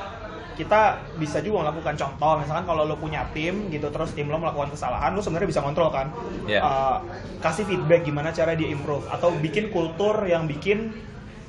kita 0.54 0.98
bisa 1.14 1.38
juga 1.38 1.62
melakukan 1.62 1.94
contoh 1.94 2.42
misalkan 2.42 2.66
kalau 2.66 2.82
lo 2.82 2.98
punya 2.98 3.22
tim 3.30 3.70
gitu 3.70 3.94
terus 3.94 4.10
tim 4.10 4.26
lo 4.26 4.42
melakukan 4.42 4.74
kesalahan 4.74 5.14
lo 5.14 5.22
sebenarnya 5.22 5.46
bisa 5.46 5.62
kontrol 5.62 5.86
kan 5.88 6.10
Iya. 6.50 6.58
Uh, 6.58 6.98
kasih 7.38 7.62
feedback 7.62 8.02
gimana 8.02 8.34
cara 8.34 8.58
dia 8.58 8.66
improve 8.66 9.06
atau 9.06 9.30
bikin 9.38 9.70
kultur 9.70 10.18
yang 10.26 10.50
bikin 10.50 10.90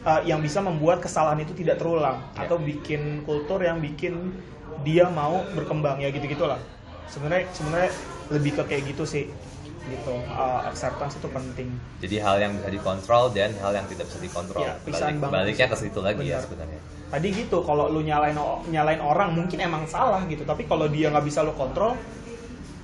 uh, 0.05 0.21
yang 0.21 0.45
bisa 0.45 0.61
membuat 0.61 1.01
kesalahan 1.01 1.41
itu 1.41 1.57
tidak 1.57 1.81
terulang 1.81 2.21
Iya. 2.37 2.45
atau 2.45 2.61
bikin 2.61 3.25
kultur 3.25 3.57
yang 3.59 3.81
bikin 3.81 4.29
dia 4.85 5.09
mau 5.09 5.41
berkembang 5.57 5.97
ya 5.99 6.13
gitu 6.13 6.29
gitulah 6.29 6.61
sebenarnya 7.09 7.49
sebenarnya 7.49 7.89
lebih 8.29 8.61
ke 8.61 8.63
kayak 8.69 8.93
gitu 8.93 9.09
sih 9.09 9.25
gitu 9.91 10.13
Uh, 10.29 10.61
acceptance 10.63 11.15
itu 11.15 11.27
penting 11.27 11.69
Jadi 11.99 12.15
hal 12.17 12.37
yang 12.37 12.51
bisa 12.53 12.69
dikontrol 12.69 13.29
dan 13.29 13.51
hal 13.57 13.71
yang 13.71 13.85
tidak 13.85 14.05
bisa 14.05 14.19
dikontrol. 14.19 14.61
Iya, 14.61 14.73
pisahan 14.81 15.05
Balik, 15.11 15.21
banget 15.21 15.35
baliknya 15.35 15.65
sih. 15.65 15.71
ke 15.71 15.77
situ 15.79 15.99
lagi 15.99 16.21
ya 16.21 16.25
Benar. 16.31 16.43
sebenarnya. 16.43 16.79
tadi 17.09 17.27
gitu 17.33 17.57
kalau 17.59 17.85
lu 17.87 18.01
nyalain 18.01 18.37
nyalain 18.67 19.01
orang 19.01 19.33
mungkin 19.33 19.57
emang 19.59 19.83
salah 19.83 20.21
gitu 20.25 20.41
tapi 20.43 20.63
kalau 20.63 20.85
dia 20.85 21.09
nggak 21.09 21.25
bisa 21.25 21.41
lu 21.41 21.51
kontrol 21.51 21.97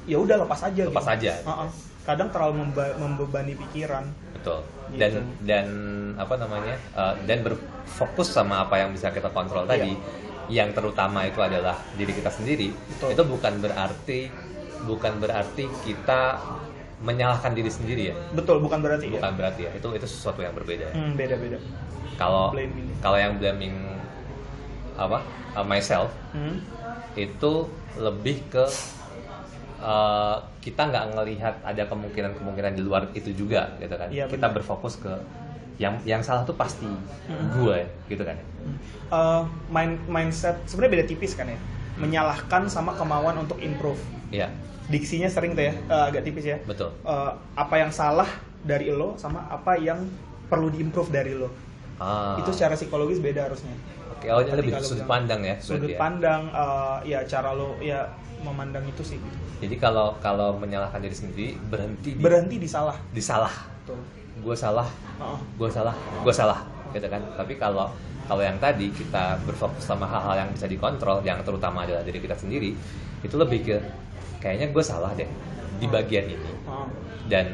ya 0.04 0.18
udah 0.18 0.38
lepas 0.40 0.62
aja 0.64 0.82
Lepas 0.84 1.06
gitu. 1.06 1.14
aja. 1.16 1.34
Heeh. 1.40 1.70
kadang 2.04 2.30
terlalu 2.30 2.62
memba- 2.62 2.96
membebani 2.96 3.54
pikiran 3.56 4.06
Betul. 4.32 4.62
Gitu. 4.88 5.00
Dan 5.00 5.12
dan 5.42 5.68
apa 6.16 6.34
namanya? 6.36 6.78
uh, 6.94 7.18
dan 7.24 7.42
berfokus 7.42 8.30
sama 8.30 8.62
apa 8.62 8.78
yang 8.78 8.90
bisa 8.90 9.10
kita 9.10 9.30
kontrol 9.30 9.66
tadi. 9.66 9.98
Yang 10.46 10.78
terutama 10.78 11.26
itu 11.26 11.42
adalah 11.42 11.74
diri 11.94 12.14
kita 12.14 12.30
sendiri. 12.30 12.70
Iya. 12.70 12.78
Betul. 12.92 13.10
Itu 13.10 13.24
bukan 13.26 13.54
berarti 13.58 14.20
bukan 14.84 15.14
berarti 15.18 15.66
kita 15.82 16.38
menyalahkan 16.98 17.52
diri 17.52 17.68
sendiri 17.68 18.04
ya. 18.10 18.16
betul 18.32 18.60
bukan 18.60 18.80
berarti 18.80 19.12
Bukan 19.12 19.32
ya 19.32 19.36
berarti 19.36 19.62
ya. 19.68 19.72
Itu 19.76 19.92
itu 19.92 20.06
sesuatu 20.06 20.40
yang 20.40 20.56
berbeda. 20.56 20.90
ya. 20.90 20.94
hmm, 20.94 21.14
beda 21.14 21.36
beda 21.36 21.58
Kalau 22.16 22.56
kalau 23.00 23.18
yang 23.18 23.36
blaming 23.36 23.76
apa? 24.96 25.20
uh, 25.54 25.64
myself 25.64 26.08
hmm? 26.32 26.60
itu 27.14 27.68
lebih 27.96 28.40
ke 28.48 28.64
uh, 29.80 30.38
kita 30.60 30.82
nggak 30.88 31.06
ngelihat 31.14 31.56
ada 31.62 31.84
kemungkinan-kemungkinan 31.86 32.74
di 32.76 32.82
luar 32.82 33.08
itu 33.12 33.32
juga 33.32 33.76
gitu 33.78 33.92
kan 33.92 34.08
Iya, 34.10 34.26
kita 34.28 34.48
benar. 34.48 34.56
berfokus 34.56 34.96
ke 34.98 35.12
yang 35.76 36.00
yang 36.04 36.24
salah 36.24 36.48
tuh 36.48 36.56
pasti 36.56 36.88
Mm-mm. 36.88 37.52
gue 37.54 37.78
gitu 38.10 38.24
kan 38.24 38.38
Hmm. 38.66 38.82
Uh, 39.14 39.42
mind, 39.70 40.02
mindset 40.10 40.58
sebenarnya 40.66 40.98
beda 40.98 41.06
tipis 41.06 41.38
kan 41.38 41.46
ya 41.46 41.54
menyalahkan 41.96 42.66
sama 42.66 42.98
kemauan 42.98 43.38
untuk 43.38 43.62
improve 43.62 44.02
iya 44.28 44.50
diksinya 44.86 45.30
sering 45.30 45.58
tuh 45.58 45.66
ya 45.66 45.74
uh, 45.90 46.10
agak 46.10 46.22
tipis 46.26 46.46
ya. 46.46 46.58
Betul. 46.64 46.94
Uh, 47.02 47.34
apa 47.58 47.76
yang 47.82 47.90
salah 47.90 48.30
dari 48.62 48.90
lo 48.90 49.18
sama 49.18 49.46
apa 49.50 49.78
yang 49.78 50.06
perlu 50.46 50.70
diimprove 50.70 51.10
dari 51.10 51.34
lo. 51.34 51.50
Ah, 51.96 52.36
itu 52.38 52.52
secara 52.52 52.76
psikologis 52.76 53.24
beda 53.24 53.48
harusnya. 53.48 53.72
Oke 54.12 54.28
oh 54.30 54.44
ini 54.44 54.52
lebih 54.52 54.74
sudut 54.84 55.04
bilang- 55.04 55.10
pandang 55.10 55.42
ya 55.44 55.56
sudut 55.64 55.90
ya. 55.92 55.98
pandang 55.98 56.42
uh, 56.52 56.98
ya 57.08 57.24
cara 57.24 57.56
lo 57.56 57.80
ya 57.82 58.06
memandang 58.44 58.84
itu 58.86 59.02
sih. 59.02 59.18
Jadi 59.64 59.76
kalau 59.80 60.14
kalau 60.20 60.60
menyalahkan 60.60 61.00
diri 61.00 61.16
sendiri 61.16 61.48
berhenti 61.72 62.14
di, 62.14 62.22
berhenti 62.22 62.56
di 62.60 62.70
salah. 62.70 62.98
Di 63.10 63.24
salah 63.24 63.54
tuh 63.88 63.98
gue 64.36 64.56
salah. 64.56 64.86
Heeh. 65.18 65.40
gue 65.58 65.70
salah. 65.72 65.96
Gue 66.22 66.34
salah 66.36 66.60
gitu 66.92 67.08
kan. 67.08 67.24
Tapi 67.40 67.56
kalau 67.58 67.90
kalau 68.26 68.42
yang 68.42 68.58
tadi 68.58 68.90
kita 68.90 69.38
berfokus 69.46 69.86
sama 69.86 70.10
hal-hal 70.10 70.46
yang 70.46 70.50
bisa 70.52 70.66
dikontrol 70.66 71.22
yang 71.22 71.40
terutama 71.46 71.86
adalah 71.86 72.02
diri 72.02 72.18
kita 72.18 72.34
sendiri 72.34 72.74
itu 73.22 73.36
lebih 73.38 73.60
ke 73.66 73.78
kayaknya 74.40 74.68
gue 74.72 74.84
salah 74.84 75.12
deh 75.14 75.28
di 75.76 75.88
bagian 75.88 76.26
ini 76.26 76.40
Heeh. 76.40 76.88
dan 77.28 77.46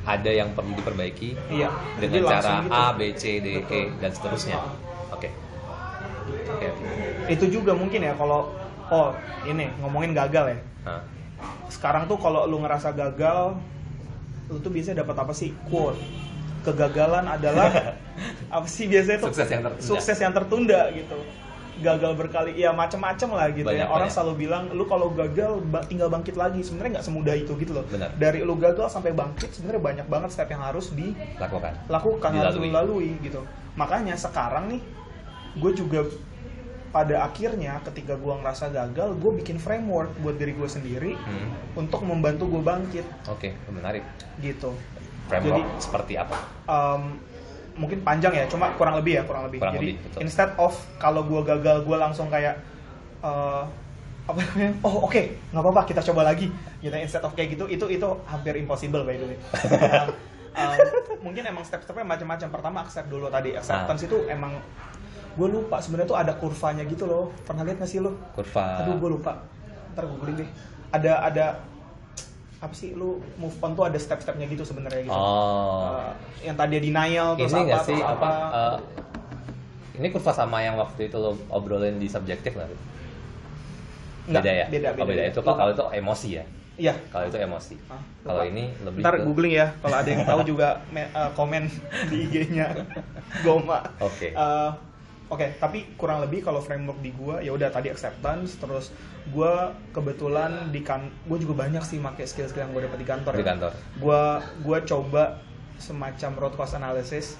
ada 0.00 0.30
yang 0.32 0.50
perlu 0.56 0.72
diperbaiki 0.74 1.36
iya 1.52 1.68
dengan 2.00 2.24
Jadi 2.24 2.32
cara 2.32 2.52
gitu. 2.64 2.72
A 2.72 2.84
B 2.92 3.00
C 3.14 3.24
D 3.38 3.46
E 3.52 3.60
Betul. 3.60 3.84
dan 4.00 4.10
seterusnya 4.10 4.56
oke 5.12 5.28
oke 6.50 6.66
oke. 6.66 6.84
itu 7.28 7.44
juga 7.48 7.72
mungkin 7.76 8.00
ya 8.02 8.12
kalau 8.16 8.48
oh 8.90 9.12
ini 9.44 9.68
ngomongin 9.80 10.16
gagal 10.16 10.56
ya 10.56 10.58
Hah. 10.88 11.02
sekarang 11.68 12.08
tuh 12.08 12.16
kalau 12.16 12.48
lu 12.48 12.58
ngerasa 12.60 12.90
gagal 12.92 13.56
lu 14.50 14.58
tuh 14.58 14.72
biasanya 14.72 15.06
dapat 15.06 15.16
apa 15.20 15.32
sih 15.32 15.54
quote 15.68 16.00
kegagalan 16.60 17.24
adalah 17.24 17.70
apa 18.56 18.66
sih 18.66 18.84
biasanya 18.84 19.24
tuh 19.24 19.28
Sukses 19.32 19.48
yang 19.48 19.62
tertunda. 19.64 19.84
sukses 19.86 20.18
yang 20.18 20.32
tertunda 20.34 20.80
gitu 20.92 21.16
gagal 21.80 22.12
berkali 22.14 22.52
ya 22.54 22.70
macem-macem 22.70 23.28
lah 23.28 23.48
gitu 23.48 23.64
Banyak, 23.64 23.80
ya 23.80 23.86
orang 23.86 24.06
banyak. 24.06 24.14
selalu 24.14 24.34
bilang 24.38 24.64
lu 24.70 24.84
kalau 24.84 25.08
gagal 25.10 25.58
ba- 25.64 25.82
tinggal 25.82 26.06
bangkit 26.06 26.34
lagi. 26.34 26.60
Sebenarnya 26.60 26.90
nggak 26.94 27.06
semudah 27.06 27.34
itu 27.34 27.52
gitu 27.56 27.72
loh. 27.72 27.84
Benar. 27.84 28.12
dari 28.14 28.40
lu 28.40 28.54
gagal 28.54 28.86
sampai 28.88 29.10
bangkit 29.10 29.50
sebenarnya 29.50 29.82
banyak 29.82 30.06
banget 30.06 30.30
step 30.30 30.48
yang 30.48 30.62
harus 30.62 30.88
dilakukan 30.90 31.72
lakukan. 31.86 32.30
harus 32.32 32.54
Dilalui. 32.54 32.62
lu 32.62 32.76
lalui 32.76 33.10
gitu. 33.18 33.40
Makanya 33.72 34.14
sekarang 34.14 34.68
nih 34.68 34.80
gue 35.52 35.72
juga 35.72 36.06
pada 36.88 37.22
akhirnya 37.22 37.78
ketika 37.84 38.14
gue 38.14 38.34
ngerasa 38.34 38.66
gagal 38.68 39.14
gue 39.14 39.32
bikin 39.36 39.56
framework 39.56 40.10
buat 40.18 40.34
diri 40.34 40.52
gue 40.52 40.66
sendiri 40.66 41.14
Hmm, 41.14 41.48
untuk 41.76 42.02
membantu 42.02 42.46
gue 42.48 42.60
bangkit. 42.60 43.06
Oke 43.26 43.54
menarik. 43.66 44.02
Gitu. 44.36 44.74
Framework 45.26 45.62
Jadi, 45.62 45.78
seperti 45.78 46.12
apa? 46.16 46.34
Um, 46.66 47.22
mungkin 47.76 48.02
panjang 48.02 48.32
ya 48.34 48.44
cuma 48.50 48.72
kurang 48.74 48.98
lebih 48.98 49.20
ya 49.20 49.22
kurang 49.24 49.46
lebih. 49.46 49.58
Kurang 49.62 49.74
jadi 49.78 49.86
lebih, 49.94 50.04
betul. 50.06 50.18
instead 50.24 50.50
of 50.56 50.74
kalau 50.98 51.22
gue 51.24 51.40
gagal 51.44 51.82
gue 51.86 51.96
langsung 51.96 52.28
kayak 52.28 52.58
uh, 53.22 53.64
apa 54.28 54.38
namanya? 54.46 54.72
Oh 54.86 55.06
oke 55.06 55.22
nggak 55.50 55.62
apa-apa 55.62 55.82
kita 55.88 56.00
coba 56.12 56.30
lagi. 56.30 56.50
Gitu 56.80 56.94
instead 56.96 57.24
of 57.24 57.32
kayak 57.34 57.58
gitu 57.58 57.64
itu 57.66 57.84
itu 57.90 58.08
hampir 58.26 58.54
impossible 58.58 59.02
by 59.02 59.16
the 59.16 59.26
way. 59.34 59.38
Um, 59.70 60.08
um, 60.60 60.76
mungkin 61.30 61.42
emang 61.46 61.64
step-stepnya 61.66 62.06
macam-macam. 62.06 62.48
Pertama 62.50 62.76
accept 62.84 63.08
dulu 63.08 63.30
tadi. 63.30 63.54
Acceptance 63.54 64.06
itu 64.06 64.26
emang 64.26 64.58
gue 65.30 65.48
lupa 65.48 65.78
sebenarnya 65.78 66.08
tuh 66.10 66.18
ada 66.18 66.32
kurvanya 66.36 66.82
gitu 66.84 67.06
loh. 67.06 67.30
Pernah 67.46 67.62
lihat 67.62 67.78
nggak 67.80 67.90
sih 67.90 68.02
lo? 68.02 68.18
Kurva. 68.34 68.84
Aduh 68.84 68.98
gue 68.98 69.10
lupa. 69.14 69.40
Ntar 69.94 70.04
googling 70.06 70.46
deh. 70.46 70.50
Ada 70.90 71.12
ada 71.22 71.44
apa 72.60 72.76
sih 72.76 72.92
lu 72.92 73.24
move 73.40 73.56
on 73.64 73.72
tuh 73.72 73.88
ada 73.88 73.96
step-stepnya 73.96 74.44
gitu 74.44 74.68
sebenarnya 74.68 75.08
gitu. 75.08 75.16
Oh. 75.16 75.88
Uh, 75.96 76.12
yang 76.44 76.56
tadi 76.60 76.76
denial 76.76 77.32
terus 77.32 77.56
ini 77.56 77.72
apa, 77.72 77.80
sih? 77.80 77.96
terus 77.96 78.04
apa. 78.04 78.30
Eh, 78.52 78.78
ini 79.96 80.06
kurva 80.12 80.32
sama 80.32 80.60
yang 80.60 80.76
waktu 80.76 81.08
itu 81.08 81.16
lo 81.16 81.40
obrolin 81.48 81.96
di 81.96 82.04
subjektif 82.04 82.52
nggak 82.52 82.68
Nggak, 84.28 84.42
beda 84.44 84.52
ya? 84.52 84.66
beda 84.68 84.88
oh, 84.92 85.06
beda 85.08 85.22
itu 85.26 85.40
kok 85.40 85.54
kalau 85.56 85.72
itu 85.72 85.84
emosi 85.96 86.28
ya? 86.36 86.44
Iya. 86.80 86.94
Kalau 87.12 87.24
itu 87.28 87.36
emosi. 87.36 87.74
Ah, 87.88 88.00
kalau 88.24 88.44
ini 88.44 88.72
lebih 88.80 89.00
ntar 89.04 89.14
ke- 89.16 89.24
googling 89.24 89.52
ya 89.52 89.68
kalau 89.80 89.96
ada 89.96 90.08
yang 90.08 90.24
tahu 90.24 90.40
juga 90.44 90.68
me- 90.92 91.10
uh, 91.12 91.32
komen 91.32 91.64
di 92.12 92.16
IG-nya. 92.28 92.68
Goma 93.44 93.84
oke. 94.00 94.36
Uh, 94.36 94.68
Oke, 95.30 95.54
tapi 95.62 95.94
kurang 95.94 96.26
lebih 96.26 96.42
kalau 96.42 96.58
framework 96.58 96.98
di 96.98 97.14
gua 97.14 97.38
ya 97.38 97.54
udah 97.54 97.70
tadi 97.70 97.86
acceptance, 97.86 98.58
terus 98.58 98.90
gua 99.30 99.78
kebetulan 99.94 100.74
di 100.74 100.82
kan, 100.82 101.06
gua 101.30 101.38
juga 101.38 101.54
banyak 101.62 101.86
sih 101.86 102.02
pakai 102.02 102.26
skill-skill 102.26 102.66
yang 102.66 102.72
gua 102.74 102.82
dapat 102.90 102.98
di 102.98 103.06
kantor. 103.06 103.32
di 103.38 103.46
ya. 103.46 103.48
kantor 103.54 103.70
Gua 104.02 104.42
gua 104.66 104.78
coba 104.82 105.22
semacam 105.78 106.30
root 106.36 106.54
cause 106.58 106.74
analysis, 106.74 107.38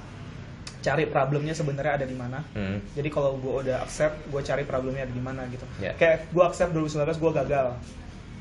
cari 0.80 1.04
problemnya 1.10 1.52
sebenarnya 1.52 2.02
ada 2.02 2.06
di 2.08 2.16
mana. 2.16 2.40
hmm. 2.56 2.96
Jadi 2.96 3.08
kalau 3.12 3.36
gue 3.36 3.68
udah 3.68 3.84
accept, 3.84 4.32
gue 4.32 4.40
cari 4.40 4.64
problemnya 4.64 5.04
ada 5.04 5.12
di 5.12 5.22
mana 5.22 5.44
gitu. 5.52 5.68
Ya. 5.78 5.92
Kayak 5.94 6.32
gue 6.32 6.44
accept 6.44 6.72
2019 6.72 7.20
gue 7.20 7.32
gagal, 7.36 7.66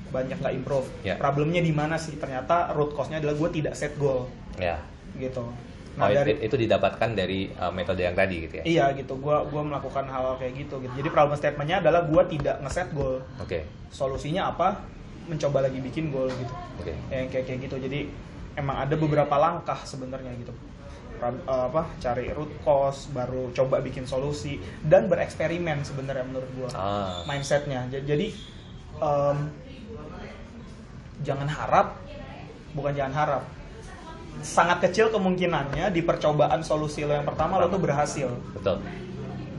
banyak 0.10 0.38
nggak 0.40 0.56
improve. 0.56 0.88
Ya. 1.04 1.20
Problemnya 1.20 1.60
di 1.60 1.76
mana 1.76 2.00
sih? 2.00 2.16
Ternyata 2.16 2.72
root 2.74 2.96
cause-nya 2.96 3.20
adalah 3.20 3.36
gue 3.36 3.50
tidak 3.52 3.76
set 3.76 3.94
goal 4.00 4.32
ya 4.56 4.80
gitu. 5.20 5.44
Oh, 6.00 6.08
Nah 6.08 6.16
dari 6.16 6.32
itu, 6.40 6.48
itu 6.48 6.56
didapatkan 6.64 7.10
dari 7.12 7.52
uh, 7.60 7.72
metode 7.76 8.02
yang 8.08 8.16
tadi 8.16 8.36
gitu 8.48 8.54
ya 8.60 8.64
iya 8.64 8.86
gitu, 8.96 9.20
gue 9.20 9.38
gua 9.52 9.62
melakukan 9.68 10.08
hal-hal 10.08 10.40
kayak 10.40 10.56
gitu 10.56 10.80
gitu. 10.80 10.94
Jadi 11.04 11.10
problem 11.12 11.36
statement-nya 11.36 11.84
adalah 11.84 12.08
gue 12.08 12.24
tidak 12.40 12.56
ngeset 12.64 12.90
goal. 12.96 13.20
oke 13.38 13.60
Solusinya 13.92 14.56
apa? 14.56 14.80
Mencoba 15.28 15.68
lagi 15.68 15.84
bikin 15.84 16.10
goal 16.10 16.32
gitu. 16.32 16.54
oke 16.80 16.94
Yang 17.12 17.28
kayak 17.36 17.46
kayak 17.52 17.60
gitu. 17.68 17.76
Jadi 17.84 18.00
emang 18.56 18.88
ada 18.88 18.96
beberapa 18.96 19.36
langkah 19.36 19.78
sebenarnya 19.84 20.32
gitu. 20.40 20.56
Eh, 21.20 21.36
apa 21.52 21.84
cari 22.00 22.32
root 22.32 22.64
cause 22.64 23.12
baru 23.12 23.52
coba 23.52 23.84
bikin 23.84 24.08
solusi 24.08 24.56
dan 24.88 25.12
bereksperimen 25.12 25.84
sebenarnya 25.84 26.24
menurut 26.24 26.48
gue 26.56 26.70
ah 26.80 27.28
mindsetnya 27.28 27.92
Ja- 27.92 28.08
jadi 28.08 28.32
em, 29.04 29.38
jangan 31.20 31.52
harap 31.52 32.00
bukan 32.72 32.96
jangan 32.96 33.12
harap 33.20 33.44
sangat 34.40 34.80
kecil 34.88 35.12
kemungkinannya 35.12 35.92
di 35.92 36.02
percobaan 36.04 36.64
solusi 36.64 37.04
lo 37.04 37.14
yang 37.16 37.28
pertama 37.28 37.60
lo 37.60 37.68
tuh 37.68 37.82
berhasil. 37.82 38.30
Betul. 38.56 38.80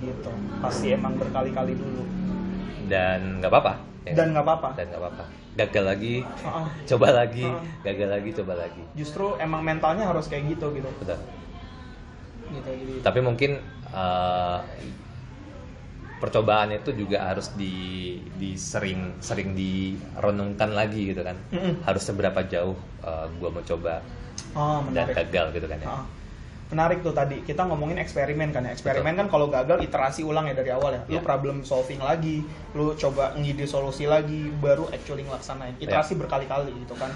Gitu. 0.00 0.32
Pasti 0.64 0.96
emang 0.96 1.16
berkali-kali 1.20 1.76
dulu. 1.76 2.02
Dan 2.88 3.40
nggak 3.40 3.50
apa-apa. 3.52 3.74
Ya 4.08 4.12
dan 4.16 4.32
nggak 4.32 4.44
apa-apa. 4.44 4.68
Dan 4.76 4.86
nggak 4.90 5.02
apa-apa. 5.04 5.24
Gagal 5.50 5.84
lagi 5.84 6.14
Heeh. 6.24 6.66
coba 6.88 7.08
lagi 7.12 7.44
Heeh. 7.44 7.84
gagal 7.84 8.08
lagi 8.08 8.30
coba 8.40 8.52
lagi. 8.56 8.82
Justru 8.96 9.36
emang 9.36 9.60
mentalnya 9.60 10.08
harus 10.08 10.26
kayak 10.26 10.56
gitu 10.56 10.72
gitu. 10.72 10.88
Betul. 10.98 11.20
Gitu 12.50 12.70
jadi 12.70 12.94
tapi 13.04 13.20
mungkin 13.20 13.60
uh, 13.92 14.64
percobaan 16.20 16.72
itu 16.76 16.92
juga 16.92 17.32
harus 17.32 17.52
di, 17.56 18.18
di 18.36 18.52
sering 18.56 19.20
sering 19.24 19.56
direnungkan 19.56 20.72
lagi 20.72 21.12
gitu 21.12 21.24
kan. 21.24 21.36
Mm-mm. 21.52 21.84
harus 21.84 22.02
seberapa 22.04 22.40
jauh 22.44 22.76
uh, 23.04 23.28
gua 23.40 23.48
mau 23.52 23.64
coba 23.64 24.04
oh 24.54 24.80
dan 24.90 25.06
gagal 25.10 25.46
gitu 25.54 25.66
kan 25.66 25.78
ya. 25.80 25.88
Heeh. 25.88 26.06
menarik 26.70 27.02
tuh 27.02 27.10
tadi. 27.10 27.42
Kita 27.42 27.66
ngomongin 27.66 27.98
eksperimen 27.98 28.54
kan 28.54 28.62
ya. 28.62 28.70
Eksperimen 28.70 29.18
kan 29.18 29.26
kalau 29.26 29.50
gagal 29.50 29.82
iterasi 29.82 30.22
ulang 30.22 30.46
ya 30.46 30.54
dari 30.54 30.70
awal 30.70 30.94
ya. 30.94 31.02
Lu 31.10 31.18
Ya. 31.18 31.22
problem 31.26 31.66
solving 31.66 31.98
lagi 31.98 32.46
lu 32.78 32.94
coba 32.94 33.34
ngide 33.34 33.66
solusi 33.66 34.06
lagi 34.06 34.54
baru 34.62 34.86
actually 34.94 35.26
ngelaksanain. 35.26 35.74
Iterasi 35.82 36.14
Ya. 36.14 36.18
berkali-kali 36.22 36.70
gitu 36.78 36.94
kan. 36.94 37.10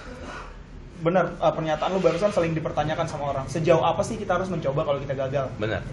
Bener 1.06 1.38
eh, 1.38 1.52
pernyataan 1.54 1.90
lu 1.94 2.02
barusan 2.02 2.34
sering 2.34 2.50
dipertanyakan 2.50 3.06
sama 3.06 3.30
orang. 3.30 3.46
Sejauh 3.46 3.78
apa 3.78 4.02
sih 4.02 4.18
kita 4.18 4.34
harus 4.42 4.50
mencoba 4.50 4.82
kalau 4.82 4.98
kita 4.98 5.14
gagal? 5.14 5.46
Benar. 5.62 5.86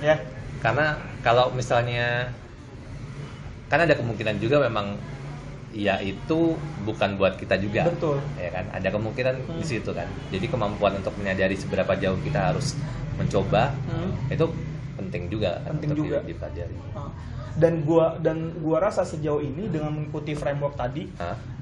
Ya. 0.00 0.16
Karena 0.64 0.96
kalau 1.20 1.52
misalnya 1.52 2.32
kan 3.68 3.76
ada 3.76 3.92
kemungkinan 3.92 4.40
juga 4.40 4.56
memang 4.64 4.96
ya 5.72 5.96
itu 5.98 6.52
bukan 6.82 7.16
buat 7.16 7.34
kita 7.34 7.56
juga 7.56 7.88
Betul. 7.88 8.20
ya 8.36 8.52
kan 8.52 8.68
ada 8.70 8.88
kemungkinan 8.88 9.34
Hmm. 9.42 9.56
di 9.56 9.66
situ 9.66 9.90
kan 9.90 10.04
jadi 10.28 10.44
kemampuan 10.46 10.94
untuk 10.94 11.16
menyadari 11.16 11.56
seberapa 11.56 11.92
jauh 11.94 12.20
kita 12.20 12.52
harus 12.52 12.76
mencoba 13.14 13.72
itu 14.28 14.44
penting 14.94 15.28
juga 15.28 15.60
kan 15.60 15.72
Penting 15.74 15.90
untuk 15.90 16.04
juga. 16.06 16.18
di- 16.20 16.28
dipelajari 16.30 16.76
Ah. 16.92 17.08
dan 17.54 17.80
gua 17.82 18.16
dan 18.18 18.36
gua 18.58 18.78
rasa 18.82 19.02
sejauh 19.02 19.40
ini 19.40 19.66
dengan 19.66 19.92
mengikuti 19.92 20.32
framework 20.32 20.74
tadi 20.74 21.08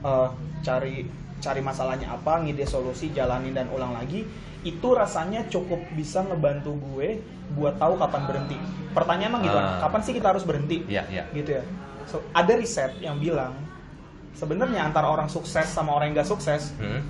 eh, 0.01 0.29
cari 0.61 1.07
cari 1.39 1.61
masalahnya 1.63 2.05
apa, 2.11 2.37
ngide 2.39 2.65
solusi, 2.65 3.09
jalanin 3.11 3.53
dan 3.55 3.65
ulang 3.71 3.95
lagi, 3.95 4.29
itu 4.61 4.89
rasanya 4.91 5.41
cukup 5.47 5.81
bisa 5.91 6.21
ngebantu 6.21 6.77
gue 6.77 7.17
buat 7.51 7.77
tahu 7.77 7.97
kapan 7.97 8.23
berhenti. 8.25 8.57
Pertanyaan 8.93 9.31
emang 9.31 9.43
gitu, 9.43 9.57
Ah. 9.57 9.81
kapan 9.81 10.01
sih 10.03 10.13
kita 10.13 10.29
harus 10.29 10.45
berhenti? 10.45 10.85
Iya, 10.85 11.09
iya. 11.09 11.25
Gitu 11.33 11.57
ya. 11.57 11.65
So, 12.05 12.21
ada 12.31 12.53
riset 12.53 12.93
yang 12.99 13.17
bilang 13.17 13.57
sebenarnya 14.35 14.87
antara 14.87 15.11
orang 15.11 15.29
sukses 15.29 15.67
sama 15.67 15.95
orang 15.95 16.13
yang 16.13 16.23
gak 16.23 16.31
sukses 16.31 16.75
Hmm? 16.79 17.03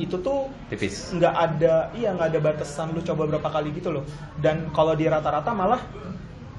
itu 0.00 0.16
tuh 0.24 0.48
tipis. 0.72 1.12
nggak 1.12 1.34
ada 1.36 1.92
iya 1.92 2.16
nggak 2.16 2.32
ada 2.32 2.40
batasan 2.40 2.96
lu 2.96 3.04
coba 3.04 3.28
berapa 3.28 3.44
kali 3.44 3.76
gitu 3.76 3.92
loh. 3.92 4.04
Dan 4.40 4.72
kalau 4.72 4.96
di 4.96 5.04
rata-rata 5.04 5.52
malah 5.52 5.84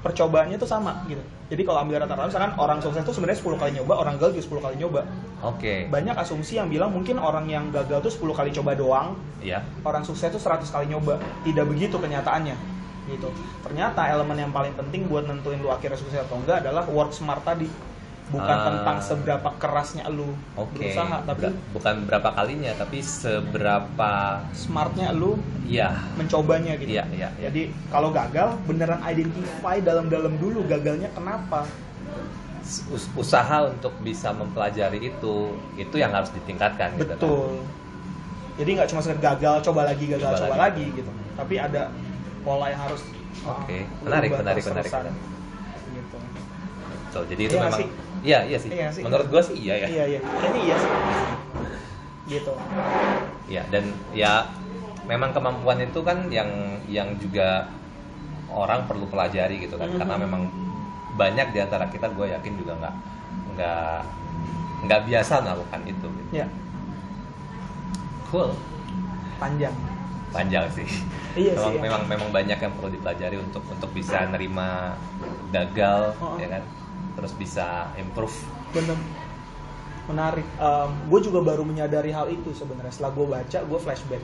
percobaannya 0.06 0.54
tuh 0.54 0.70
sama 0.70 1.02
gitu. 1.10 1.18
Jadi 1.50 1.62
kalau 1.66 1.82
ambil 1.82 2.06
rata-rata 2.06 2.30
misalkan 2.30 2.54
orang 2.62 2.78
sukses 2.78 3.02
tuh 3.02 3.10
sebenarnya 3.10 3.42
10 3.42 3.58
kali 3.58 3.70
nyoba 3.80 3.92
orang 3.98 4.14
gagal 4.22 4.38
juga 4.38 4.62
10 4.62 4.64
kali 4.70 4.74
nyoba. 4.78 5.00
Oke. 5.42 5.74
Banyak 5.90 6.14
asumsi 6.14 6.62
yang 6.62 6.70
bilang 6.70 6.94
mungkin 6.94 7.18
orang 7.18 7.50
yang 7.50 7.74
gagal 7.74 8.06
tuh 8.06 8.12
10 8.22 8.38
kali 8.38 8.50
coba 8.54 8.70
doang. 8.78 9.08
Iya. 9.42 9.66
Orang 9.82 10.06
sukses 10.06 10.30
tuh 10.30 10.38
100 10.38 10.70
kali 10.70 10.86
nyoba. 10.94 11.18
Tidak 11.42 11.64
begitu 11.66 11.98
kenyataannya 11.98 12.54
gitu. 13.10 13.28
Ternyata 13.66 14.14
elemen 14.14 14.46
yang 14.46 14.52
paling 14.54 14.72
penting 14.78 15.10
buat 15.10 15.26
nentuin 15.26 15.58
lu 15.60 15.68
akhirnya 15.74 15.98
sukses 15.98 16.22
atau 16.22 16.40
enggak 16.40 16.64
adalah 16.64 16.86
work 16.88 17.12
smart 17.12 17.42
tadi 17.44 17.68
bukan 18.26 18.50
Ah. 18.50 18.64
tentang 18.66 18.96
seberapa 18.98 19.48
kerasnya 19.54 20.08
lu 20.08 20.32
oke 20.54 20.72
berusaha 20.74 21.20
tapi 21.22 21.44
Bukan- 21.44 21.60
bukan 21.72 21.94
berapa 22.04 22.28
kalinya 22.32 22.72
tapi 22.74 22.98
seberapa 22.98 24.12
smartnya 24.50 25.12
lu 25.12 25.36
iya 25.62 25.92
mencobanya 26.14 26.72
gitu. 26.74 26.88
Iya, 26.90 27.04
iya, 27.10 27.28
iya. 27.34 27.48
Jadi 27.48 27.62
kalau 27.88 28.08
gagal 28.10 28.56
beneran 28.64 29.00
identify 29.02 29.76
dalam-dalam 29.78 30.36
dulu 30.36 30.64
gagalnya 30.64 31.08
kenapa. 31.10 31.68
us- 32.88 33.12
usaha 33.14 33.68
untuk 33.68 33.92
bisa 34.00 34.32
mempelajari 34.32 34.96
itu 35.04 35.34
itu 35.76 35.94
yang 35.94 36.08
harus 36.08 36.32
ditingkatkan 36.32 36.96
gitu 36.96 37.04
kan. 37.06 37.20
Betul. 37.20 37.60
Jadi 38.54 38.70
nggak 38.72 38.88
cuma 38.88 39.00
sekedar 39.00 39.20
gagal, 39.20 39.60
coba 39.62 39.84
lagi, 39.84 40.04
gagal, 40.06 40.24
Coba 40.26 40.40
coba, 40.40 40.56
lagi. 40.56 40.80
lagi. 40.80 40.86
gitu. 40.96 41.10
Tapi 41.34 41.54
ada 41.58 41.92
pola 42.40 42.66
yang 42.66 42.80
harus 42.80 43.04
Oke, 43.44 43.84
uh, 43.84 43.84
menarik, 44.00 44.28
lu 44.28 44.32
ubah 44.32 44.40
menarik, 44.40 44.62
terus-terusan. 44.64 45.02
menarik, 45.04 45.92
Gitu. 45.92 46.16
Betul, 47.04 47.22
jadi 47.28 47.42
itu 47.42 47.52
Iya 47.52 47.60
nggak 47.60 47.68
memang 47.68 47.80
sih? 47.84 47.88
Iya 48.24 48.38
iya 48.42 48.58
sih. 48.58 48.70
Iya 48.72 48.88
sih. 48.90 49.02
Menurut 49.04 49.28
gua 49.28 49.38
sih 49.38 49.54
iya 49.54 49.74
ya. 49.78 49.86
Iya 49.86 50.04
iya. 50.08 50.20
Kayaknya 50.20 50.60
iya 50.64 50.76
sih. 50.76 50.90
Gitu. 52.24 52.52
Ya, 53.44 53.62
dan 53.68 53.84
ya 54.10 54.32
memang 55.04 55.30
kemampuan 55.30 55.76
itu 55.78 56.00
kan 56.00 56.32
yang 56.32 56.48
yang 56.88 57.12
juga 57.20 57.68
orang 58.48 58.88
perlu 58.88 59.04
pelajari 59.04 59.60
gitu 59.60 59.76
kan 59.76 59.92
Mhm. 59.92 59.98
karena 60.00 60.16
memang 60.16 60.42
banyak 61.14 61.52
di 61.52 61.58
antara 61.60 61.84
kita 61.86 62.08
gue 62.08 62.32
yakin 62.32 62.54
juga 62.56 62.72
nggak 62.80 62.94
nggak 63.52 63.96
nggak 64.88 65.00
biasa 65.04 65.44
melakukan 65.44 65.80
itu 65.84 66.06
gitu. 66.08 66.30
Ya 66.32 66.46
cool 68.24 68.56
panjang. 69.36 69.74
panjang 70.32 70.66
sih. 70.72 70.88
Iya 71.36 71.54
memang, 71.54 71.70
sih, 71.70 71.78
memang 71.78 72.02
memang 72.08 72.28
banyak 72.32 72.58
yang 72.58 72.72
perlu 72.74 72.90
dipelajari 72.90 73.36
untuk 73.38 73.62
untuk 73.68 73.90
bisa 73.92 74.26
nerima 74.26 74.98
gagal, 75.52 76.14
Oh. 76.18 76.34
ya 76.34 76.48
kan? 76.50 76.62
Terus 77.14 77.32
bisa 77.34 77.66
improve. 77.94 78.34
bener 78.70 78.98
menarik 80.04 80.44
gue 81.08 81.20
juga 81.22 81.40
baru 81.40 81.62
menyadari 81.62 82.10
hal 82.10 82.28
itu 82.28 82.52
sebenarnya 82.52 82.90
setelah 82.90 83.14
gue 83.14 83.26
baca 83.30 83.58
gue 83.62 83.78
flashback 83.80 84.20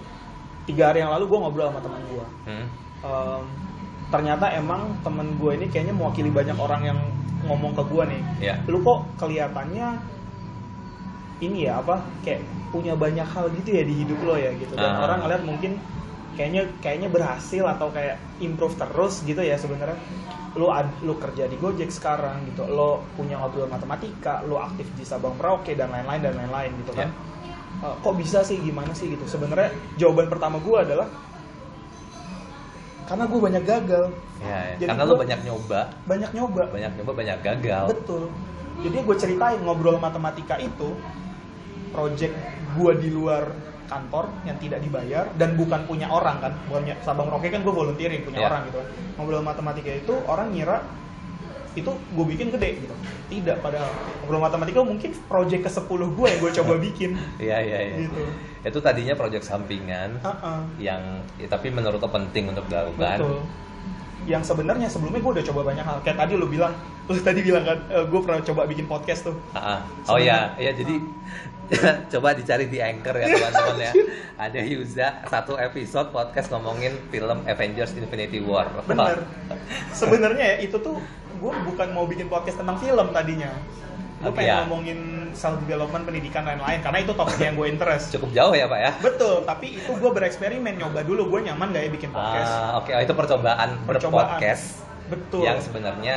tiga 0.67 0.93
hari 0.93 1.01
yang 1.01 1.09
lalu 1.09 1.25
gue 1.25 1.39
ngobrol 1.39 1.71
sama 1.71 1.81
teman 1.81 2.03
gue 2.05 2.27
Hmm? 2.45 2.67
um, 3.01 3.43
ternyata 4.11 4.51
emang 4.53 4.93
temen 5.01 5.39
gue 5.39 5.55
ini 5.55 5.67
kayaknya 5.67 5.95
mewakili 5.95 6.29
banyak 6.29 6.59
orang 6.59 6.83
yang 6.85 6.99
ngomong 7.47 7.73
ke 7.73 7.83
gue 7.87 8.03
nih 8.11 8.23
Ya. 8.43 8.55
lu 8.67 8.83
kok 8.83 9.07
kelihatannya 9.17 9.89
ini 11.41 11.65
ya 11.65 11.81
apa 11.81 12.05
kayak 12.21 12.45
punya 12.69 12.93
banyak 12.93 13.25
hal 13.25 13.49
gitu 13.55 13.71
ya 13.73 13.83
di 13.83 13.95
hidup 14.05 14.21
lo 14.21 14.37
ya 14.37 14.53
gitu 14.53 14.77
dan 14.77 15.01
Ah. 15.01 15.09
orang 15.09 15.25
ngeliat 15.25 15.43
mungkin 15.43 15.81
kayaknya 16.37 16.69
kayaknya 16.79 17.09
berhasil 17.09 17.65
atau 17.65 17.89
kayak 17.89 18.21
improve 18.39 18.77
terus 18.77 19.25
gitu 19.25 19.41
ya 19.41 19.57
sebenarnya 19.57 19.97
lu 20.59 20.67
ad, 20.67 20.91
lu 21.07 21.15
kerja 21.15 21.47
di 21.47 21.55
Gojek 21.55 21.95
sekarang 21.95 22.43
gitu 22.51 22.67
lo 22.67 23.07
punya 23.15 23.39
ngobrol 23.39 23.71
matematika 23.71 24.43
lo 24.43 24.59
aktif 24.59 24.91
di 24.99 25.07
Sabang 25.07 25.39
Merauke 25.39 25.79
dan 25.79 25.95
lain-lain 25.95 26.21
dan 26.27 26.35
lain-lain 26.35 26.71
gitu 26.83 26.91
kan. 26.95 27.09
Eh, 27.81 27.95
kok 28.03 28.15
bisa 28.19 28.43
sih 28.43 28.59
gimana 28.59 28.91
sih 28.91 29.15
gitu? 29.15 29.25
Sebenarnya 29.31 29.71
jawaban 29.95 30.27
pertama 30.27 30.59
gue 30.59 30.75
adalah 30.75 31.07
karena 33.07 33.25
gue 33.27 33.41
banyak 33.43 33.65
gagal. 33.67 34.05
Ya, 34.39 34.47
ya. 34.47 34.75
Jadi 34.79 34.91
karena 34.91 35.05
gua- 35.07 35.21
banyak 35.23 35.41
nyoba, 35.47 35.81
banyak 36.07 36.31
nyoba. 36.35 36.63
Banyak 36.71 36.93
nyoba, 36.99 37.13
banyak 37.15 37.39
gagal. 37.43 37.85
betul. 37.95 38.23
Jadi 38.81 38.97
gue 39.03 39.17
ceritain 39.19 39.61
ngobrol 39.61 39.99
matematika 40.01 40.57
itu 40.57 40.95
project 41.91 42.35
gue 42.79 42.93
di 43.03 43.09
luar 43.11 43.51
kantor 43.91 44.31
yang 44.47 44.55
tidak 44.57 44.79
dibayar 44.79 45.27
dan 45.35 45.59
bukan 45.59 45.83
punya 45.85 46.07
orang 46.07 46.39
kan 46.39 46.55
bukannya 46.71 46.95
Sabang 47.03 47.27
Merauke 47.27 47.51
kan 47.51 47.61
gue 47.61 47.75
volunteering 47.75 48.23
punya 48.23 48.39
Iya. 48.41 48.49
orang 48.49 48.61
gitu 48.71 48.77
kan 48.79 48.89
ngobrol 49.19 49.43
matematika 49.43 49.91
itu 49.91 50.15
orang 50.25 50.55
ngira 50.55 50.79
itu 51.71 51.87
gue 51.91 52.25
bikin 52.27 52.51
gede 52.51 52.83
gitu 52.83 52.95
tidak 53.31 53.63
padahal 53.63 53.91
ngobrol 54.23 54.43
matematika 54.43 54.79
mungkin 54.83 55.11
project 55.27 55.63
ke 55.67 55.71
10 55.71 55.87
gue 56.19 56.27
yang 56.31 56.41
gue 56.41 56.53
coba 56.63 56.75
bikin 56.79 57.11
Iya, 57.43 57.59
iya, 57.63 57.79
iya. 57.91 57.97
Gitu. 58.07 58.23
Itu 58.61 58.79
tadinya 58.79 59.15
proyek 59.15 59.43
sampingan 59.43 60.21
Heeh. 60.21 60.59
yang 60.79 61.03
ya, 61.37 61.49
tapi 61.49 61.73
menurut 61.73 61.97
lo 61.97 62.11
penting 62.11 62.53
untuk 62.53 62.69
dilakukan. 62.69 63.19
Betul. 63.19 63.41
Yang 64.29 64.43
sebenarnya 64.53 64.89
sebelumnya 64.93 65.21
gue 65.23 65.33
udah 65.41 65.47
coba 65.53 65.61
banyak 65.73 65.85
hal. 65.85 65.97
Kayak 66.05 66.19
tadi 66.27 66.33
lu 66.37 66.47
bilang, 66.49 66.73
lu 67.09 67.17
tadi 67.21 67.41
bilang 67.41 67.65
kan, 67.65 67.79
gue 67.89 68.21
pernah 68.21 68.41
coba 68.45 68.63
bikin 68.69 68.87
podcast 68.89 69.33
tuh. 69.33 69.37
Ah. 69.57 69.81
Oh 70.09 70.21
ya, 70.21 70.53
ya 70.61 70.73
jadi 70.77 71.01
coba 72.13 72.35
dicari 72.35 72.67
di 72.67 72.83
Anchor 72.83 73.15
ya 73.15 73.27
teman-teman 73.31 73.77
ya. 73.79 73.93
Ada 74.41 74.61
Yuza 74.67 75.09
satu 75.31 75.55
episode 75.55 76.11
podcast 76.11 76.51
ngomongin 76.51 76.99
film 77.15 77.47
Avengers 77.47 77.95
Infinity 77.95 78.43
War. 78.43 78.67
Bener. 78.87 79.23
Sebenarnya 80.01 80.59
ya 80.59 80.67
itu 80.67 80.77
tuh 80.83 80.99
gue 81.41 81.55
bukan 81.65 81.89
mau 81.95 82.05
bikin 82.11 82.27
podcast 82.27 82.59
tentang 82.59 82.77
film 82.83 83.07
tadinya. 83.15 83.55
Gue 84.21 84.33
pengen 84.35 84.51
ya. 84.51 84.57
ngomongin 84.67 84.99
self 85.35 85.59
development, 85.65 86.03
pendidikan 86.05 86.43
lain-lain 86.45 86.79
karena 86.81 86.99
itu 87.03 87.13
topik 87.15 87.39
yang 87.41 87.55
gue 87.55 87.67
interest. 87.71 88.13
Cukup 88.15 88.31
jauh 88.33 88.55
ya 88.55 88.67
pak 88.67 88.79
ya. 88.81 88.93
Betul, 89.01 89.43
tapi 89.45 89.77
itu 89.79 89.91
gue 89.93 90.11
bereksperimen 90.11 90.75
nyoba 90.77 91.01
dulu 91.03 91.31
gue 91.37 91.51
nyaman 91.51 91.71
gak 91.73 91.83
ya 91.87 91.91
bikin 91.91 92.11
podcast. 92.11 92.51
Ah, 92.51 92.71
oke 92.81 92.91
oh, 92.91 93.01
itu 93.01 93.15
percobaan, 93.15 93.69
Percobaan. 93.87 94.39
berpodcast 94.39 94.65
Betul. 95.11 95.43
yang 95.47 95.59
sebenarnya 95.59 96.17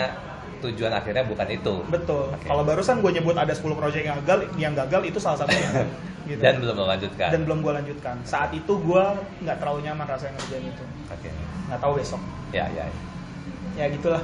tujuan 0.63 0.93
akhirnya 0.95 1.23
bukan 1.27 1.47
itu. 1.51 1.73
Betul. 1.91 2.31
Oke. 2.31 2.47
Kalau 2.47 2.63
barusan 2.63 3.03
gue 3.03 3.11
nyebut 3.11 3.35
ada 3.35 3.51
10 3.51 3.67
proyek 3.75 4.03
yang 4.07 4.17
gagal, 4.23 4.39
yang 4.55 4.73
gagal 4.73 5.01
itu 5.03 5.19
salah 5.19 5.43
satunya. 5.43 5.83
gitu. 6.31 6.39
Dan 6.39 6.63
belum 6.63 6.75
melanjutkan. 6.79 7.29
dan 7.35 7.41
belum 7.43 7.59
gue 7.59 7.73
lanjutkan. 7.83 8.15
Saat 8.23 8.55
itu 8.55 8.73
gue 8.79 9.03
nggak 9.43 9.57
terlalu 9.59 9.79
nyaman 9.83 10.07
rasanya 10.07 10.39
ngerjain 10.39 10.71
itu. 10.71 10.83
Oke. 11.11 11.29
Nggak 11.67 11.79
tahu 11.83 11.93
besok. 11.99 12.21
Ya, 12.55 12.65
ya. 12.71 12.87
Ya 13.75 13.85
gitulah. 13.91 14.23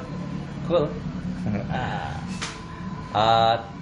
Cool. 0.68 0.88
Ah, 1.72 2.20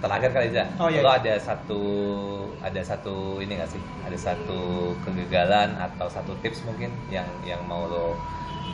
terakhir 0.01 0.29
kali 0.31 0.45
aja. 0.55 0.63
Oh, 0.79 0.87
iya, 0.89 1.03
Lo 1.03 1.09
iya. 1.09 1.19
ada 1.19 1.33
satu 1.39 1.81
ada 2.63 2.81
satu 2.83 3.43
ini 3.43 3.59
gak 3.59 3.71
sih? 3.75 3.81
Ada 4.07 4.17
satu 4.17 4.59
kegagalan 5.03 5.75
atau 5.77 6.07
satu 6.07 6.31
tips 6.39 6.63
mungkin 6.63 6.91
yang 7.11 7.27
yang 7.43 7.59
mau 7.67 7.87
lo 7.87 8.15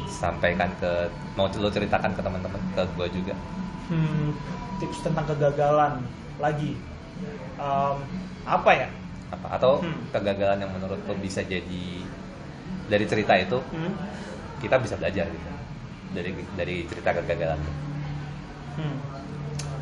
sampaikan 0.08 0.70
ke 0.78 1.10
mau 1.38 1.50
lo 1.50 1.70
ceritakan 1.74 2.14
ke 2.14 2.22
teman-teman 2.22 2.62
ke 2.76 2.82
gue 2.98 3.08
juga. 3.22 3.36
Hmm, 3.90 4.32
tips 4.80 5.04
tentang 5.04 5.26
kegagalan 5.28 6.08
lagi. 6.40 6.78
Em, 7.60 7.98
apa 8.46 8.72
ya? 8.74 8.88
Apa 9.34 9.48
atau 9.58 9.82
Hmm. 9.82 9.98
kegagalan 10.14 10.62
yang 10.62 10.72
menurut 10.74 11.00
lo 11.10 11.14
bisa 11.18 11.42
jadi 11.44 11.86
dari 12.90 13.06
cerita 13.08 13.34
itu 13.40 13.60
Hmm, 13.72 13.94
kita 14.62 14.76
bisa 14.80 14.96
belajar 15.00 15.26
gitu. 15.28 15.50
Dari 16.14 16.32
dari 16.56 16.76
cerita 16.90 17.10
kegagalan. 17.18 17.60
hmm. 18.78 19.13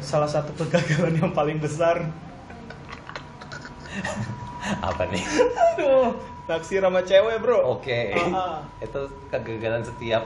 Salah 0.02 0.28
satu 0.28 0.52
kegagalan 0.58 1.14
yang 1.16 1.32
paling 1.32 1.62
besar. 1.62 2.02
Apa 4.82 5.04
nih? 5.10 5.22
Aduh, 5.74 6.18
naksir 6.46 6.82
sama 6.82 7.02
cewek 7.02 7.38
bro. 7.42 7.78
Oke. 7.78 8.14
Ah, 8.18 8.30
ah. 8.34 8.58
Itu 8.82 9.10
kegagalan 9.30 9.86
setiap 9.86 10.26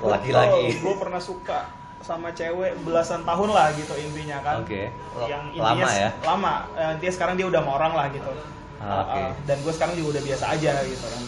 laki-laki. 0.00 0.78
Gue 0.80 0.94
pernah 1.00 1.20
suka 1.20 1.68
sama 2.04 2.36
cewek 2.36 2.76
belasan 2.84 3.24
tahun 3.24 3.48
lah 3.48 3.72
gitu 3.72 3.96
intinya 3.96 4.44
kan. 4.44 4.60
Oke. 4.60 4.92
Yang 5.24 5.42
Lama 5.56 5.72
intinya 5.72 5.88
ya? 5.96 6.10
Lama. 6.20 6.54
Eh, 6.76 6.90
Intinya 7.00 7.12
sekarang 7.16 7.34
dia 7.40 7.46
udah 7.48 7.60
sama 7.64 7.72
orang 7.80 7.92
lah 7.96 8.06
gitu. 8.12 8.30
Ah, 8.30 8.42
Uh, 8.84 9.00
oke. 9.00 9.16
uh, 9.16 9.30
dan 9.48 9.56
gue 9.64 9.72
sekarang 9.72 9.94
juga 9.96 10.18
udah 10.18 10.22
biasa 10.28 10.44
aja 10.52 10.72
gitu 10.84 11.06
kan. 11.08 11.22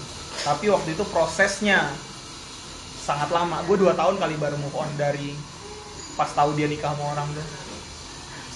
Tapi 0.44 0.64
waktu 0.68 0.88
itu 0.92 1.04
prosesnya 1.08 1.88
sangat 3.00 3.32
lama. 3.32 3.64
Gue 3.64 3.80
dua 3.80 3.96
tahun 3.96 4.20
kali 4.20 4.36
baru 4.36 4.60
move 4.60 4.76
on 4.76 4.90
dari 5.00 5.32
pas 6.20 6.28
tahu 6.28 6.52
dia 6.52 6.68
nikah 6.68 6.92
sama 6.92 7.16
orang 7.16 7.24
tuh. 7.32 7.46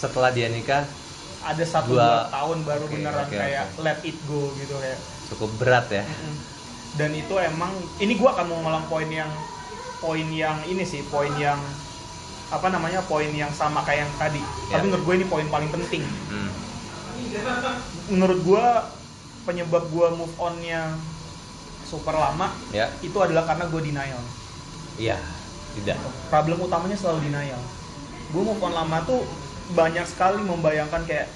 Setelah 0.01 0.33
dia 0.33 0.49
nikah 0.49 0.89
Ada 1.41 1.65
satu 1.65 1.93
Dua- 1.93 2.01
dua 2.01 2.29
tahun 2.29 2.59
baru 2.65 2.85
oke, 2.85 2.93
beneran 2.95 3.25
oke, 3.25 3.33
kayak 3.33 3.65
oke. 3.71 3.81
let 3.81 4.01
it 4.03 4.17
go 4.25 4.53
gitu 4.55 4.77
kayak. 4.77 5.01
cukup 5.29 5.51
berat 5.57 5.87
ya. 5.89 6.05
Dan 6.93 7.15
itu 7.15 7.33
emang 7.35 7.71
ini 7.97 8.13
gue 8.13 8.27
akan 8.27 8.45
mau 8.45 8.59
ngulang 8.61 8.85
poin 8.87 9.07
yang 9.07 9.31
poin 9.99 10.27
yang 10.27 10.61
ini 10.65 10.83
sih 10.83 11.01
poin 11.07 11.33
yang 11.35 11.57
apa 12.51 12.67
namanya 12.67 13.01
poin 13.03 13.31
yang 13.31 13.49
sama 13.51 13.81
kayak 13.81 14.05
yang 14.05 14.13
tadi. 14.17 14.43
Ya. 14.69 14.77
Tapi 14.77 14.91
menurut 14.91 15.05
gue 15.07 15.15
ini 15.17 15.27
poin 15.27 15.47
paling 15.47 15.71
penting. 15.71 16.03
Hmm. 16.29 16.51
Menurut 18.11 18.41
gue 18.43 18.65
penyebab 19.43 19.87
gue 19.87 20.07
move 20.13 20.35
onnya 20.37 20.93
super 21.83 22.13
lama 22.13 22.53
Ya, 22.71 22.87
itu 23.01 23.17
adalah 23.17 23.43
karena 23.45 23.65
gue 23.67 23.81
denial. 23.83 24.21
iya, 24.95 25.17
tidak. 25.75 25.97
Problem 26.29 26.61
utamanya 26.61 26.95
selalu 26.95 27.25
denial. 27.25 27.59
Gue 28.29 28.43
move 28.45 28.61
on 28.61 28.75
lama 28.75 28.99
tuh 29.03 29.25
banyak 29.73 30.05
sekali 30.05 30.41
membayangkan 30.41 31.03
kayak 31.05 31.29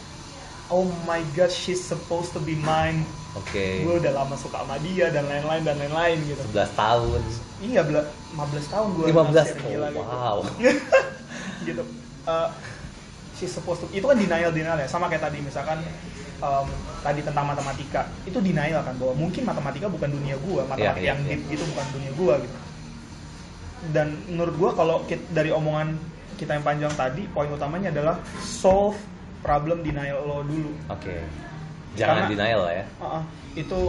oh 0.68 0.86
my 1.04 1.20
god 1.32 1.48
she's 1.48 1.80
supposed 1.80 2.32
to 2.32 2.40
be 2.40 2.56
mine. 2.56 3.04
Oke. 3.34 3.82
Gue 3.82 3.98
udah 3.98 4.14
lama 4.14 4.34
suka 4.34 4.62
sama 4.62 4.78
dia 4.78 5.10
dan 5.10 5.26
lain-lain 5.26 5.62
dan 5.62 5.76
lain-lain 5.76 6.22
gitu. 6.24 6.38
11 6.54 6.70
tahun. 6.72 7.20
Iya, 7.58 7.80
bela- 7.82 8.08
15 8.32 8.66
tahun 8.68 8.88
gue 8.94 9.06
15. 9.10 9.48
gila 9.58 9.86
Oh, 9.86 9.90
gitu. 9.90 10.00
wow. 10.00 10.38
gitu. 11.68 11.82
Uh, 12.24 12.48
she's 13.34 13.50
supposed 13.50 13.82
to 13.82 13.90
itu 13.90 14.00
kan 14.00 14.14
denial 14.14 14.54
denial 14.54 14.78
ya 14.78 14.86
sama 14.86 15.10
kayak 15.10 15.26
tadi 15.26 15.42
misalkan 15.42 15.82
um, 16.38 16.64
tadi 17.02 17.20
tentang 17.20 17.44
matematika 17.44 18.06
itu 18.24 18.38
denial 18.38 18.80
kan 18.80 18.94
bahwa 18.94 19.12
mungkin 19.18 19.42
matematika 19.42 19.90
bukan 19.90 20.08
dunia 20.08 20.38
gua 20.40 20.62
matematika 20.64 20.96
Iya, 20.96 21.02
iya, 21.02 21.10
yang 21.12 21.20
iya. 21.26 21.36
deep 21.36 21.42
itu 21.50 21.64
bukan 21.68 21.86
dunia 21.92 22.12
gua 22.14 22.34
gitu 22.38 22.56
dan 23.92 24.16
menurut 24.30 24.54
gua 24.56 24.70
kalau 24.72 24.96
dari 25.28 25.50
omongan 25.50 25.98
kita 26.44 26.52
yang 26.54 26.62
panjang 26.62 26.92
tadi 26.92 27.24
poin 27.26 27.48
utamanya 27.48 27.88
adalah 27.90 28.16
solve 28.38 28.94
problem 29.40 29.80
denial 29.80 30.20
lo 30.20 30.40
dulu 30.40 30.72
Oke. 30.88 31.24
Jangan 31.94 32.26
Karena- 32.26 32.30
denial 32.30 32.60
lah 32.60 32.74
ya. 32.74 32.84
Uh-uh. 32.98 33.22
itu 33.54 33.80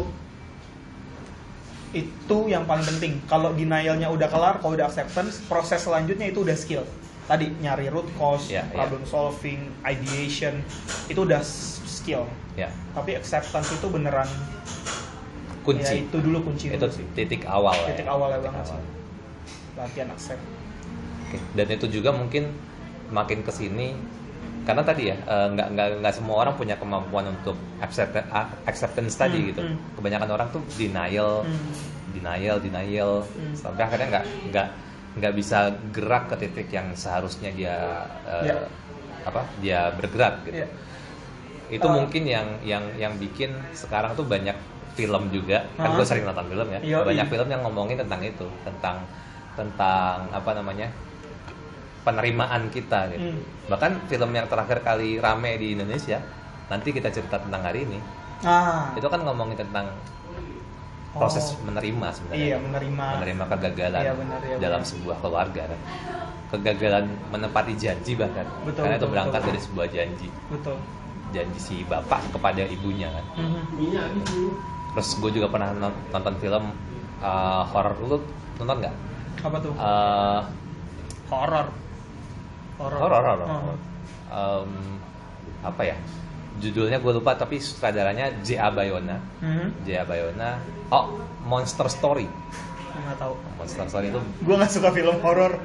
itu 1.92 2.38
yang 2.46 2.64
paling 2.64 2.84
penting 2.86 3.24
kalau 3.26 3.52
denialnya 3.52 4.08
udah 4.08 4.28
kelar 4.28 4.60
kalau 4.60 4.76
udah 4.76 4.86
acceptance 4.86 5.40
proses 5.42 5.80
selanjutnya 5.80 6.28
itu 6.28 6.44
udah 6.44 6.52
skill 6.54 6.84
tadi 7.26 7.50
nyari 7.58 7.88
root 7.88 8.06
cause 8.14 8.52
Ya, 8.52 8.62
ya. 8.64 8.76
problem 8.76 9.02
solving 9.04 9.72
ideation 9.82 10.60
itu 11.08 11.18
udah 11.18 11.40
skill 11.42 12.28
Ya. 12.54 12.68
tapi 12.92 13.16
acceptance 13.16 13.72
itu 13.72 13.88
beneran 13.88 14.28
ya 14.28 15.64
Kunci. 15.64 16.06
itu 16.06 16.18
dulu 16.20 16.46
kunci 16.46 16.70
itu 16.70 16.78
dulu 16.78 16.94
sih 16.94 17.06
titik 17.16 17.42
awal 17.48 17.74
titik 17.86 18.06
ya. 18.06 18.12
awalnya 18.12 18.38
Titik 18.38 18.52
banget 18.54 18.66
awal. 18.68 18.78
sih 18.78 18.84
latihan 19.74 20.10
accept 20.10 20.44
Oke. 21.36 21.54
Dan 21.54 21.68
itu 21.70 21.86
juga 21.92 22.10
mungkin 22.10 22.50
makin 23.08 23.40
ke 23.42 23.52
sini 23.52 23.94
karena 24.66 24.82
tadi 24.82 25.04
ya 25.08 25.16
eh, 25.16 25.48
nggak 25.52 25.68
nggak 25.72 25.88
nggak 26.02 26.14
semua 26.14 26.42
orang 26.42 26.56
punya 26.56 26.74
kemampuan 26.76 27.30
untuk 27.30 27.54
accept, 27.78 28.18
acceptance 28.66 29.14
tadi 29.14 29.38
Hmm, 29.38 29.48
gitu. 29.48 29.62
hmm. 29.62 29.78
Kebanyakan 29.94 30.30
orang 30.32 30.48
tuh 30.50 30.62
denial, 30.74 31.46
Hmm. 31.46 31.70
denial, 32.12 32.58
denial 32.58 33.12
Hmm. 33.28 33.54
sampai 33.54 33.82
akhirnya 33.84 34.08
nggak 34.10 34.26
nggak 34.50 34.68
nggak 35.16 35.34
bisa 35.34 35.58
gerak 35.94 36.28
ke 36.28 36.36
titik 36.38 36.68
yang 36.70 36.92
seharusnya 36.92 37.48
dia 37.50 38.04
Ya. 38.42 38.56
apa 39.24 39.46
dia 39.58 39.94
bergerak 39.94 40.44
gitu. 40.44 40.66
Iya. 40.66 40.68
Itu 41.68 41.88
Uh, 41.88 41.98
mungkin 41.98 42.26
yang 42.26 42.46
yang 42.62 42.84
yang 42.94 43.14
bikin 43.16 43.50
sekarang 43.72 44.14
tuh 44.14 44.22
banyak 44.22 44.54
film 44.94 45.30
juga 45.30 45.66
kan 45.76 45.92
Hah? 45.92 45.98
gue 45.98 46.06
sering 46.06 46.24
nonton 46.24 46.46
film 46.46 46.68
ya 46.70 46.80
Yoi. 46.80 47.06
banyak 47.06 47.28
film 47.28 47.48
yang 47.50 47.62
ngomongin 47.62 47.98
tentang 47.98 48.22
itu 48.22 48.46
tentang 48.64 49.02
tentang 49.54 50.30
apa 50.30 50.52
namanya 50.54 50.88
penerimaan 52.06 52.70
kita 52.70 53.10
gitu. 53.12 53.34
Hmm. 53.34 53.42
bahkan 53.66 53.98
film 54.06 54.30
yang 54.30 54.46
terakhir 54.46 54.80
kali 54.80 55.18
rame 55.18 55.58
di 55.58 55.74
Indonesia 55.74 56.22
nanti 56.70 56.94
kita 56.94 57.10
cerita 57.10 57.42
tentang 57.42 57.66
hari 57.66 57.82
ini. 57.84 57.98
Ah. 58.46 58.94
Itu 58.94 59.10
kan 59.10 59.26
ngomongin 59.26 59.58
tentang 59.58 59.90
proses 61.16 61.56
Oh. 61.56 61.66
menerima 61.66 62.08
sebenarnya. 62.14 62.46
Iya 62.46 62.58
menerima. 62.62 63.06
Menerima 63.18 63.44
kegagalan 63.48 64.04
Iya, 64.04 64.14
benar, 64.14 64.40
iya, 64.44 64.56
dalam 64.60 64.82
benar. 64.84 64.92
sebuah 64.92 65.18
keluarga 65.24 65.62
kan. 65.66 65.80
Kegagalan 66.52 67.06
menepati 67.32 67.74
janji 67.74 68.14
bahkan. 68.14 68.46
Betul, 68.62 68.86
karena 68.86 68.96
itu 68.96 69.02
betul, 69.02 69.14
berangkat 69.16 69.40
betul. 69.40 69.50
dari 69.50 69.60
sebuah 69.64 69.88
janji. 69.90 70.28
Betul. 70.52 70.76
Janji 71.34 71.60
si 71.60 71.76
bapak 71.84 72.22
kepada 72.32 72.62
ibunya 72.68 73.10
kan. 73.10 73.26
Mhm. 73.36 73.62
dulu 74.22 74.52
terus 74.96 75.12
gue 75.20 75.32
juga 75.36 75.52
pernah 75.52 75.76
non- 75.76 76.00
nonton 76.08 76.36
film 76.40 76.72
uh, 77.20 77.64
horor 77.68 77.96
dulu 78.00 78.16
nonton 78.56 78.76
nggak? 78.80 78.96
Apa 79.44 79.58
tuh? 79.60 79.74
Uh, 79.76 80.40
horor 81.28 81.68
horor 82.78 83.00
horor 83.00 83.24
horor 83.24 83.48
Oh. 83.48 83.76
Um, 84.28 85.00
apa 85.62 85.82
ya 85.86 85.98
judulnya 86.56 86.98
gue 86.98 87.12
lupa 87.14 87.36
tapi 87.36 87.60
sutradaranya 87.60 88.32
J.A. 88.42 88.72
Bayona 88.72 89.20
Mhm. 89.40 89.84
J.A. 89.84 90.04
Bayona 90.04 90.60
oh 90.90 91.20
Monster 91.44 91.88
Story 91.88 92.26
nggak 92.96 93.18
tahu 93.20 93.34
Monster 93.60 93.86
Story 93.86 94.08
itu 94.08 94.18
gue 94.18 94.56
nggak 94.56 94.72
suka 94.72 94.90
film 94.90 95.20
horor 95.20 95.60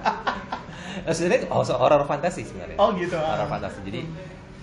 sebenarnya 1.07 1.47
oh, 1.55 1.63
horor 1.63 2.03
fantasi 2.05 2.43
sebenarnya 2.43 2.77
oh 2.77 2.91
gitu 2.95 3.17
horor 3.17 3.47
fantasi 3.47 3.79
jadi 3.87 4.01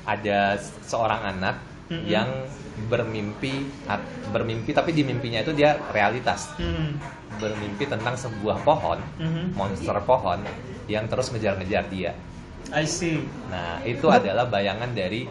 ada 0.04 0.56
seorang 0.84 1.36
anak 1.36 1.56
Mm-mm. 1.88 2.04
yang 2.06 2.28
bermimpi 2.86 3.64
bermimpi 4.30 4.72
tapi 4.72 4.92
di 4.92 5.02
mimpinya 5.02 5.42
itu 5.42 5.56
dia 5.56 5.80
realitas 5.90 6.52
Mhm. 6.60 6.92
bermimpi 7.40 7.88
tentang 7.88 8.14
sebuah 8.14 8.62
pohon 8.62 9.00
Mhm. 9.18 9.56
monster 9.56 9.96
pohon 10.04 10.44
yang 10.86 11.08
terus 11.08 11.32
ngejar-ngejar 11.32 11.88
dia 11.88 12.12
I 12.74 12.84
see. 12.84 13.24
Nah 13.48 13.80
itu 13.84 14.04
adalah 14.08 14.44
bayangan 14.48 14.92
dari 14.92 15.24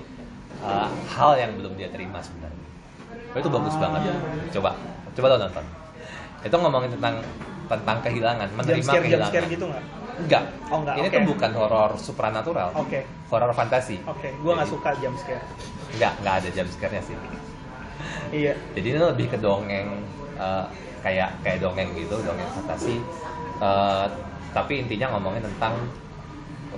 uh, 0.62 0.88
hal 1.12 1.36
yang 1.36 1.52
belum 1.60 1.76
dia 1.76 1.92
terima 1.92 2.20
sebenarnya. 2.20 2.64
Oh, 3.32 3.38
itu 3.38 3.48
bagus 3.52 3.74
banget. 3.76 4.00
Coba 4.56 4.72
coba 5.12 5.26
lo 5.28 5.36
nonton. 5.44 5.64
Itu 6.40 6.56
ngomongin 6.56 6.90
tentang 6.96 7.20
tentang 7.66 7.98
kehilangan 8.00 8.48
menerima 8.54 8.78
jump 8.78 8.84
scare 8.86 8.94
jump 8.94 9.04
kehilangan. 9.04 9.32
scare 9.34 9.46
gitu 9.50 9.64
nggak? 9.68 9.84
Enggak 10.16 10.42
Oh, 10.72 10.78
enggak, 10.80 10.94
ini 10.96 11.08
oke. 11.12 11.16
tuh 11.18 11.22
bukan 11.28 11.50
horor 11.52 11.90
supranatural. 12.00 12.68
Oke. 12.72 13.00
Horor 13.28 13.52
fantasi. 13.52 14.00
Oke 14.08 14.32
gue 14.32 14.52
nggak 14.54 14.64
Jadi- 14.64 14.76
suka 14.80 14.90
jump 15.02 15.16
scare. 15.20 15.44
Enggak 15.92 16.12
enggak 16.24 16.34
ada 16.40 16.48
jump 16.56 16.68
scare-nya 16.72 17.02
sih. 17.04 17.16
Iya. 18.32 18.52
Jadi 18.72 18.86
ini 18.90 18.98
lebih 18.98 19.26
ke 19.28 19.36
dongeng 19.36 19.88
uh, 20.40 20.64
kayak 21.04 21.36
kayak 21.44 21.58
dongeng 21.60 21.92
gitu 21.92 22.16
dongeng 22.24 22.48
fantasi. 22.56 22.96
Uh, 23.60 24.08
tapi 24.56 24.80
intinya 24.80 25.12
ngomongin 25.16 25.44
tentang 25.44 25.76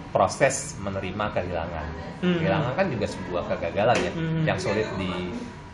proses 0.09 0.76
menerima 0.78 1.24
kehilangan 1.32 1.86
Hmm. 2.18 2.34
kehilangan 2.36 2.72
kan 2.74 2.86
juga 2.89 3.07
sebuah 3.07 3.43
kegagalan 3.47 3.99
ya 4.01 4.12
Hmm. 4.12 4.43
yang 4.45 4.59
sulit 4.59 4.89
di 4.97 5.30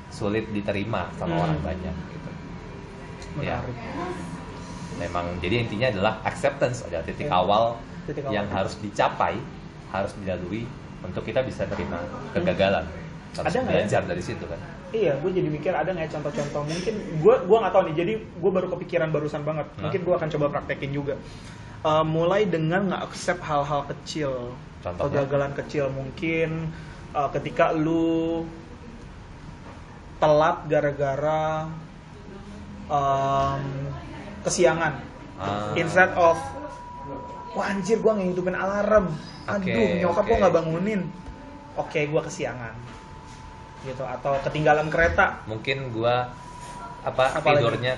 sulit 0.09 0.45
diterima 0.51 1.09
sama 1.15 1.35
Hmm. 1.35 1.45
orang 1.45 1.59
banyak 1.65 1.95
gitu 2.11 2.31
Ya. 3.41 3.59
memang 4.95 5.27
jadi 5.39 5.65
intinya 5.65 5.91
adalah 5.91 6.15
acceptance 6.23 6.85
adalah 6.85 7.03
titik 7.03 7.27
Ya. 7.27 7.35
awal 7.35 7.65
Titik 8.05 8.23
awal. 8.23 8.33
yang 8.33 8.47
harus 8.49 8.79
dicapai 8.79 9.35
harus 9.91 10.13
dilalui 10.17 10.69
untuk 11.01 11.23
kita 11.23 11.43
bisa 11.43 11.67
terima 11.67 11.99
kegagalan 12.31 12.87
harus 13.35 13.51
Ada 13.51 13.59
ya? 13.59 13.67
belajar 13.67 14.03
dari 14.05 14.23
situ 14.23 14.45
kan 14.45 14.61
Iya, 14.95 15.19
gue 15.19 15.31
jadi 15.33 15.51
mikir 15.51 15.75
ada 15.75 15.91
nggak 15.91 16.07
ya 16.07 16.11
contoh-contoh 16.13 16.63
mungkin 16.63 16.95
gue 17.19 17.35
gua 17.51 17.59
nggak 17.67 17.75
tahu 17.75 17.83
nih. 17.83 17.95
Jadi 17.99 18.13
gue 18.15 18.51
baru 18.55 18.71
kepikiran 18.71 19.11
barusan 19.11 19.43
banget. 19.43 19.67
Mungkin 19.75 20.01
gue 20.01 20.15
akan 20.15 20.29
coba 20.31 20.47
praktekin 20.49 20.95
juga. 20.95 21.19
Eh, 21.85 22.05
mulai 22.09 22.49
dengan 22.49 22.89
nggak 22.89 23.03
accept 23.05 23.45
hal-hal 23.45 23.85
kecil, 23.85 24.57
Contohnya? 24.81 25.21
kegagalan 25.21 25.53
kecil 25.53 25.93
mungkin 25.93 26.73
eh, 27.13 27.29
ketika 27.37 27.77
lu 27.77 28.49
telat 30.17 30.65
gara-gara 30.65 31.69
em, 32.89 33.65
kesiangan. 34.41 34.95
Ah. 35.37 35.77
Instead 35.77 36.17
of 36.17 36.41
wah 37.53 37.69
anjir 37.69 38.01
gue 38.01 38.13
ngehidupin 38.13 38.57
alarm. 38.57 39.13
Aduh, 39.45 39.69
Oke, 39.69 40.01
nyokap 40.01 40.25
oke. 40.25 40.29
gue 40.33 40.37
nggak 40.41 40.55
bangunin. 40.57 41.01
Oke, 41.77 42.01
gue 42.09 42.21
kesiangan 42.25 42.73
gitu 43.85 44.01
atau 44.01 44.41
ketinggalan 44.41 44.89
kereta 44.89 45.45
mungkin 45.45 45.93
gua 45.93 46.33
apa 47.05 47.37
Apalagi? 47.37 47.61
tidurnya 47.61 47.95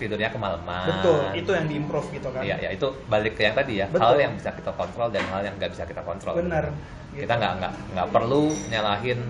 tidurnya 0.00 0.28
kemalaman 0.28 0.88
betul 0.88 1.20
itu 1.32 1.50
yang 1.52 1.66
diimprove 1.66 2.08
gitu 2.10 2.28
kan 2.28 2.40
Iya, 2.40 2.56
ya 2.58 2.70
itu 2.72 2.86
balik 3.06 3.36
ke 3.36 3.42
yang 3.42 3.52
tadi 3.52 3.72
ya. 3.76 3.86
Betul. 3.86 4.02
Hal 4.02 4.16
yang 4.18 4.32
bisa 4.34 4.50
kita 4.50 4.72
kontrol 4.72 5.08
dan 5.08 5.22
hal 5.26 5.42
yang 5.42 5.54
nggak 5.54 5.70
bisa 5.70 5.84
kita 5.84 6.00
kontrol. 6.00 6.34
Benar. 6.34 6.72
Kita 7.12 7.32
nggak 7.32 7.52
nggak 7.58 7.72
nggak 7.92 8.08
perlu 8.08 8.42
nyalahin 8.66 9.20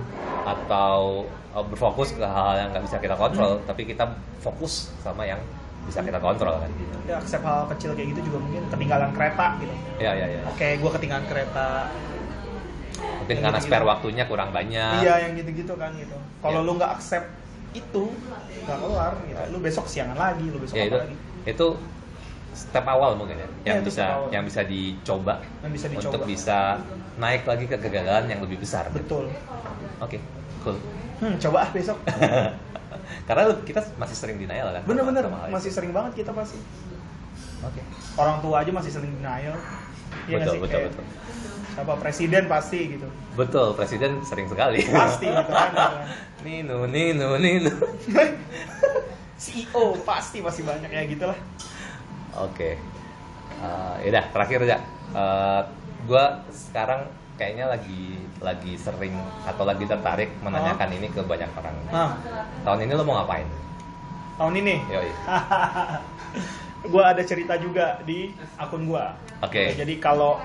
atau 0.40 1.24
uh, 1.50 1.64
berfokus 1.64 2.12
ke 2.12 2.22
hal 2.22 2.54
yang 2.56 2.68
nggak 2.70 2.84
bisa 2.84 2.96
kita 2.96 3.14
kontrol, 3.14 3.52
Hmm. 3.52 3.66
tapi 3.66 3.82
kita 3.84 4.04
fokus 4.38 4.72
sama 4.98 5.24
yang 5.24 5.40
bisa 5.82 6.00
kita 6.00 6.16
kontrol 6.18 6.54
kan. 6.56 6.70
ya 7.02 7.16
accept 7.16 7.42
hal 7.42 7.66
kecil 7.68 7.90
kayak 7.92 8.14
gitu 8.14 8.20
juga 8.24 8.38
mungkin 8.38 8.62
ketinggalan 8.68 9.10
kereta 9.10 9.58
gitu 9.58 9.74
Iya 9.98 10.12
iya 10.14 10.26
iya. 10.30 10.40
oke 10.46 10.68
gue 10.78 10.90
ketinggalan 10.92 11.26
kereta 11.26 11.90
Mungkin 13.18 13.32
Yang 13.32 13.42
karena 13.42 13.58
gitu-gitu. 13.58 13.72
spare 13.72 13.84
waktunya 13.84 14.24
kurang 14.24 14.50
banyak. 14.50 15.00
iya 15.00 15.14
yang 15.20 15.32
gitu-gitu 15.34 15.74
kan 15.74 15.90
gitu 15.94 16.14
kalau 16.38 16.60
Iya. 16.60 16.66
lu 16.66 16.72
nggak 16.76 16.90
accept 16.92 17.26
itu 17.70 18.02
nggak 18.66 18.78
kelar 18.82 19.12
gitu 19.26 19.40
lu 19.54 19.58
besok 19.62 19.86
siangan 19.86 20.18
lagi 20.18 20.46
lu 20.50 20.58
besok 20.58 20.74
Ya 20.74 20.84
itu 20.90 20.98
lagi 20.98 21.14
itu 21.46 21.66
step 22.50 22.82
awal 22.82 23.14
mungkin 23.14 23.38
ya, 23.38 23.48
yang 23.62 23.78
itu 23.80 23.94
bisa 23.94 24.04
awal. 24.10 24.28
yang 24.34 24.42
bisa 24.42 24.60
dicoba 24.66 25.34
yang 25.62 25.72
bisa 25.72 25.86
dicoba 25.86 26.06
untuk 26.10 26.22
bisa 26.26 26.58
naik 27.16 27.42
lagi 27.46 27.64
ke 27.70 27.76
kegagalan 27.78 28.26
yang 28.26 28.40
lebih 28.42 28.58
besar. 28.58 28.90
betul 28.90 29.30
Oke, 30.00 30.18
cool. 30.64 30.76
hmm, 31.20 31.36
coba 31.38 31.68
ah 31.68 31.70
besok 31.70 31.96
Karena 33.28 33.42
lu- 33.52 33.62
kita 33.62 33.80
masih 34.00 34.16
sering 34.18 34.36
denial 34.40 34.72
kan. 34.74 34.82
bener-bener 34.82 35.24
masih 35.52 35.70
sering 35.70 35.92
banget 35.94 36.24
kita 36.26 36.34
pasti 36.34 36.58
Oke. 37.62 37.80
orang 38.16 38.40
tua 38.42 38.64
aja 38.64 38.72
masih 38.72 38.90
sering 38.90 39.12
denial 39.14 39.54
Iya 40.26 40.36
betul 40.38 40.52
sih? 40.52 40.61
betul 40.61 40.70
Kayak 40.76 40.88
betul. 40.90 41.04
siapa 41.70 41.94
presiden 41.96 42.42
pasti 42.44 42.80
gitu 42.90 43.06
Betul, 43.32 43.66
presiden 43.72 44.12
sering 44.20 44.46
sekali. 44.46 44.82
pasti 44.84 45.26
gitu 45.26 45.48
kan, 45.48 45.68
gitu 45.70 45.80
kan. 45.80 46.06
Nino, 46.44 46.78
Nino, 46.84 47.28
Nino. 47.36 47.72
CEO 49.40 49.96
pasti 50.02 50.38
masih 50.38 50.62
banyak 50.62 50.88
ya 50.88 51.02
gitulah 51.06 51.38
Oke. 52.36 52.76
Eh, 53.56 53.94
yaudah, 54.04 54.24
terakhir 54.30 54.61
ya. 54.64 54.78
Uh, 55.11 55.61
gua 56.04 56.38
sekarang 56.48 57.04
kayaknya 57.34 57.66
lagi 57.66 58.14
lagi 58.38 58.72
sering 58.76 59.11
atau 59.42 59.64
lagi 59.64 59.82
tertarik 59.82 60.30
menanyakan 60.38 60.92
ini 60.92 61.08
ke 61.08 61.20
banyak 61.20 61.50
orang. 61.50 61.74
nah 61.88 62.14
Tahun 62.62 62.80
ini 62.80 62.92
lo 62.92 63.02
mau 63.02 63.18
ngapain? 63.18 63.48
tahun 64.36 64.54
ini 64.56 64.74
Yoi. 64.88 65.11
gue 66.81 67.03
ada 67.05 67.22
cerita 67.22 67.55
juga 67.61 68.01
di 68.03 68.33
akun 68.57 68.89
gue. 68.89 69.05
Oke. 69.45 69.76
Jadi 69.76 70.01
kalau 70.01 70.41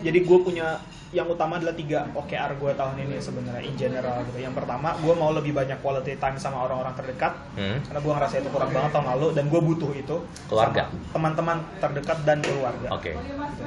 jadi 0.00 0.18
gue 0.24 0.38
punya 0.40 0.80
yang 1.10 1.26
utama 1.26 1.58
adalah 1.58 1.74
tiga 1.74 2.06
OKR 2.14 2.54
gue 2.54 2.70
tahun 2.78 2.94
ini 3.02 3.18
sebenarnya 3.18 3.62
in 3.66 3.74
general 3.74 4.22
gitu. 4.30 4.38
Yang 4.38 4.62
pertama 4.62 4.94
gue 4.94 5.14
mau 5.18 5.34
lebih 5.34 5.50
banyak 5.52 5.82
quality 5.82 6.14
time 6.16 6.38
sama 6.38 6.64
orang-orang 6.70 6.94
terdekat 6.94 7.34
Hmm? 7.58 7.82
karena 7.82 7.98
gue 7.98 8.12
ngerasa 8.14 8.34
itu 8.40 8.48
kurang 8.54 8.70
banget 8.70 8.90
tahun 8.94 9.06
lalu 9.18 9.26
dan 9.34 9.44
gue 9.50 9.60
butuh 9.60 9.90
itu. 9.92 10.16
Keluarga? 10.46 10.86
Teman-teman 11.10 11.56
terdekat 11.82 12.18
dan 12.22 12.38
keluarga. 12.40 12.88
Oke. 12.94 13.12
Gitu. 13.18 13.64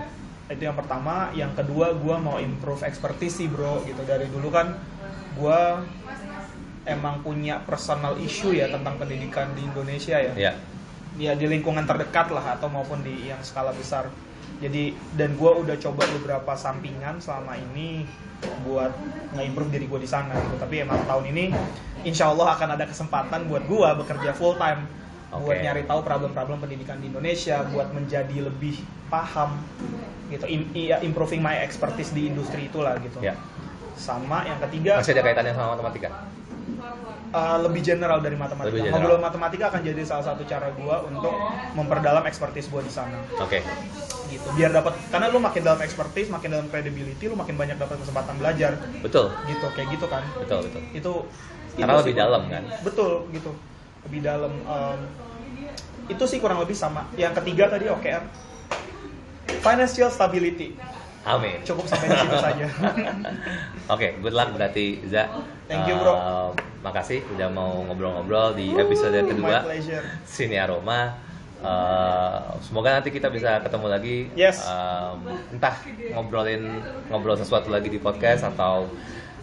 Itu 0.55 0.63
yang 0.63 0.77
pertama. 0.79 1.29
Yang 1.35 1.51
kedua 1.61 1.91
gue 1.93 2.15
mau 2.17 2.39
improve 2.39 2.87
expertise 2.87 3.43
sih 3.43 3.51
bro 3.51 3.83
gitu 3.83 4.01
dari 4.07 4.25
dulu 4.31 4.47
kan 4.47 4.79
gue 5.35 5.59
emang 6.83 7.23
punya 7.23 7.59
personal 7.63 8.15
issue 8.19 8.55
ya 8.55 8.67
tentang 8.71 8.99
pendidikan 8.99 9.51
di 9.55 9.63
Indonesia 9.63 10.19
ya 10.19 10.33
Ya. 10.35 10.53
Ya 11.17 11.37
di 11.37 11.45
lingkungan 11.45 11.85
terdekat 11.85 12.33
lah 12.33 12.57
atau 12.57 12.69
maupun 12.69 13.01
di 13.05 13.29
yang 13.29 13.41
skala 13.45 13.69
besar 13.73 14.09
jadi 14.57 14.95
dan 15.17 15.35
gue 15.35 15.51
udah 15.51 15.75
coba 15.77 16.07
beberapa 16.19 16.53
sampingan 16.55 17.19
selama 17.19 17.57
ini 17.57 18.05
buat 18.67 18.91
nge-improve 19.35 19.71
diri 19.71 19.85
gue 19.87 19.99
di 20.03 20.09
sana 20.09 20.35
gitu 20.35 20.55
tapi 20.59 20.83
emang 20.83 20.99
tahun 21.07 21.31
ini 21.31 21.53
insya 22.03 22.31
Allah 22.31 22.57
akan 22.57 22.75
ada 22.75 22.85
kesempatan 22.87 23.47
buat 23.47 23.63
gue 23.67 23.89
bekerja 24.03 24.35
full 24.35 24.55
time 24.59 24.83
buat 25.33 25.57
Oke. 25.57 25.65
nyari 25.65 25.83
tahu 25.89 26.05
problem-problem 26.05 26.61
pendidikan 26.61 27.01
di 27.01 27.09
Indonesia 27.09 27.65
buat 27.73 27.89
menjadi 27.89 28.45
lebih 28.45 28.77
paham 29.09 29.57
gitu 30.29 30.45
iya, 30.77 31.01
improving 31.01 31.41
my 31.41 31.57
expertise 31.61 32.13
di 32.13 32.29
industri 32.29 32.69
itulah 32.69 32.97
gitu 33.01 33.17
Ya. 33.21 33.33
sama 33.97 34.45
yang 34.45 34.57
ketiga 34.69 35.01
Masih 35.01 35.13
ada 35.17 35.23
kaitannya 35.25 35.53
sama 35.53 35.77
matematika? 35.77 36.09
Uh, 37.33 37.57
lebih 37.65 37.81
general 37.81 38.21
dari 38.21 38.37
matematika. 38.37 38.69
Lebih 38.71 38.81
general. 38.87 39.01
Ngobrol 39.01 39.19
matematika 39.19 39.65
akan 39.73 39.81
jadi 39.81 40.01
salah 40.05 40.25
satu 40.31 40.45
cara 40.45 40.69
gua 40.77 41.01
untuk 41.03 41.33
memperdalam 41.73 42.23
expertise 42.29 42.69
gua 42.69 42.85
di 42.85 42.93
sana. 42.93 43.17
Oke. 43.41 43.59
Gitu. 44.29 44.47
Biar 44.55 44.71
dapat 44.71 44.93
karena 45.09 45.27
lu 45.33 45.41
makin 45.41 45.61
dalam 45.65 45.81
expertise, 45.81 46.29
makin 46.29 46.49
dalam 46.53 46.67
credibility, 46.69 47.25
lu 47.27 47.35
makin 47.35 47.57
banyak 47.57 47.75
dapat 47.75 47.97
kesempatan 47.99 48.37
belajar. 48.37 48.77
Betul. 49.01 49.33
Gitu, 49.49 49.65
kayak 49.73 49.87
gitu 49.91 50.05
kan. 50.07 50.23
Betul, 50.37 50.69
betul. 50.69 50.81
Itu 50.93 51.13
Karena 51.73 51.93
itu 51.97 51.99
lebih 52.05 52.13
sih- 52.13 52.21
dalam 52.21 52.41
kan. 52.47 52.63
Betul, 52.85 53.11
gitu. 53.33 53.51
Lebih 54.05 54.19
dalam 54.21 54.53
um, 54.63 54.99
itu 56.05 56.23
sih 56.29 56.37
kurang 56.37 56.61
lebih 56.61 56.77
sama. 56.77 57.09
Yang 57.17 57.41
ketiga 57.41 57.73
tadi 57.73 57.89
OKR. 57.89 58.23
Financial 59.63 60.09
stability. 60.11 60.75
Amin. 61.23 61.63
Cukup 61.63 61.87
sampai 61.87 62.11
di 62.11 62.17
situ 62.19 62.35
saja. 62.35 62.65
Oke, 63.95 64.19
good 64.19 64.35
luck 64.35 64.51
berarti 64.51 64.99
Za. 65.07 65.31
Thank 65.71 65.87
you, 65.87 65.95
bro. 65.95 66.11
Uh, 66.11 66.51
makasih 66.83 67.23
udah 67.31 67.47
mau 67.47 67.81
ngobrol-ngobrol 67.87 68.59
di 68.59 68.75
episode 68.75 69.15
My 69.15 69.27
kedua. 69.31 69.57
Sini 70.27 70.59
Aroma. 70.59 71.15
Uh, 71.63 72.59
semoga 72.59 72.99
nanti 72.99 73.07
kita 73.07 73.31
bisa 73.31 73.63
ketemu 73.63 73.87
lagi. 73.87 74.17
Yes. 74.35 74.67
Um, 74.67 75.31
entah 75.55 75.79
ngobrolin 76.11 76.83
ngobrol 77.07 77.39
sesuatu 77.39 77.71
lagi 77.71 77.87
di 77.87 78.03
podcast 78.03 78.43
atau 78.43 78.91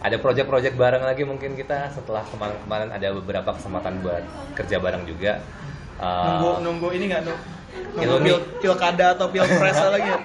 ada 0.01 0.17
project-project 0.21 0.77
bareng 0.77 1.01
lagi 1.01 1.25
mungkin 1.25 1.57
kita 1.57 1.89
setelah 1.89 2.21
kemarin-kemarin 2.29 2.93
ada 2.93 3.09
beberapa 3.17 3.57
kesempatan 3.57 4.05
buat 4.05 4.21
kerja 4.53 4.77
bareng 4.77 5.09
juga. 5.09 5.41
Uh, 5.97 6.25
nunggu 6.29 6.51
nunggu 6.61 6.87
ini 6.93 7.09
nggak 7.09 7.21
nunggu, 7.25 7.41
Iluni. 7.91 8.23
pil, 8.23 8.37
pilkada 8.63 9.05
atau 9.15 9.27
pilpres 9.27 9.77
lagi 9.79 10.09
ya? 10.09 10.19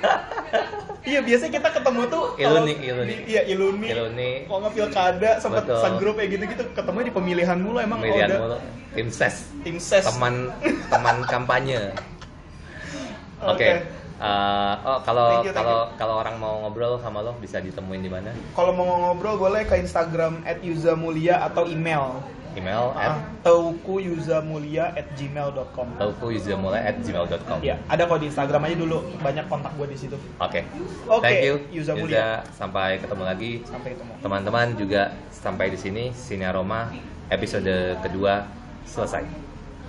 iya 1.06 1.20
biasanya 1.22 1.52
kita 1.58 1.68
ketemu 1.78 2.00
tuh 2.10 2.24
Iluni, 2.38 2.74
Iluni. 2.82 3.14
iya 3.26 3.42
iluni 3.46 3.88
Iluni. 3.90 4.30
kalau 4.46 4.58
nggak 4.66 4.74
pilkada 4.74 5.30
sempat 5.38 5.62
Betul. 5.66 5.78
subgrup 5.82 6.14
kayak 6.18 6.30
gitu 6.34 6.44
gitu 6.50 6.62
ketemu 6.74 6.98
di 7.06 7.12
pemilihan 7.14 7.58
mulu 7.58 7.78
emang 7.78 7.98
pemilihan 8.02 8.28
udah 8.30 8.40
mulu 8.42 8.58
tim 8.94 9.08
ses 9.10 9.36
tim 9.62 9.76
ses 9.78 10.04
teman 10.06 10.50
teman 10.90 11.16
kampanye 11.32 11.94
oke 13.42 13.54
Oke. 13.54 13.70
Uh, 14.16 14.72
oh 14.80 14.98
kalau 15.04 15.44
kalau 15.52 15.92
kalau 16.00 16.14
orang 16.24 16.40
mau 16.40 16.64
ngobrol 16.64 16.96
sama 17.04 17.20
lo 17.20 17.36
bisa 17.36 17.60
ditemuin 17.60 18.00
di 18.00 18.08
mana 18.08 18.32
kalau 18.56 18.72
mau 18.72 18.88
ngobrol 18.88 19.36
boleh 19.36 19.68
ke 19.68 19.76
Instagram 19.76 20.40
@yuzamulia 20.64 21.44
atau 21.44 21.68
email 21.68 22.24
email 22.56 22.90
ah, 22.96 23.04
at 23.04 23.14
taukuyuzamulia 23.44 24.96
at 24.96 25.06
gmail.com 25.14 25.88
at 26.74 26.96
gmail.com 27.04 27.58
ya 27.60 27.76
ada 27.86 28.02
kok 28.08 28.18
di 28.18 28.26
Instagram 28.32 28.66
aja 28.66 28.76
dulu. 28.76 28.98
Banyak 29.20 29.46
kontak 29.46 29.72
gue 29.76 29.86
di 29.92 29.96
situ. 29.98 30.16
Oke. 30.40 30.64
Oke, 31.06 31.22
thank 31.22 31.44
you. 31.44 31.54
Yuza 31.70 31.92
Yuza. 31.94 32.42
Sampai 32.52 32.98
ketemu 32.98 33.22
lagi. 33.22 33.52
Sampai 33.68 33.94
ketemu. 33.94 34.12
Teman-teman 34.20 34.66
juga 34.74 35.02
sampai 35.30 35.70
di 35.70 35.78
sini 35.78 36.04
Sini 36.10 36.44
Aroma. 36.48 36.90
Episode 37.30 37.98
kedua 38.02 38.46
selesai 38.86 39.45